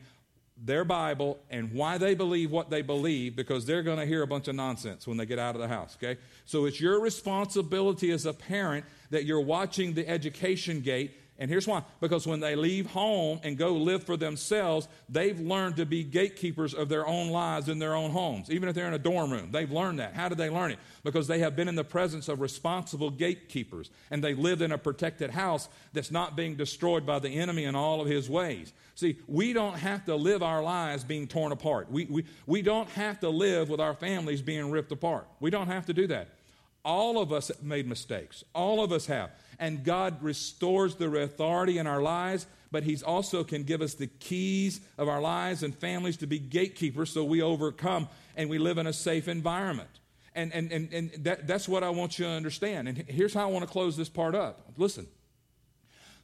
their 0.63 0.83
Bible 0.83 1.39
and 1.49 1.71
why 1.71 1.97
they 1.97 2.15
believe 2.15 2.51
what 2.51 2.69
they 2.69 2.81
believe 2.81 3.35
because 3.35 3.65
they're 3.65 3.83
going 3.83 3.99
to 3.99 4.05
hear 4.05 4.23
a 4.23 4.27
bunch 4.27 4.47
of 4.47 4.55
nonsense 4.55 5.07
when 5.07 5.17
they 5.17 5.25
get 5.25 5.39
out 5.39 5.55
of 5.55 5.61
the 5.61 5.67
house, 5.67 5.97
okay? 6.01 6.19
So 6.45 6.65
it's 6.65 6.81
your 6.81 6.99
responsibility 6.99 8.11
as 8.11 8.25
a 8.25 8.33
parent 8.33 8.85
that 9.11 9.25
you're 9.25 9.41
watching 9.41 9.93
the 9.93 10.07
education 10.07 10.81
gate 10.81 11.15
and 11.39 11.51
here's 11.51 11.67
why 11.67 11.83
because 11.99 12.25
when 12.25 12.39
they 12.39 12.55
leave 12.55 12.87
home 12.87 13.39
and 13.43 13.57
go 13.57 13.73
live 13.73 14.03
for 14.03 14.17
themselves, 14.17 14.87
they've 15.07 15.39
learned 15.39 15.75
to 15.77 15.85
be 15.85 16.03
gatekeepers 16.03 16.73
of 16.73 16.89
their 16.89 17.05
own 17.05 17.29
lives 17.29 17.69
in 17.69 17.77
their 17.77 17.93
own 17.93 18.09
homes. 18.09 18.49
Even 18.49 18.67
if 18.67 18.73
they're 18.73 18.87
in 18.87 18.95
a 18.95 18.99
dorm 18.99 19.31
room, 19.31 19.49
they've 19.51 19.71
learned 19.71 19.99
that. 19.99 20.15
How 20.15 20.29
did 20.29 20.39
they 20.39 20.49
learn 20.49 20.71
it? 20.71 20.79
Because 21.03 21.27
they 21.27 21.39
have 21.39 21.55
been 21.55 21.67
in 21.67 21.75
the 21.75 21.83
presence 21.83 22.27
of 22.27 22.41
responsible 22.41 23.11
gatekeepers 23.11 23.91
and 24.09 24.23
they 24.23 24.33
lived 24.33 24.63
in 24.63 24.71
a 24.71 24.77
protected 24.79 25.29
house 25.29 25.69
that's 25.93 26.11
not 26.11 26.35
being 26.35 26.55
destroyed 26.55 27.05
by 27.05 27.19
the 27.19 27.29
enemy 27.29 27.65
in 27.65 27.75
all 27.75 28.01
of 28.01 28.07
his 28.07 28.27
ways. 28.29 28.73
See, 28.95 29.17
we 29.27 29.53
don't 29.53 29.77
have 29.77 30.05
to 30.05 30.15
live 30.15 30.41
our 30.41 30.63
lives 30.63 31.03
being 31.03 31.27
torn 31.27 31.51
apart. 31.51 31.91
We, 31.91 32.05
we, 32.05 32.25
we 32.47 32.63
don't 32.63 32.89
have 32.89 33.19
to 33.19 33.29
live 33.29 33.69
with 33.69 33.79
our 33.79 33.93
families 33.93 34.41
being 34.41 34.71
ripped 34.71 34.91
apart. 34.91 35.27
We 35.39 35.51
don't 35.51 35.67
have 35.67 35.85
to 35.85 35.93
do 35.93 36.07
that. 36.07 36.29
All 36.83 37.19
of 37.21 37.31
us 37.31 37.49
have 37.49 37.61
made 37.61 37.85
mistakes. 37.85 38.43
All 38.55 38.83
of 38.83 38.91
us 38.91 39.05
have 39.05 39.31
and 39.59 39.83
God 39.83 40.21
restores 40.21 40.95
the 40.95 41.13
authority 41.17 41.77
in 41.77 41.87
our 41.87 42.01
lives, 42.01 42.45
but 42.71 42.83
He 42.83 42.97
also 43.03 43.43
can 43.43 43.63
give 43.63 43.81
us 43.81 43.93
the 43.93 44.07
keys 44.07 44.81
of 44.97 45.07
our 45.07 45.21
lives 45.21 45.63
and 45.63 45.75
families 45.75 46.17
to 46.17 46.27
be 46.27 46.39
gatekeepers 46.39 47.11
so 47.11 47.23
we 47.23 47.41
overcome 47.41 48.07
and 48.35 48.49
we 48.49 48.57
live 48.57 48.77
in 48.77 48.87
a 48.87 48.93
safe 48.93 49.27
environment. 49.27 49.89
And, 50.35 50.53
and, 50.53 50.71
and, 50.71 50.93
and 50.93 51.11
that, 51.23 51.47
that's 51.47 51.67
what 51.67 51.83
I 51.83 51.89
want 51.89 52.19
you 52.19 52.25
to 52.25 52.31
understand. 52.31 52.87
And 52.87 52.97
here's 53.07 53.33
how 53.33 53.49
I 53.49 53.51
want 53.51 53.65
to 53.65 53.71
close 53.71 53.97
this 53.97 54.09
part 54.09 54.35
up. 54.35 54.71
Listen, 54.77 55.07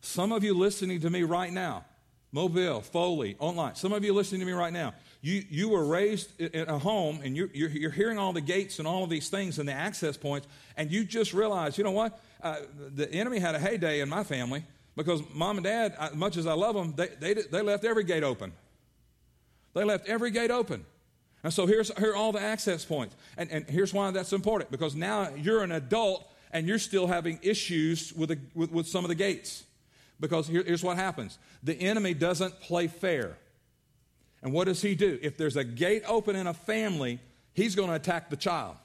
some 0.02 0.32
of 0.32 0.44
you 0.44 0.54
listening 0.54 1.02
to 1.02 1.10
me 1.10 1.24
right 1.24 1.52
now, 1.52 1.86
Mobile, 2.32 2.82
Foley, 2.82 3.36
online, 3.40 3.76
some 3.76 3.94
of 3.94 4.04
you 4.04 4.14
listening 4.14 4.42
to 4.42 4.46
me 4.46 4.52
right 4.52 4.74
now, 4.74 4.94
you, 5.24 5.44
you 5.50 5.70
were 5.70 5.84
raised 5.84 6.40
in 6.40 6.70
a 6.70 6.78
home 6.78 7.22
and 7.24 7.36
you're, 7.36 7.50
you're, 7.52 7.70
you're 7.70 7.92
hearing 7.92 8.20
all 8.20 8.34
the 8.34 8.42
gates 8.42 8.78
and 8.78 8.88
all 8.88 9.04
of 9.04 9.10
these 9.10 9.30
things 9.30 9.58
and 9.58 9.68
the 9.68 9.74
access 9.74 10.18
points, 10.18 10.48
and 10.78 10.92
you 10.92 11.04
just 11.04 11.34
realize, 11.34 11.80
you 11.80 11.84
know 11.84 11.92
what? 11.92 12.20
uh, 12.44 12.58
the 12.94 13.12
enemy 13.12 13.40
had 13.40 13.56
a 13.56 13.60
heyday 13.60 14.02
in 14.02 14.10
my 14.10 14.24
family 14.24 14.64
because 14.96 15.22
mom 15.34 15.58
and 15.58 15.64
dad, 15.64 15.96
as 15.98 16.14
much 16.14 16.38
as 16.38 16.46
I 16.46 16.54
love 16.54 16.76
them, 16.76 16.94
they, 16.96 17.08
they, 17.20 17.42
they 17.42 17.62
left 17.62 17.86
every 17.86 18.04
gate 18.04 18.24
open. 18.24 18.52
They 19.74 19.84
left 19.84 20.08
every 20.08 20.30
gate 20.30 20.52
open. 20.52 20.86
And 21.44 21.54
so 21.54 21.66
here's 21.66 21.96
here 21.98 22.12
are 22.12 22.16
all 22.16 22.32
the 22.32 22.42
access 22.42 22.86
points. 22.86 23.16
And, 23.38 23.50
and 23.50 23.66
here's 23.68 23.94
why 23.94 24.12
that's 24.12 24.34
important 24.34 24.72
because 24.72 24.96
now 24.96 25.30
you're 25.36 25.64
an 25.64 25.72
adult 25.72 26.30
and 26.52 26.68
you're 26.68 26.80
still 26.80 27.08
having 27.08 27.40
issues 27.42 28.14
with, 28.14 28.30
the, 28.30 28.40
with, 28.54 28.72
with 28.72 28.88
some 28.88 29.04
of 29.04 29.10
the 29.10 29.16
gates. 29.16 29.64
Because 30.20 30.48
here, 30.48 30.64
here's 30.64 30.84
what 30.84 30.98
happens 30.98 31.40
the 31.64 31.74
enemy 31.74 32.14
doesn't 32.14 32.60
play 32.60 32.88
fair. 32.88 33.38
And 34.44 34.52
what 34.52 34.66
does 34.66 34.82
he 34.82 34.94
do? 34.94 35.18
If 35.22 35.38
there's 35.38 35.56
a 35.56 35.64
gate 35.64 36.04
open 36.06 36.36
in 36.36 36.48
a 36.48 36.54
family, 36.54 37.20
he's 37.54 37.76
going 37.76 37.90
to 37.90 37.96
attack 37.96 38.30
the 38.30 38.36
child. 38.36 38.76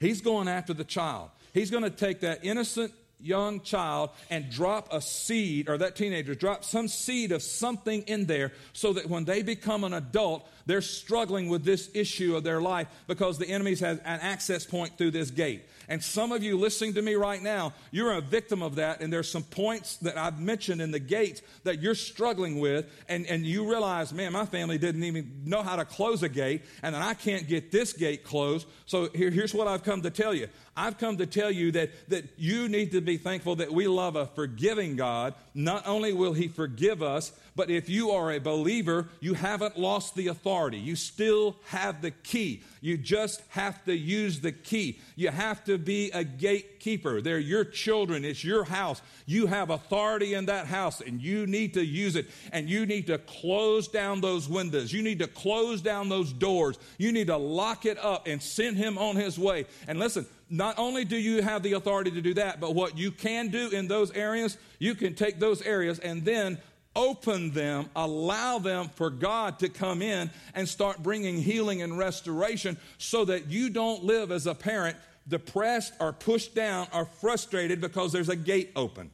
He's 0.00 0.20
going 0.20 0.48
after 0.48 0.74
the 0.74 0.84
child. 0.84 1.30
He's 1.54 1.70
going 1.70 1.84
to 1.84 1.90
take 1.90 2.20
that 2.20 2.44
innocent 2.44 2.92
young 3.20 3.60
child 3.60 4.10
and 4.30 4.50
drop 4.50 4.92
a 4.92 5.00
seed, 5.00 5.68
or 5.68 5.78
that 5.78 5.94
teenager, 5.94 6.34
drop 6.34 6.64
some 6.64 6.88
seed 6.88 7.30
of 7.30 7.40
something 7.40 8.02
in 8.02 8.26
there 8.26 8.52
so 8.72 8.92
that 8.94 9.08
when 9.08 9.24
they 9.24 9.42
become 9.42 9.84
an 9.84 9.94
adult, 9.94 10.48
they're 10.66 10.80
struggling 10.80 11.48
with 11.48 11.64
this 11.64 11.88
issue 11.94 12.34
of 12.34 12.42
their 12.42 12.60
life 12.60 12.88
because 13.06 13.38
the 13.38 13.48
enemy 13.48 13.70
has 13.76 13.98
an 13.98 14.00
access 14.04 14.66
point 14.66 14.98
through 14.98 15.12
this 15.12 15.30
gate. 15.30 15.62
And 15.92 16.02
some 16.02 16.32
of 16.32 16.42
you 16.42 16.56
listening 16.56 16.94
to 16.94 17.02
me 17.02 17.16
right 17.16 17.42
now, 17.42 17.74
you're 17.90 18.12
a 18.12 18.22
victim 18.22 18.62
of 18.62 18.76
that. 18.76 19.02
And 19.02 19.12
there's 19.12 19.30
some 19.30 19.42
points 19.42 19.98
that 19.98 20.16
I've 20.16 20.40
mentioned 20.40 20.80
in 20.80 20.90
the 20.90 20.98
gates 20.98 21.42
that 21.64 21.82
you're 21.82 21.94
struggling 21.94 22.60
with. 22.60 22.90
And, 23.10 23.26
and 23.26 23.44
you 23.44 23.68
realize, 23.68 24.10
man, 24.10 24.32
my 24.32 24.46
family 24.46 24.78
didn't 24.78 25.04
even 25.04 25.42
know 25.44 25.62
how 25.62 25.76
to 25.76 25.84
close 25.84 26.22
a 26.22 26.30
gate. 26.30 26.62
And 26.82 26.94
then 26.94 27.02
I 27.02 27.12
can't 27.12 27.46
get 27.46 27.70
this 27.70 27.92
gate 27.92 28.24
closed. 28.24 28.66
So 28.86 29.10
here, 29.10 29.28
here's 29.28 29.52
what 29.52 29.68
I've 29.68 29.82
come 29.82 30.00
to 30.00 30.10
tell 30.10 30.32
you 30.32 30.48
I've 30.74 30.96
come 30.96 31.18
to 31.18 31.26
tell 31.26 31.50
you 31.50 31.72
that, 31.72 31.90
that 32.08 32.24
you 32.38 32.70
need 32.70 32.92
to 32.92 33.02
be 33.02 33.18
thankful 33.18 33.56
that 33.56 33.70
we 33.70 33.86
love 33.86 34.16
a 34.16 34.24
forgiving 34.24 34.96
God. 34.96 35.34
Not 35.52 35.86
only 35.86 36.14
will 36.14 36.32
He 36.32 36.48
forgive 36.48 37.02
us, 37.02 37.32
but 37.54 37.70
if 37.70 37.88
you 37.88 38.10
are 38.10 38.32
a 38.32 38.38
believer, 38.38 39.08
you 39.20 39.34
haven't 39.34 39.78
lost 39.78 40.14
the 40.14 40.28
authority. 40.28 40.78
You 40.78 40.96
still 40.96 41.56
have 41.66 42.00
the 42.00 42.10
key. 42.10 42.62
You 42.80 42.96
just 42.96 43.42
have 43.48 43.84
to 43.84 43.94
use 43.94 44.40
the 44.40 44.52
key. 44.52 45.00
You 45.16 45.28
have 45.28 45.62
to 45.64 45.76
be 45.76 46.10
a 46.12 46.24
gatekeeper. 46.24 47.20
They're 47.20 47.38
your 47.38 47.64
children, 47.64 48.24
it's 48.24 48.42
your 48.42 48.64
house. 48.64 49.02
You 49.26 49.46
have 49.46 49.70
authority 49.70 50.34
in 50.34 50.46
that 50.46 50.66
house, 50.66 51.00
and 51.00 51.20
you 51.20 51.46
need 51.46 51.74
to 51.74 51.84
use 51.84 52.16
it. 52.16 52.26
And 52.52 52.68
you 52.68 52.86
need 52.86 53.06
to 53.08 53.18
close 53.18 53.86
down 53.86 54.20
those 54.20 54.48
windows. 54.48 54.92
You 54.92 55.02
need 55.02 55.18
to 55.18 55.26
close 55.26 55.82
down 55.82 56.08
those 56.08 56.32
doors. 56.32 56.78
You 56.98 57.12
need 57.12 57.26
to 57.26 57.36
lock 57.36 57.84
it 57.84 57.98
up 57.98 58.26
and 58.26 58.42
send 58.42 58.78
him 58.78 58.96
on 58.96 59.16
his 59.16 59.38
way. 59.38 59.66
And 59.86 59.98
listen, 59.98 60.26
not 60.52 60.78
only 60.78 61.04
do 61.04 61.16
you 61.16 61.42
have 61.42 61.62
the 61.62 61.72
authority 61.72 62.10
to 62.10 62.20
do 62.20 62.34
that, 62.34 62.60
but 62.60 62.74
what 62.74 62.98
you 62.98 63.10
can 63.10 63.48
do 63.48 63.70
in 63.70 63.88
those 63.88 64.10
areas, 64.12 64.58
you 64.78 64.94
can 64.94 65.14
take 65.14 65.38
those 65.38 65.62
areas 65.62 65.98
and 65.98 66.24
then 66.24 66.58
open 66.94 67.50
them, 67.52 67.88
allow 67.96 68.58
them 68.58 68.88
for 68.94 69.10
God 69.10 69.58
to 69.60 69.68
come 69.68 70.02
in 70.02 70.30
and 70.54 70.68
start 70.68 71.02
bringing 71.02 71.40
healing 71.40 71.82
and 71.82 71.96
restoration 71.96 72.76
so 72.98 73.24
that 73.24 73.50
you 73.50 73.70
don't 73.70 74.04
live 74.04 74.30
as 74.30 74.46
a 74.46 74.54
parent 74.54 74.96
depressed 75.26 75.94
or 76.00 76.12
pushed 76.12 76.54
down 76.54 76.88
or 76.92 77.04
frustrated 77.04 77.80
because 77.80 78.12
there's 78.12 78.28
a 78.28 78.36
gate 78.36 78.72
open. 78.76 79.10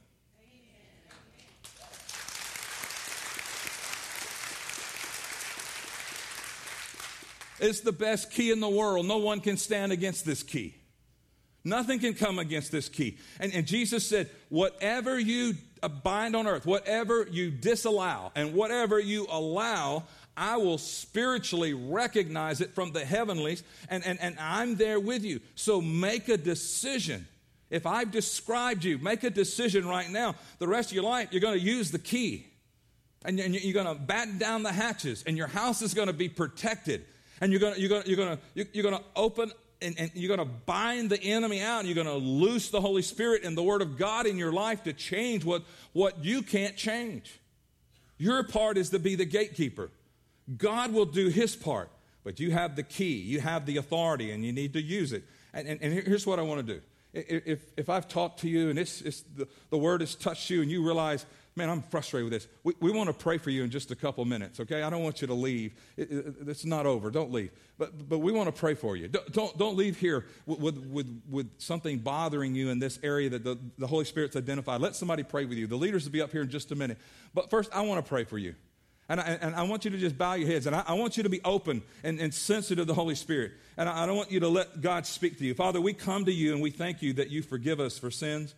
It's 7.61 7.81
the 7.81 7.91
best 7.91 8.31
key 8.31 8.51
in 8.51 8.59
the 8.61 8.69
world. 8.69 9.05
No 9.05 9.17
one 9.17 9.41
can 9.41 9.57
stand 9.57 9.91
against 9.91 10.25
this 10.25 10.43
key. 10.43 10.75
Nothing 11.65 11.99
can 11.99 12.13
come 12.13 12.39
against 12.39 12.71
this 12.71 12.87
key. 12.87 13.17
And, 13.39 13.53
and 13.53 13.67
Jesus 13.67 14.07
said, 14.07 14.29
whatever 14.47 15.19
you 15.19 15.55
bind 15.87 16.35
on 16.35 16.47
earth, 16.47 16.65
whatever 16.65 17.25
you 17.31 17.51
disallow, 17.51 18.33
and 18.35 18.53
whatever 18.53 18.99
you 18.99 19.27
allow, 19.29 20.03
I 20.35 20.57
will 20.57 20.77
spiritually 20.77 21.73
recognize 21.73 22.59
it 22.59 22.73
from 22.75 22.91
the 22.91 23.05
heavenlies, 23.05 23.63
and, 23.87 24.05
and, 24.05 24.19
and 24.19 24.37
I'm 24.39 24.75
there 24.75 24.99
with 24.99 25.23
you. 25.23 25.39
So 25.55 25.79
make 25.81 26.27
a 26.27 26.37
decision. 26.37 27.27
If 27.69 27.85
I've 27.85 28.11
described 28.11 28.83
you, 28.83 28.97
make 28.97 29.23
a 29.23 29.29
decision 29.29 29.87
right 29.87 30.09
now. 30.09 30.35
The 30.57 30.67
rest 30.67 30.89
of 30.89 30.95
your 30.95 31.03
life, 31.03 31.29
you're 31.31 31.41
going 31.41 31.59
to 31.59 31.65
use 31.65 31.91
the 31.91 31.99
key. 31.99 32.47
And 33.25 33.37
you're 33.37 33.73
going 33.73 33.95
to 33.95 34.01
batten 34.01 34.37
down 34.37 34.63
the 34.63 34.71
hatches, 34.71 35.23
and 35.27 35.37
your 35.37 35.47
house 35.47 35.81
is 35.81 35.93
going 35.93 36.07
to 36.07 36.13
be 36.13 36.29
protected. 36.29 37.05
And 37.41 37.51
you're 37.51 37.59
going 37.59 37.75
to, 37.75 37.79
you're 37.79 37.89
going 37.89 38.03
to, 38.03 38.09
you're 38.09 38.17
going 38.17 38.37
to, 38.37 38.67
you're 38.73 38.83
going 38.83 38.97
to 38.97 39.03
open 39.15 39.51
and, 39.81 39.95
and, 39.97 40.11
you're 40.13 40.35
going 40.35 40.47
to 40.47 40.53
bind 40.65 41.09
the 41.09 41.21
enemy 41.21 41.61
out 41.61 41.79
and 41.79 41.87
you're 41.87 42.03
going 42.03 42.07
to 42.07 42.25
loose 42.25 42.69
the 42.69 42.81
Holy 42.81 43.01
Spirit 43.01 43.43
and 43.43 43.57
the 43.57 43.63
Word 43.63 43.81
of 43.81 43.97
God 43.97 44.25
in 44.25 44.37
your 44.37 44.51
life 44.51 44.83
to 44.83 44.93
change 44.93 45.45
what, 45.45 45.63
what 45.93 46.23
you 46.23 46.41
can't 46.41 46.75
change. 46.75 47.39
Your 48.17 48.43
part 48.43 48.77
is 48.77 48.89
to 48.89 48.99
be 48.99 49.15
the 49.15 49.25
gatekeeper. 49.25 49.89
God 50.57 50.91
will 50.91 51.05
do 51.05 51.27
His 51.27 51.55
part, 51.55 51.89
but 52.23 52.39
you 52.39 52.51
have 52.51 52.75
the 52.75 52.83
key, 52.83 53.15
you 53.15 53.39
have 53.39 53.65
the 53.65 53.77
authority, 53.77 54.31
and 54.31 54.43
you 54.43 54.51
need 54.51 54.73
to 54.73 54.81
use 54.81 55.13
it. 55.13 55.23
And, 55.53 55.67
and, 55.67 55.81
and 55.81 55.93
here's 55.93 56.27
what 56.27 56.39
I 56.39 56.41
want 56.41 56.65
to 56.65 56.73
do. 56.73 56.81
If, 57.13 57.61
if 57.75 57.89
I've 57.89 58.07
talked 58.07 58.41
to 58.41 58.49
you 58.49 58.69
and 58.69 58.77
it's, 58.77 59.01
it's 59.01 59.23
the, 59.35 59.47
the 59.71 59.77
Word 59.77 60.01
has 60.01 60.13
touched 60.13 60.49
you 60.49 60.61
and 60.61 60.69
you 60.69 60.85
realize, 60.85 61.25
man, 61.59 61.69
I'm 61.69 61.81
frustrated 61.83 62.31
with 62.31 62.41
this. 62.41 62.51
We, 62.63 62.73
we 62.79 62.91
want 62.91 63.07
to 63.07 63.13
pray 63.13 63.37
for 63.37 63.49
you 63.49 63.63
in 63.63 63.69
just 63.69 63.91
a 63.91 63.95
couple 63.95 64.23
minutes, 64.25 64.59
okay? 64.61 64.81
I 64.81 64.89
don't 64.89 65.03
want 65.03 65.21
you 65.21 65.27
to 65.27 65.33
leave. 65.33 65.73
It, 65.97 66.09
it, 66.09 66.35
it's 66.47 66.65
not 66.65 66.85
over. 66.85 67.11
Don't 67.11 67.31
leave. 67.31 67.51
But, 67.77 68.09
but 68.09 68.19
we 68.19 68.31
want 68.31 68.47
to 68.47 68.57
pray 68.57 68.73
for 68.73 68.95
you. 68.95 69.09
Don't, 69.09 69.31
don't, 69.31 69.57
don't 69.57 69.77
leave 69.77 69.97
here 69.97 70.25
with, 70.45 70.59
with, 70.59 70.77
with, 70.87 71.21
with, 71.29 71.51
something 71.59 71.99
bothering 71.99 72.55
you 72.55 72.69
in 72.69 72.79
this 72.79 72.97
area 73.03 73.29
that 73.29 73.43
the, 73.43 73.59
the 73.77 73.87
Holy 73.87 74.05
Spirit's 74.05 74.35
identified. 74.35 74.81
Let 74.81 74.95
somebody 74.95 75.23
pray 75.23 75.45
with 75.45 75.57
you. 75.57 75.67
The 75.67 75.75
leaders 75.75 76.05
will 76.05 76.11
be 76.11 76.21
up 76.21 76.31
here 76.31 76.41
in 76.41 76.49
just 76.49 76.71
a 76.71 76.75
minute. 76.75 76.97
But 77.33 77.49
first, 77.49 77.69
I 77.73 77.81
want 77.81 78.03
to 78.03 78.09
pray 78.09 78.23
for 78.23 78.37
you. 78.37 78.55
And 79.09 79.19
I, 79.19 79.23
and 79.41 79.55
I 79.55 79.63
want 79.63 79.85
you 79.85 79.91
to 79.91 79.97
just 79.97 80.17
bow 80.17 80.35
your 80.35 80.47
heads. 80.47 80.65
And 80.65 80.75
I, 80.75 80.83
I 80.87 80.93
want 80.93 81.17
you 81.17 81.23
to 81.23 81.29
be 81.29 81.41
open 81.43 81.81
and, 82.03 82.19
and 82.19 82.33
sensitive 82.33 82.83
to 82.83 82.85
the 82.85 82.93
Holy 82.93 83.15
Spirit. 83.15 83.51
And 83.75 83.89
I, 83.89 84.03
I 84.03 84.05
don't 84.05 84.15
want 84.15 84.31
you 84.31 84.39
to 84.39 84.47
let 84.47 84.81
God 84.81 85.05
speak 85.05 85.37
to 85.39 85.45
you. 85.45 85.53
Father, 85.53 85.81
we 85.81 85.93
come 85.93 86.25
to 86.25 86.31
you 86.31 86.53
and 86.53 86.61
we 86.61 86.71
thank 86.71 87.01
you 87.01 87.13
that 87.13 87.29
you 87.29 87.41
forgive 87.41 87.79
us 87.79 87.97
for 87.97 88.09
sins 88.09 88.55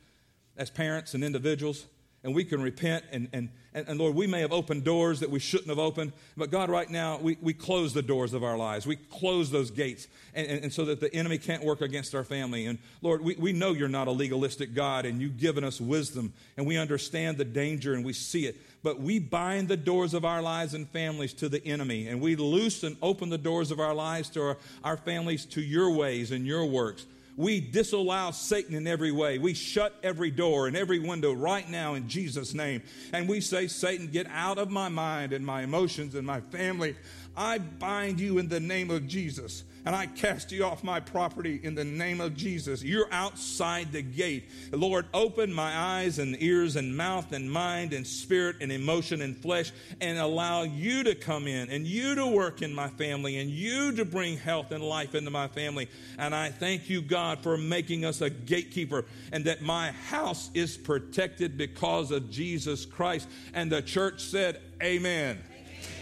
as 0.57 0.69
parents 0.69 1.13
and 1.13 1.23
individuals 1.23 1.85
and 2.23 2.35
we 2.35 2.43
can 2.43 2.61
repent. 2.61 3.03
And, 3.11 3.27
and, 3.33 3.49
and, 3.73 3.87
and, 3.87 3.99
Lord, 3.99 4.15
we 4.15 4.27
may 4.27 4.41
have 4.41 4.51
opened 4.51 4.83
doors 4.83 5.21
that 5.21 5.29
we 5.29 5.39
shouldn't 5.39 5.69
have 5.69 5.79
opened, 5.79 6.13
but 6.37 6.51
God, 6.51 6.69
right 6.69 6.89
now, 6.89 7.17
we, 7.17 7.37
we 7.41 7.53
close 7.53 7.93
the 7.93 8.01
doors 8.01 8.33
of 8.33 8.43
our 8.43 8.57
lives. 8.57 8.85
We 8.85 8.97
close 8.97 9.49
those 9.49 9.71
gates, 9.71 10.07
and, 10.33 10.47
and, 10.47 10.63
and 10.65 10.73
so 10.73 10.85
that 10.85 10.99
the 10.99 11.13
enemy 11.13 11.37
can't 11.37 11.63
work 11.63 11.81
against 11.81 12.13
our 12.13 12.23
family. 12.23 12.65
And 12.67 12.79
Lord, 13.01 13.21
we, 13.21 13.35
we 13.35 13.53
know 13.53 13.71
you're 13.71 13.87
not 13.87 14.07
a 14.07 14.11
legalistic 14.11 14.73
God, 14.73 15.05
and 15.05 15.21
you've 15.21 15.37
given 15.39 15.63
us 15.63 15.81
wisdom, 15.81 16.33
and 16.57 16.67
we 16.67 16.77
understand 16.77 17.37
the 17.37 17.45
danger 17.45 17.93
and 17.93 18.05
we 18.05 18.13
see 18.13 18.45
it. 18.45 18.57
But 18.83 18.99
we 18.99 19.19
bind 19.19 19.67
the 19.67 19.77
doors 19.77 20.13
of 20.13 20.25
our 20.25 20.41
lives 20.41 20.73
and 20.73 20.89
families 20.89 21.33
to 21.35 21.49
the 21.49 21.65
enemy, 21.65 22.07
and 22.07 22.19
we 22.19 22.35
loose 22.35 22.83
and 22.83 22.97
open 23.01 23.29
the 23.29 23.37
doors 23.37 23.71
of 23.71 23.79
our 23.79 23.93
lives 23.93 24.29
to 24.31 24.41
our, 24.41 24.57
our 24.83 24.97
families 24.97 25.45
to 25.47 25.61
your 25.61 25.91
ways 25.91 26.31
and 26.31 26.45
your 26.45 26.65
works. 26.65 27.05
We 27.37 27.61
disallow 27.61 28.31
Satan 28.31 28.75
in 28.75 28.87
every 28.87 29.11
way. 29.11 29.37
We 29.37 29.53
shut 29.53 29.95
every 30.03 30.31
door 30.31 30.67
and 30.67 30.75
every 30.75 30.99
window 30.99 31.33
right 31.33 31.67
now 31.69 31.93
in 31.93 32.07
Jesus' 32.07 32.53
name. 32.53 32.83
And 33.13 33.27
we 33.27 33.41
say, 33.41 33.67
Satan, 33.67 34.07
get 34.07 34.27
out 34.27 34.57
of 34.57 34.69
my 34.69 34.89
mind 34.89 35.33
and 35.33 35.45
my 35.45 35.63
emotions 35.63 36.15
and 36.15 36.27
my 36.27 36.41
family. 36.41 36.95
I 37.35 37.57
bind 37.57 38.19
you 38.19 38.37
in 38.37 38.49
the 38.49 38.59
name 38.59 38.89
of 38.89 39.07
Jesus 39.07 39.63
and 39.85 39.95
I 39.95 40.05
cast 40.05 40.51
you 40.51 40.63
off 40.63 40.83
my 40.83 40.99
property 40.99 41.59
in 41.63 41.73
the 41.73 41.83
name 41.83 42.21
of 42.21 42.35
Jesus. 42.35 42.83
You're 42.83 43.11
outside 43.11 43.91
the 43.91 44.03
gate. 44.03 44.49
Lord, 44.71 45.07
open 45.13 45.51
my 45.51 45.75
eyes 45.75 46.19
and 46.19 46.37
ears 46.41 46.75
and 46.75 46.95
mouth 46.95 47.31
and 47.31 47.51
mind 47.51 47.93
and 47.93 48.05
spirit 48.05 48.57
and 48.61 48.71
emotion 48.71 49.21
and 49.21 49.35
flesh 49.35 49.71
and 49.99 50.19
allow 50.19 50.63
you 50.63 51.03
to 51.03 51.15
come 51.15 51.47
in 51.47 51.69
and 51.69 51.87
you 51.87 52.13
to 52.15 52.27
work 52.27 52.61
in 52.61 52.73
my 52.73 52.89
family 52.89 53.37
and 53.37 53.49
you 53.49 53.91
to 53.93 54.05
bring 54.05 54.37
health 54.37 54.71
and 54.71 54.83
life 54.83 55.15
into 55.15 55.31
my 55.31 55.47
family. 55.47 55.89
And 56.19 56.35
I 56.35 56.49
thank 56.49 56.89
you, 56.89 57.01
God, 57.01 57.39
for 57.41 57.57
making 57.57 58.05
us 58.05 58.21
a 58.21 58.29
gatekeeper 58.29 59.05
and 59.31 59.45
that 59.45 59.63
my 59.63 59.91
house 59.91 60.51
is 60.53 60.77
protected 60.77 61.57
because 61.57 62.11
of 62.11 62.29
Jesus 62.29 62.85
Christ. 62.85 63.27
And 63.53 63.71
the 63.71 63.81
church 63.81 64.21
said, 64.21 64.61
Amen. 64.83 65.39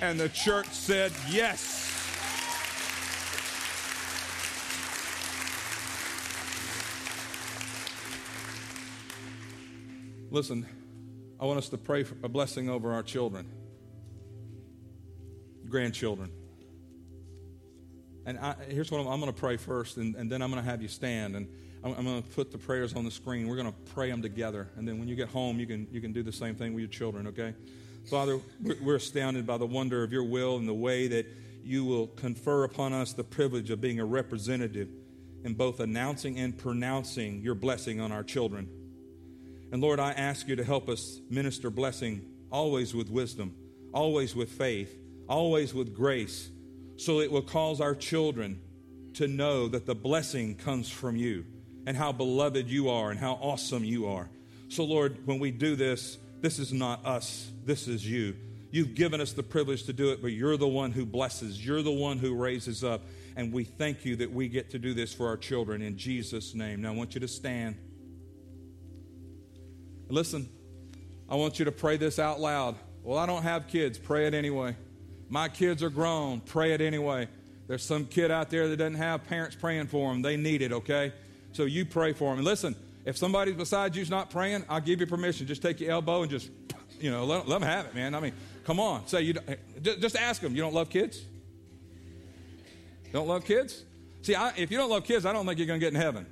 And 0.01 0.19
the 0.19 0.29
church 0.29 0.67
said, 0.67 1.11
Yes. 1.29 1.87
Listen, 10.31 10.65
I 11.39 11.45
want 11.45 11.57
us 11.57 11.69
to 11.69 11.77
pray 11.77 12.03
for 12.03 12.15
a 12.23 12.29
blessing 12.29 12.69
over 12.69 12.93
our 12.93 13.01
children, 13.01 13.47
grandchildren. 15.67 16.31
And 18.25 18.37
I, 18.37 18.55
here's 18.69 18.91
what 18.91 19.01
I'm, 19.01 19.07
I'm 19.07 19.19
going 19.19 19.33
to 19.33 19.39
pray 19.39 19.57
first, 19.57 19.97
and, 19.97 20.15
and, 20.15 20.31
then 20.31 20.43
I'm 20.43 20.51
going 20.51 20.63
to 20.63 20.69
have 20.69 20.83
you 20.83 20.87
stand, 20.87 21.35
and 21.35 21.47
I'm, 21.83 21.95
I'm 21.95 22.05
going 22.05 22.21
to 22.21 22.29
put 22.29 22.51
the 22.51 22.59
prayers 22.59 22.93
on 22.93 23.05
the 23.05 23.11
screen. 23.11 23.47
We're 23.47 23.55
going 23.55 23.71
to 23.71 23.91
pray 23.93 24.11
them 24.11 24.21
together, 24.21 24.69
and 24.75 24.87
then 24.87 24.99
when 24.99 25.07
you 25.07 25.15
get 25.15 25.29
home, 25.29 25.59
you 25.59 25.65
can 25.65 25.87
you 25.91 25.99
can 25.99 26.13
do 26.13 26.21
the 26.21 26.31
same 26.31 26.53
thing 26.53 26.73
with 26.73 26.81
your 26.81 26.89
children. 26.89 27.25
Okay, 27.27 27.55
Father, 28.07 28.39
we're, 28.61 28.95
astounded 28.95 29.45
by 29.45 29.57
the 29.57 29.65
wonder 29.65 30.03
of 30.03 30.11
your 30.11 30.23
will 30.23 30.57
and 30.57 30.67
the 30.67 30.73
way 30.73 31.07
that 31.07 31.27
you 31.63 31.85
will 31.85 32.07
confer 32.07 32.63
upon 32.63 32.93
us 32.93 33.13
the 33.13 33.23
privilege 33.23 33.69
of 33.69 33.81
being 33.81 33.99
a 33.99 34.05
representative 34.05 34.89
in 35.43 35.53
both 35.53 35.79
announcing 35.79 36.39
and 36.39 36.57
pronouncing 36.57 37.41
your 37.41 37.55
blessing 37.55 37.99
on 37.99 38.11
our 38.11 38.23
children. 38.23 38.67
And 39.71 39.81
Lord, 39.81 39.99
I 39.99 40.11
ask 40.11 40.47
you 40.47 40.55
to 40.55 40.63
help 40.63 40.89
us 40.89 41.19
minister 41.29 41.69
blessing 41.69 42.25
always 42.51 42.93
with 42.95 43.09
wisdom, 43.09 43.55
always 43.93 44.35
with 44.35 44.49
faith, 44.49 44.97
always 45.27 45.73
with 45.73 45.93
grace, 45.93 46.49
so 46.97 47.19
it 47.19 47.31
will 47.31 47.43
cause 47.43 47.79
our 47.79 47.95
children 47.95 48.59
to 49.13 49.27
know 49.27 49.67
that 49.67 49.85
the 49.85 49.95
blessing 49.95 50.55
comes 50.55 50.89
from 50.89 51.15
you 51.15 51.45
and 51.85 51.95
how 51.95 52.11
beloved 52.11 52.69
you 52.69 52.89
are 52.89 53.11
and 53.11 53.19
how 53.19 53.33
awesome 53.33 53.83
you 53.83 54.07
are. 54.07 54.29
So, 54.69 54.83
Lord, 54.83 55.17
when 55.25 55.39
we 55.39 55.51
do 55.51 55.75
this, 55.75 56.17
this 56.41 56.59
is 56.59 56.71
not 56.71 57.05
us, 57.05 57.51
this 57.65 57.87
is 57.87 58.09
you. 58.09 58.35
You've 58.71 58.93
given 58.93 59.19
us 59.19 59.33
the 59.33 59.43
privilege 59.43 59.83
to 59.83 59.93
do 59.93 60.11
it, 60.11 60.21
but 60.21 60.31
you're 60.31 60.57
the 60.57 60.67
one 60.67 60.91
who 60.91 61.05
blesses, 61.05 61.65
you're 61.65 61.81
the 61.81 61.91
one 61.91 62.17
who 62.17 62.35
raises 62.35 62.83
up. 62.83 63.01
And 63.35 63.53
we 63.53 63.63
thank 63.63 64.05
you 64.05 64.17
that 64.17 64.31
we 64.31 64.47
get 64.47 64.71
to 64.71 64.79
do 64.79 64.93
this 64.93 65.13
for 65.13 65.27
our 65.27 65.37
children 65.37 65.81
in 65.81 65.97
Jesus' 65.97 66.53
name. 66.53 66.81
Now, 66.81 66.89
I 66.89 66.95
want 66.95 67.13
you 67.15 67.21
to 67.21 67.27
stand. 67.27 67.77
Listen, 70.09 70.49
I 71.29 71.35
want 71.35 71.59
you 71.59 71.65
to 71.65 71.71
pray 71.71 71.97
this 71.97 72.19
out 72.19 72.39
loud. 72.39 72.75
Well, 73.03 73.17
I 73.17 73.25
don't 73.25 73.43
have 73.43 73.67
kids. 73.67 73.97
Pray 73.97 74.27
it 74.27 74.33
anyway. 74.33 74.75
My 75.29 75.47
kids 75.47 75.83
are 75.83 75.89
grown. 75.89 76.41
Pray 76.41 76.73
it 76.73 76.81
anyway. 76.81 77.27
There's 77.67 77.83
some 77.83 78.05
kid 78.05 78.31
out 78.31 78.49
there 78.49 78.67
that 78.67 78.77
doesn't 78.77 78.95
have 78.95 79.25
parents 79.25 79.55
praying 79.55 79.87
for 79.87 80.11
them. 80.11 80.21
They 80.21 80.35
need 80.35 80.61
it, 80.61 80.73
okay? 80.73 81.13
So 81.51 81.63
you 81.63 81.85
pray 81.85 82.13
for 82.13 82.29
them. 82.31 82.39
And 82.39 82.45
listen, 82.45 82.75
if 83.09 83.17
somebody 83.17 83.51
beside 83.53 83.95
you's 83.95 84.11
not 84.11 84.29
praying, 84.29 84.63
I'll 84.69 84.79
give 84.79 84.99
you 84.99 85.07
permission. 85.07 85.47
Just 85.47 85.63
take 85.63 85.79
your 85.79 85.89
elbow 85.91 86.21
and 86.21 86.29
just, 86.29 86.51
you 86.99 87.09
know, 87.09 87.25
let, 87.25 87.47
let 87.47 87.59
them 87.59 87.67
have 87.67 87.87
it, 87.87 87.95
man. 87.95 88.13
I 88.13 88.19
mean, 88.19 88.33
come 88.65 88.79
on. 88.79 89.07
Say 89.07 89.23
you 89.23 89.33
just 89.81 90.15
ask 90.15 90.41
them. 90.41 90.55
You 90.55 90.61
don't 90.61 90.75
love 90.75 90.91
kids? 90.91 91.19
Don't 93.11 93.27
love 93.27 93.45
kids? 93.45 93.83
See, 94.21 94.35
I, 94.35 94.53
if 94.57 94.69
you 94.69 94.77
don't 94.77 94.91
love 94.91 95.05
kids, 95.05 95.25
I 95.25 95.33
don't 95.33 95.47
think 95.47 95.57
you're 95.57 95.65
going 95.65 95.79
to 95.79 95.83
get 95.85 95.91
in 95.91 95.99
heaven. 95.99 96.27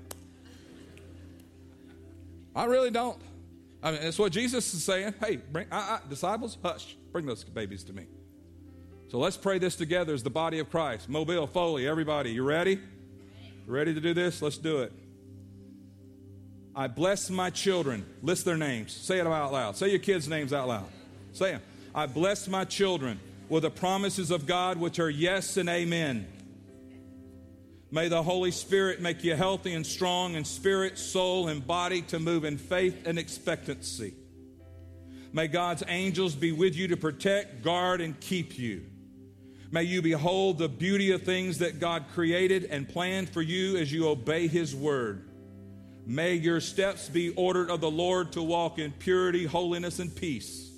I 2.55 2.65
really 2.65 2.91
don't. 2.91 3.19
I 3.81 3.91
mean, 3.91 4.01
that's 4.01 4.19
what 4.19 4.31
Jesus 4.31 4.71
is 4.73 4.83
saying. 4.83 5.15
Hey, 5.19 5.37
bring, 5.37 5.65
uh, 5.71 5.75
uh, 5.75 5.99
disciples, 6.07 6.59
hush, 6.61 6.95
bring 7.11 7.25
those 7.25 7.43
babies 7.43 7.83
to 7.85 7.93
me. 7.93 8.05
So 9.09 9.17
let's 9.17 9.37
pray 9.37 9.57
this 9.57 9.75
together 9.75 10.13
as 10.13 10.21
the 10.21 10.29
body 10.29 10.59
of 10.59 10.69
Christ. 10.69 11.09
Mobile, 11.09 11.47
Foley, 11.47 11.87
everybody, 11.87 12.31
you 12.31 12.43
ready? 12.43 12.79
Ready 13.65 13.93
to 13.95 14.01
do 14.01 14.13
this? 14.13 14.43
Let's 14.43 14.57
do 14.57 14.79
it. 14.79 14.93
I 16.77 16.85
bless 16.85 17.31
my 17.31 17.49
children. 17.49 18.05
List 18.21 18.45
their 18.45 18.55
names. 18.55 18.93
Say 18.93 19.17
it 19.17 19.25
out 19.25 19.51
loud. 19.51 19.75
Say 19.75 19.89
your 19.89 19.97
kids' 19.97 20.29
names 20.29 20.53
out 20.53 20.67
loud. 20.67 20.85
Say 21.33 21.53
them. 21.53 21.61
I 21.95 22.05
bless 22.05 22.47
my 22.47 22.65
children 22.65 23.19
with 23.49 23.63
the 23.63 23.71
promises 23.71 24.29
of 24.29 24.45
God, 24.45 24.77
which 24.77 24.99
are 24.99 25.09
yes 25.09 25.57
and 25.57 25.67
amen. 25.69 26.27
May 27.89 28.09
the 28.09 28.21
Holy 28.21 28.51
Spirit 28.51 29.01
make 29.01 29.23
you 29.23 29.35
healthy 29.35 29.73
and 29.73 29.87
strong 29.87 30.35
in 30.35 30.45
spirit, 30.45 30.99
soul, 30.99 31.47
and 31.47 31.65
body 31.65 32.03
to 32.03 32.19
move 32.19 32.43
in 32.43 32.59
faith 32.59 33.07
and 33.07 33.17
expectancy. 33.17 34.13
May 35.33 35.47
God's 35.47 35.81
angels 35.87 36.35
be 36.35 36.51
with 36.51 36.75
you 36.75 36.89
to 36.89 36.97
protect, 36.97 37.63
guard, 37.63 38.01
and 38.01 38.19
keep 38.19 38.55
you. 38.55 38.85
May 39.71 39.83
you 39.83 40.03
behold 40.03 40.59
the 40.59 40.69
beauty 40.69 41.11
of 41.11 41.23
things 41.23 41.57
that 41.57 41.79
God 41.79 42.05
created 42.13 42.65
and 42.65 42.87
planned 42.87 43.29
for 43.29 43.41
you 43.41 43.77
as 43.77 43.91
you 43.91 44.07
obey 44.09 44.47
His 44.47 44.75
word. 44.75 45.26
May 46.09 46.35
your 46.35 46.61
steps 46.61 47.09
be 47.09 47.31
ordered 47.31 47.69
of 47.69 47.81
the 47.81 47.91
Lord 47.91 48.31
to 48.31 48.41
walk 48.41 48.79
in 48.79 48.93
purity, 48.93 49.43
holiness, 49.45 49.99
and 49.99 50.15
peace. 50.15 50.71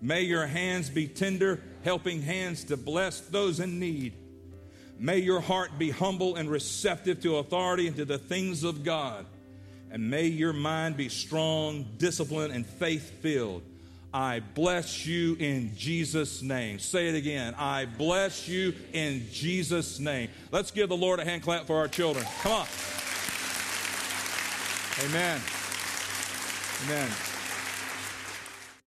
May 0.00 0.20
your 0.22 0.46
hands 0.46 0.88
be 0.88 1.08
tender, 1.08 1.60
helping 1.82 2.22
hands 2.22 2.62
to 2.64 2.76
bless 2.76 3.18
those 3.18 3.58
in 3.58 3.80
need. 3.80 4.12
May 4.96 5.18
your 5.18 5.40
heart 5.40 5.76
be 5.76 5.90
humble 5.90 6.36
and 6.36 6.48
receptive 6.48 7.20
to 7.22 7.38
authority 7.38 7.88
and 7.88 7.96
to 7.96 8.04
the 8.04 8.16
things 8.16 8.62
of 8.62 8.84
God. 8.84 9.26
And 9.90 10.08
may 10.08 10.26
your 10.26 10.52
mind 10.52 10.96
be 10.96 11.08
strong, 11.08 11.84
disciplined, 11.98 12.54
and 12.54 12.64
faith 12.64 13.10
filled. 13.22 13.62
I 14.12 14.38
bless 14.38 15.04
you 15.04 15.34
in 15.40 15.74
Jesus' 15.76 16.42
name. 16.42 16.78
Say 16.78 17.08
it 17.08 17.16
again. 17.16 17.56
I 17.58 17.86
bless 17.86 18.46
you 18.46 18.72
in 18.92 19.26
Jesus' 19.32 19.98
name. 19.98 20.28
Let's 20.52 20.70
give 20.70 20.90
the 20.90 20.96
Lord 20.96 21.18
a 21.18 21.24
hand 21.24 21.42
clap 21.42 21.66
for 21.66 21.78
our 21.78 21.88
children. 21.88 22.24
Come 22.40 22.52
on. 22.52 22.66
Amen. 25.02 25.40
Amen. 26.84 27.33